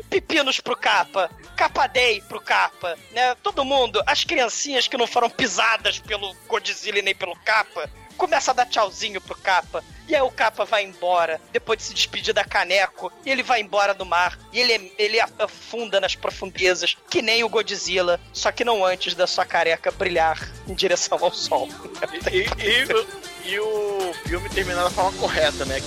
[0.08, 3.34] pepinos pro capa, capa day pro capa, né?
[3.36, 8.54] Todo mundo, as criancinhas que não foram pisadas pelo Godzilla nem pelo capa, começa a
[8.54, 9.82] dar tchauzinho pro capa.
[10.06, 13.60] E aí o capa vai embora, depois de se despedir da caneco, e ele vai
[13.62, 18.64] embora do mar, e ele, ele afunda nas profundezas, que nem o Godzilla, só que
[18.64, 20.38] não antes da sua careca brilhar
[20.68, 21.68] em direção ao sol.
[22.30, 25.80] E, e- e o filme terminar da forma correta, né?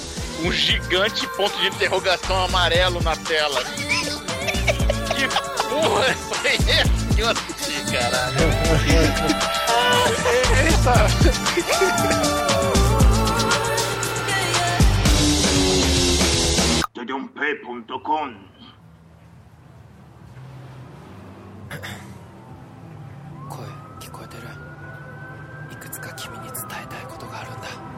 [0.44, 3.64] Um gigante ponto de interrogação amarelo na tela.
[5.16, 5.28] que
[5.70, 7.30] porra foi 気持。
[25.72, 27.97] いくつか君に伝えたいことがあるんだ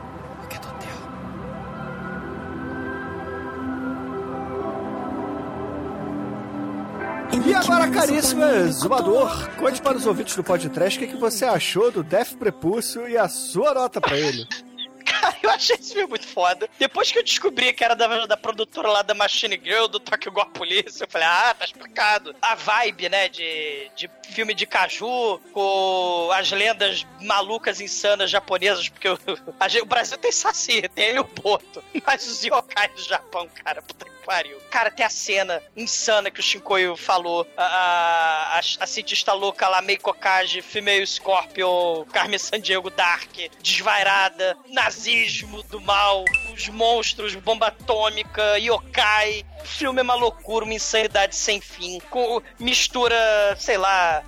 [7.32, 11.92] E agora, caríssimo exumador, conte para os ouvintes do podcast o que, que você achou
[11.92, 14.48] do Death Prepúcio e a sua nota pra ele.
[15.06, 16.70] Cara, eu achei esse filme muito foda.
[16.78, 20.32] Depois que eu descobri que era da, da produtora lá da Machine Girl, do Tokyo
[20.32, 22.36] Gore Police, eu falei, ah, tá explicado.
[22.42, 29.10] A vibe, né, de, de filme de caju, com as lendas malucas, insanas japonesas, porque
[29.10, 29.18] o,
[29.60, 31.84] a o Brasil tem saci, tem o boto.
[32.06, 34.60] Mas os yokai do Japão, cara, puta que pariu.
[34.70, 37.48] Cara, tem a cena insana que o Shinkoio falou.
[37.58, 45.64] A, a, a, cientista louca lá, Meiko Kaji, Female Scorpion, Carmen Sandiego Dark, desvairada, nazismo
[45.64, 46.24] do mal,
[46.54, 49.44] os monstros, bomba atômica, yokai.
[49.64, 52.00] O filme é uma loucura, uma insanidade sem fim.
[52.12, 53.18] Com mistura,
[53.58, 54.24] sei lá,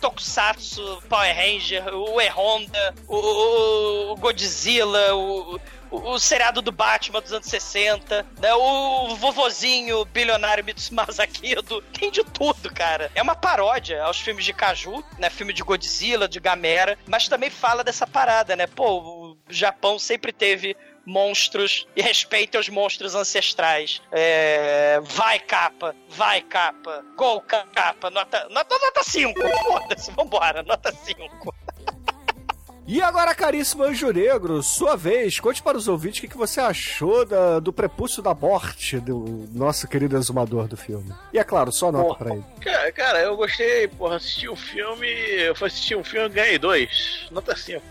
[0.00, 5.56] Tokusatsu, Power Ranger, o E-Honda, o, o- o Godzilla, o,
[5.90, 8.54] o, o seriado do Batman dos anos 60, né?
[8.54, 11.82] O vovozinho bilionário Mitsumasa Kido.
[11.92, 13.10] Tem de tudo, cara.
[13.14, 15.30] É uma paródia aos filmes de Caju, né?
[15.30, 18.66] Filme de Godzilla, de Gamera, mas também fala dessa parada, né?
[18.66, 20.76] Pô, o Japão sempre teve
[21.06, 24.02] monstros e respeite os monstros ancestrais.
[24.12, 30.62] É, vai, capa, vai, capa, gol, ca- capa, nota 5, nota, nota 5, foda-se, vambora,
[30.62, 31.54] nota 5.
[32.86, 36.60] E agora, caríssimo Anjo Negro, sua vez, conte para os ouvintes o que, que você
[36.60, 41.12] achou da- do prepúcio da morte do nosso querido exumador do filme.
[41.32, 42.16] E é claro, só nota Porra.
[42.18, 42.44] pra ele.
[42.62, 45.06] Cara, cara, eu gostei, porra, assisti o filme.
[45.08, 47.26] Eu fui assistir um filme e ganhei dois.
[47.32, 47.82] Nota 5.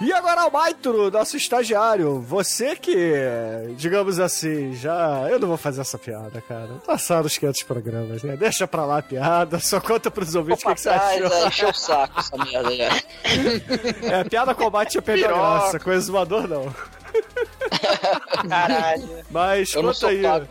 [0.00, 3.14] E agora, Maitro, nosso estagiário, você que,
[3.76, 5.28] digamos assim, já.
[5.30, 6.70] Eu não vou fazer essa piada, cara.
[6.84, 8.36] Passaram os 500 programas, né?
[8.36, 11.26] Deixa pra lá a piada, só conta pros ouvintes o que, que você achou.
[11.28, 12.88] é, encheu o saco essa merda já.
[14.23, 15.58] É, piada combate já perdeu a Piroca.
[15.60, 16.74] graça, com o exumador não.
[18.48, 19.24] Caralho.
[19.30, 20.08] Mas Eu não conta sou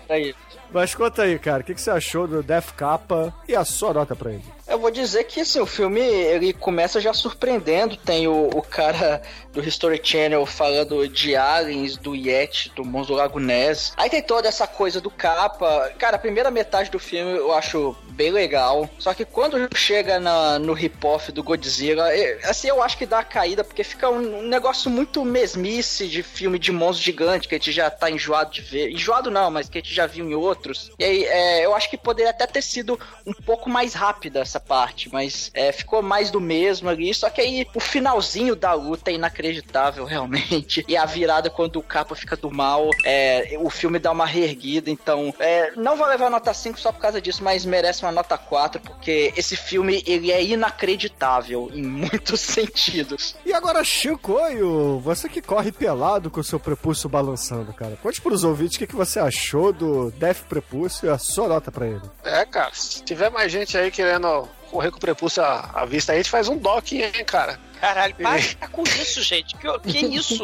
[0.10, 0.36] aí.
[0.72, 3.94] Mas conta aí, cara, o que, que você achou do Death Kappa e a sua
[3.94, 4.44] nota pra ele?
[4.74, 7.96] Eu vou dizer que assim, o filme ele começa já surpreendendo.
[7.96, 9.22] Tem o, o cara
[9.52, 13.94] do History Channel falando de aliens, do Yeti, do monstro do Lago Ness.
[13.96, 15.94] Aí tem toda essa coisa do capa.
[16.00, 18.90] Cara, a primeira metade do filme eu acho bem legal.
[18.98, 22.08] Só que quando chega na, no rip-off do Godzilla,
[22.44, 26.24] assim, eu acho que dá a caída, porque fica um, um negócio muito mesmice de
[26.24, 28.90] filme de monstro gigante, que a gente já tá enjoado de ver.
[28.90, 30.92] Enjoado não, mas que a gente já viu em outros.
[30.98, 34.63] E aí, é, eu acho que poderia até ter sido um pouco mais rápida essa
[34.68, 37.14] parte, mas é, ficou mais do mesmo ali.
[37.14, 40.84] Só que aí o finalzinho da luta é inacreditável, realmente.
[40.88, 44.90] E a virada quando o capa fica do mal, é, o filme dá uma reerguida.
[44.90, 48.38] Então, é, não vou levar nota 5 só por causa disso, mas merece uma nota
[48.38, 53.36] 4, porque esse filme ele é inacreditável em muitos sentidos.
[53.46, 57.98] E agora, Chicoio, você que corre pelado com o seu prepúcio balançando, cara.
[58.02, 61.72] Conte pros ouvintes o que, que você achou do Death Prepúcio e a sua nota
[61.72, 62.02] pra ele.
[62.24, 66.12] É, cara, se tiver mais gente aí querendo correr com o prepúcio à, à vista
[66.12, 67.60] aí, a gente faz um docking, hein, cara.
[67.80, 69.56] Caralho, para com isso, gente.
[69.58, 70.44] Que, que isso?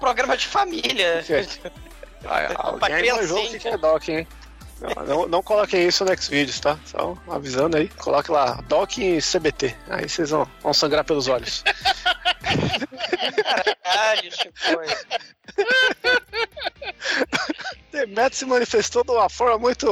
[0.00, 1.22] Programa de família.
[2.20, 4.28] Pra alguém manjou o que é docking, hein?
[4.80, 6.78] Não, não, não coloquem isso no Xvideos, tá?
[6.84, 7.88] Só avisando aí.
[7.88, 9.74] Coloque lá, docking CBT.
[9.88, 11.64] Aí vocês vão, vão sangrar pelos olhos.
[13.82, 14.54] Caralho, Chico.
[17.90, 19.86] Demetrio se manifestou de uma forma muito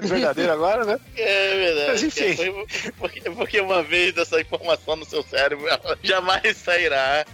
[0.00, 0.98] verdadeira agora, né?
[1.16, 1.90] É verdade.
[1.90, 2.36] Mas enfim.
[2.36, 7.24] Foi porque, porque uma vez essa informação no seu cérebro, ela jamais sairá.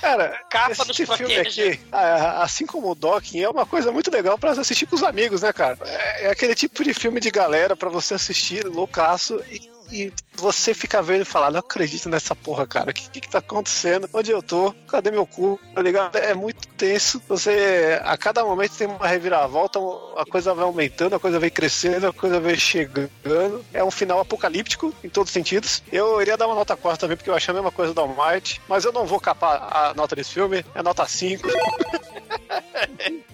[0.00, 4.36] Cara, Capa esse filme aqui, ah, assim como o Docking, é uma coisa muito legal
[4.36, 5.78] pra assistir com os amigos, né, cara?
[5.84, 10.72] É, é aquele tipo de filme de galera pra você assistir loucaço e, e você
[10.72, 12.90] fica vendo e falar, não acredito nessa porra, cara.
[12.90, 14.08] O que, que que tá acontecendo?
[14.12, 14.72] Onde eu tô?
[14.88, 15.60] Cadê meu cu?
[15.74, 16.16] Tá ligado?
[16.16, 17.22] É muito tenso.
[17.28, 19.78] Você, a cada momento tem uma reviravolta,
[20.16, 23.64] a coisa vai aumentando, a coisa vai crescendo, a coisa vai chegando.
[23.72, 25.82] É um final apocalíptico em todos os sentidos.
[25.92, 28.60] Eu iria dar uma nota 4 também, porque eu achei a mesma coisa do Almighty,
[28.68, 31.48] mas eu não vou capar a nota desse filme, é nota 5.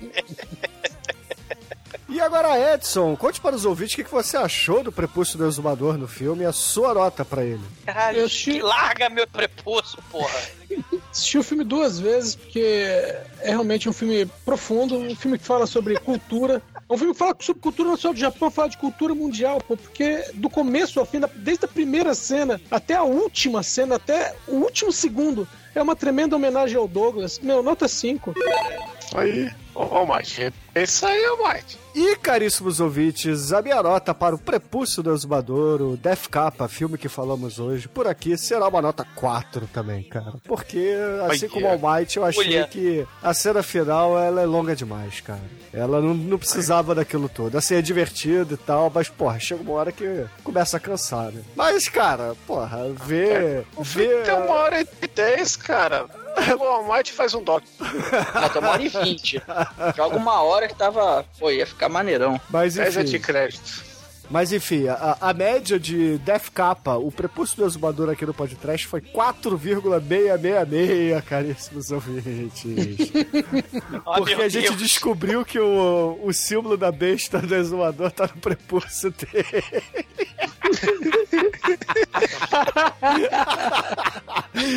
[2.17, 5.47] E agora, Edson, conte para os ouvintes o que, que você achou do Prepúcio do
[5.47, 7.61] Exumador no filme e a sua nota pra ele.
[7.85, 10.41] Caralho, Eu larga meu prepúcio, porra.
[11.13, 12.59] Assisti o filme duas vezes, porque
[13.43, 16.63] é realmente um filme profundo, um filme que fala sobre cultura.
[16.89, 19.61] É um filme que fala sobre cultura não só do Japão, fala de cultura mundial,
[19.61, 24.35] pô, porque do começo ao fim, desde a primeira cena até a última cena, até
[24.49, 27.39] o último segundo, é uma tremenda homenagem ao Douglas.
[27.41, 28.33] Meu, nota 5.
[29.15, 31.85] Aí, ô Almighty, é isso aí, Almighty.
[31.97, 36.99] E, caríssimos ouvintes, a minha nota para o Prepúcio do Exumador, o Death Kappa, filme
[36.99, 40.35] que falamos hoje, por aqui será uma nota 4 também, cara.
[40.45, 40.95] Porque,
[41.27, 42.69] assim como o Almighty, eu achei Olha.
[42.69, 45.41] que a cena final, ela é longa demais, cara.
[45.73, 47.57] Ela não, não precisava daquilo todo.
[47.57, 51.41] Assim, é divertido e tal, mas, porra, chega uma hora que começa a cansar, né?
[51.57, 53.65] Mas, cara, porra, ver...
[53.81, 54.23] ver...
[54.23, 56.05] Tem uma hora e dez, cara.
[56.59, 57.63] O Almighty faz um doc.
[58.53, 59.43] Tem uma hora e vinte.
[59.97, 61.25] Joga uma hora que tava.
[61.39, 62.41] Pô, ia ficar maneirão.
[62.51, 63.05] Mas, 10 enfim...
[63.07, 63.86] de crédito.
[64.31, 68.85] Mas enfim, a, a média de Death Kappa, o prepúcio do exumador aqui no podcast
[68.87, 73.13] foi 4,666, caríssimos ouvintes.
[74.17, 79.13] Porque a gente descobriu que o, o símbolo da besta do exumador tá no prepúcio
[79.13, 79.63] dele.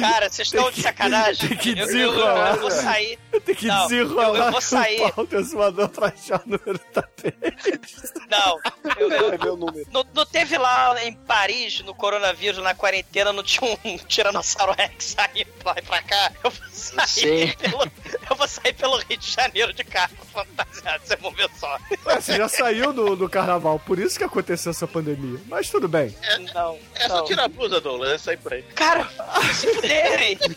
[0.01, 1.49] Cara, vocês estão de sacanagem.
[1.49, 3.19] tem que Eu- eu, eu, desenrolar, eu vou sair.
[3.45, 5.01] Tem que Não, desenrolar eu- eu vou sair.
[5.01, 8.21] o pau do exumador pra achar o número da besta.
[8.30, 8.57] Não,
[8.99, 9.87] eu, eu- É meu número.
[9.91, 15.15] não, não teve lá em Paris, no coronavírus, na quarentena, não tinha um Tiranossauro Rex
[15.17, 16.31] saindo pra pra cá.
[16.43, 17.83] Eu vou sair, pelo,
[18.29, 21.77] eu vou sair pelo Rio de Janeiro de carro fantasiado, vocês vão ver só.
[22.05, 25.39] Ué, você já saiu no, no carnaval, por isso que aconteceu essa pandemia.
[25.47, 26.15] Mas tudo bem.
[26.53, 28.63] Não, É só tirar a blusa, Douglas, é sair por aí.
[28.75, 29.07] Cara,
[29.53, 30.37] se fuderem.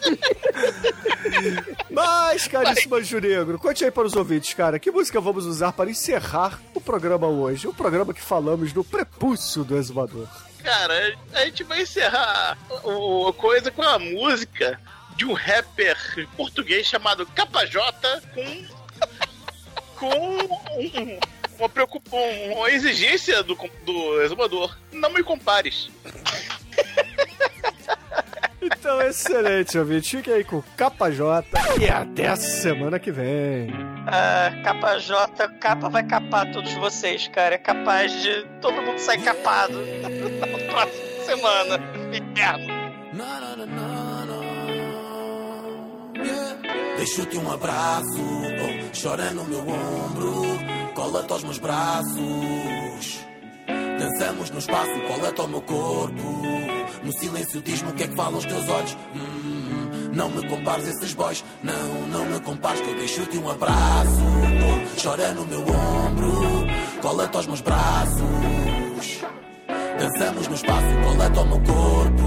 [1.90, 5.90] Mas, caríssimo Anjo Negro, conte aí para os ouvintes, cara, que música vamos usar para
[5.90, 7.66] encerrar o programa hoje?
[7.68, 10.26] O programa que falamos do prepúcio do exumador.
[10.62, 14.80] Cara, a gente vai encerrar o coisa com a música
[15.16, 15.96] de um rapper
[16.36, 18.66] português chamado Capajota com.
[19.96, 21.18] com um-
[21.58, 23.54] uma, preocupa, uma exigência do,
[23.84, 24.76] do exumador.
[24.90, 25.88] Não me compares.
[28.62, 30.16] Então, excelente, ouvinte.
[30.16, 31.44] Fique aí com o Capa J
[31.80, 33.70] e até a semana que vem.
[34.06, 37.56] Ah, capa J, capa vai capar todos vocês, cara.
[37.56, 41.80] É capaz de todo mundo sair capado na próxima semana.
[42.12, 42.82] Inferno.
[46.96, 50.42] Deixo-te um abraço, oh, chora no meu ombro,
[50.94, 53.26] cola-te aos meus braços.
[53.98, 56.61] Dançamos no espaço, cola-te ao meu corpo.
[57.04, 58.96] No silêncio diz-me o que é que falam os teus olhos.
[59.14, 64.20] Hum, não me compares esses boys, não, não me compares que eu deixo-te um abraço.
[65.02, 66.66] Chora no meu ombro,
[67.00, 68.22] cola-te aos meus braços.
[69.98, 72.22] Dançamos no espaço, cola-te ao meu corpo.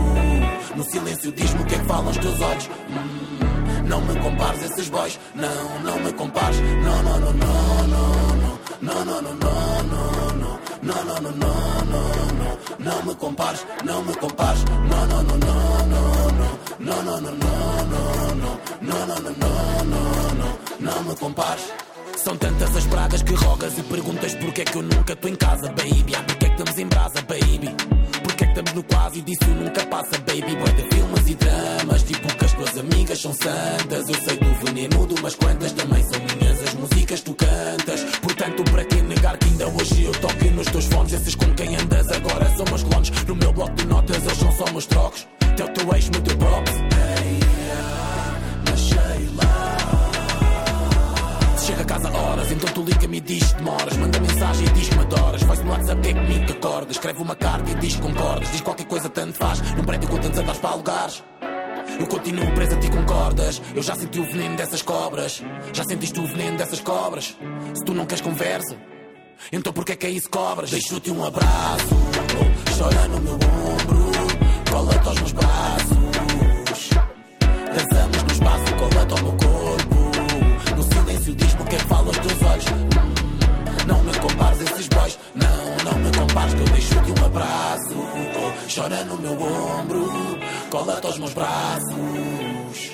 [0.76, 2.70] No silêncio diz-me o que é que falam os teus olhos.
[2.90, 6.60] Hum, Não me compares esses boys, não, não me compares.
[6.60, 8.45] Não, não, não, não, não, não.
[8.82, 10.60] Não, não, não, não, não, não.
[10.84, 12.58] Não, não, não, não, não, não.
[12.80, 14.64] Não me compares, não me compares.
[14.66, 16.60] Não, não, não, não, não, não.
[16.80, 18.60] Não, não, não, não, não, não.
[18.82, 20.60] Não, não, não, não, não, não.
[20.80, 21.64] Não me compares.
[22.18, 25.36] São tantas as pragas que rogas e perguntas porque é que eu nunca estou em
[25.36, 26.16] casa, baby.
[26.16, 27.76] Ah, porque é que estamos em brasa, baby?
[28.36, 30.56] Porque é que estamos no quase e disso nunca passa, baby.
[30.58, 34.10] Boy de filmes e dramas, tipo que as tuas amigas são santas.
[34.10, 38.04] Eu sei do veneno de umas quantas, também são minhas as músicas que tu cantas.
[38.22, 41.14] Portanto, para que negar que ainda hoje eu toque nos teus fones?
[41.14, 43.10] Esses com quem andas agora são meus clones.
[43.26, 45.26] No meu bloco de notas, eles são só meus trocos.
[45.56, 46.72] Teu teu ex, meu teu props.
[46.74, 48.15] Hey, yeah,
[51.66, 53.98] chega a casa horas, então tu liga-me e diz demoras.
[53.98, 55.42] Manda mensagem e diz que me adoras.
[55.42, 56.92] Faz no WhatsApp que é comigo que acorda.
[56.92, 58.52] Escreve uma carta e diz que concordas.
[58.52, 59.62] Diz qualquer coisa, tanto faz.
[59.76, 61.24] Num prédio com tantos andares para alugares.
[62.00, 63.62] Eu continuo preso a ti com cordas.
[63.74, 65.44] Eu já senti o veneno dessas cobras.
[65.74, 67.36] Já sentiste o veneno dessas cobras.
[67.74, 68.76] Se tu não queres conversa,
[69.52, 70.70] então por que é que é isso cobras?
[70.70, 71.96] Deixo-te um abraço.
[72.78, 74.12] Chora no meu ombro.
[74.70, 76.90] Cola-te aos meus braços.
[77.74, 79.45] Dançamos no espaço, cola-te ao meu corpo.
[81.26, 82.66] Silêncio diz-me o que é que falam os teus olhos.
[83.88, 85.20] Não me compares esses boys.
[85.34, 87.96] Não, não me compares que eu deixo-te um abraço.
[88.76, 90.06] Chora no meu ombro.
[90.70, 92.92] Cola-te aos meus braços.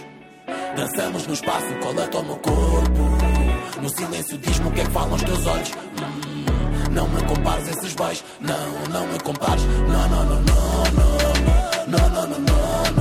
[0.78, 3.82] Dançamos no espaço, cola-te ao meu corpo.
[3.82, 5.72] No silêncio diz-me o que é que falam os teus olhos.
[5.72, 8.24] Hum, Não me compares esses boys.
[8.40, 9.64] Não, não me compares.
[9.64, 12.00] Não, não, não, não, não.
[12.00, 13.01] Não, não, não, não, não.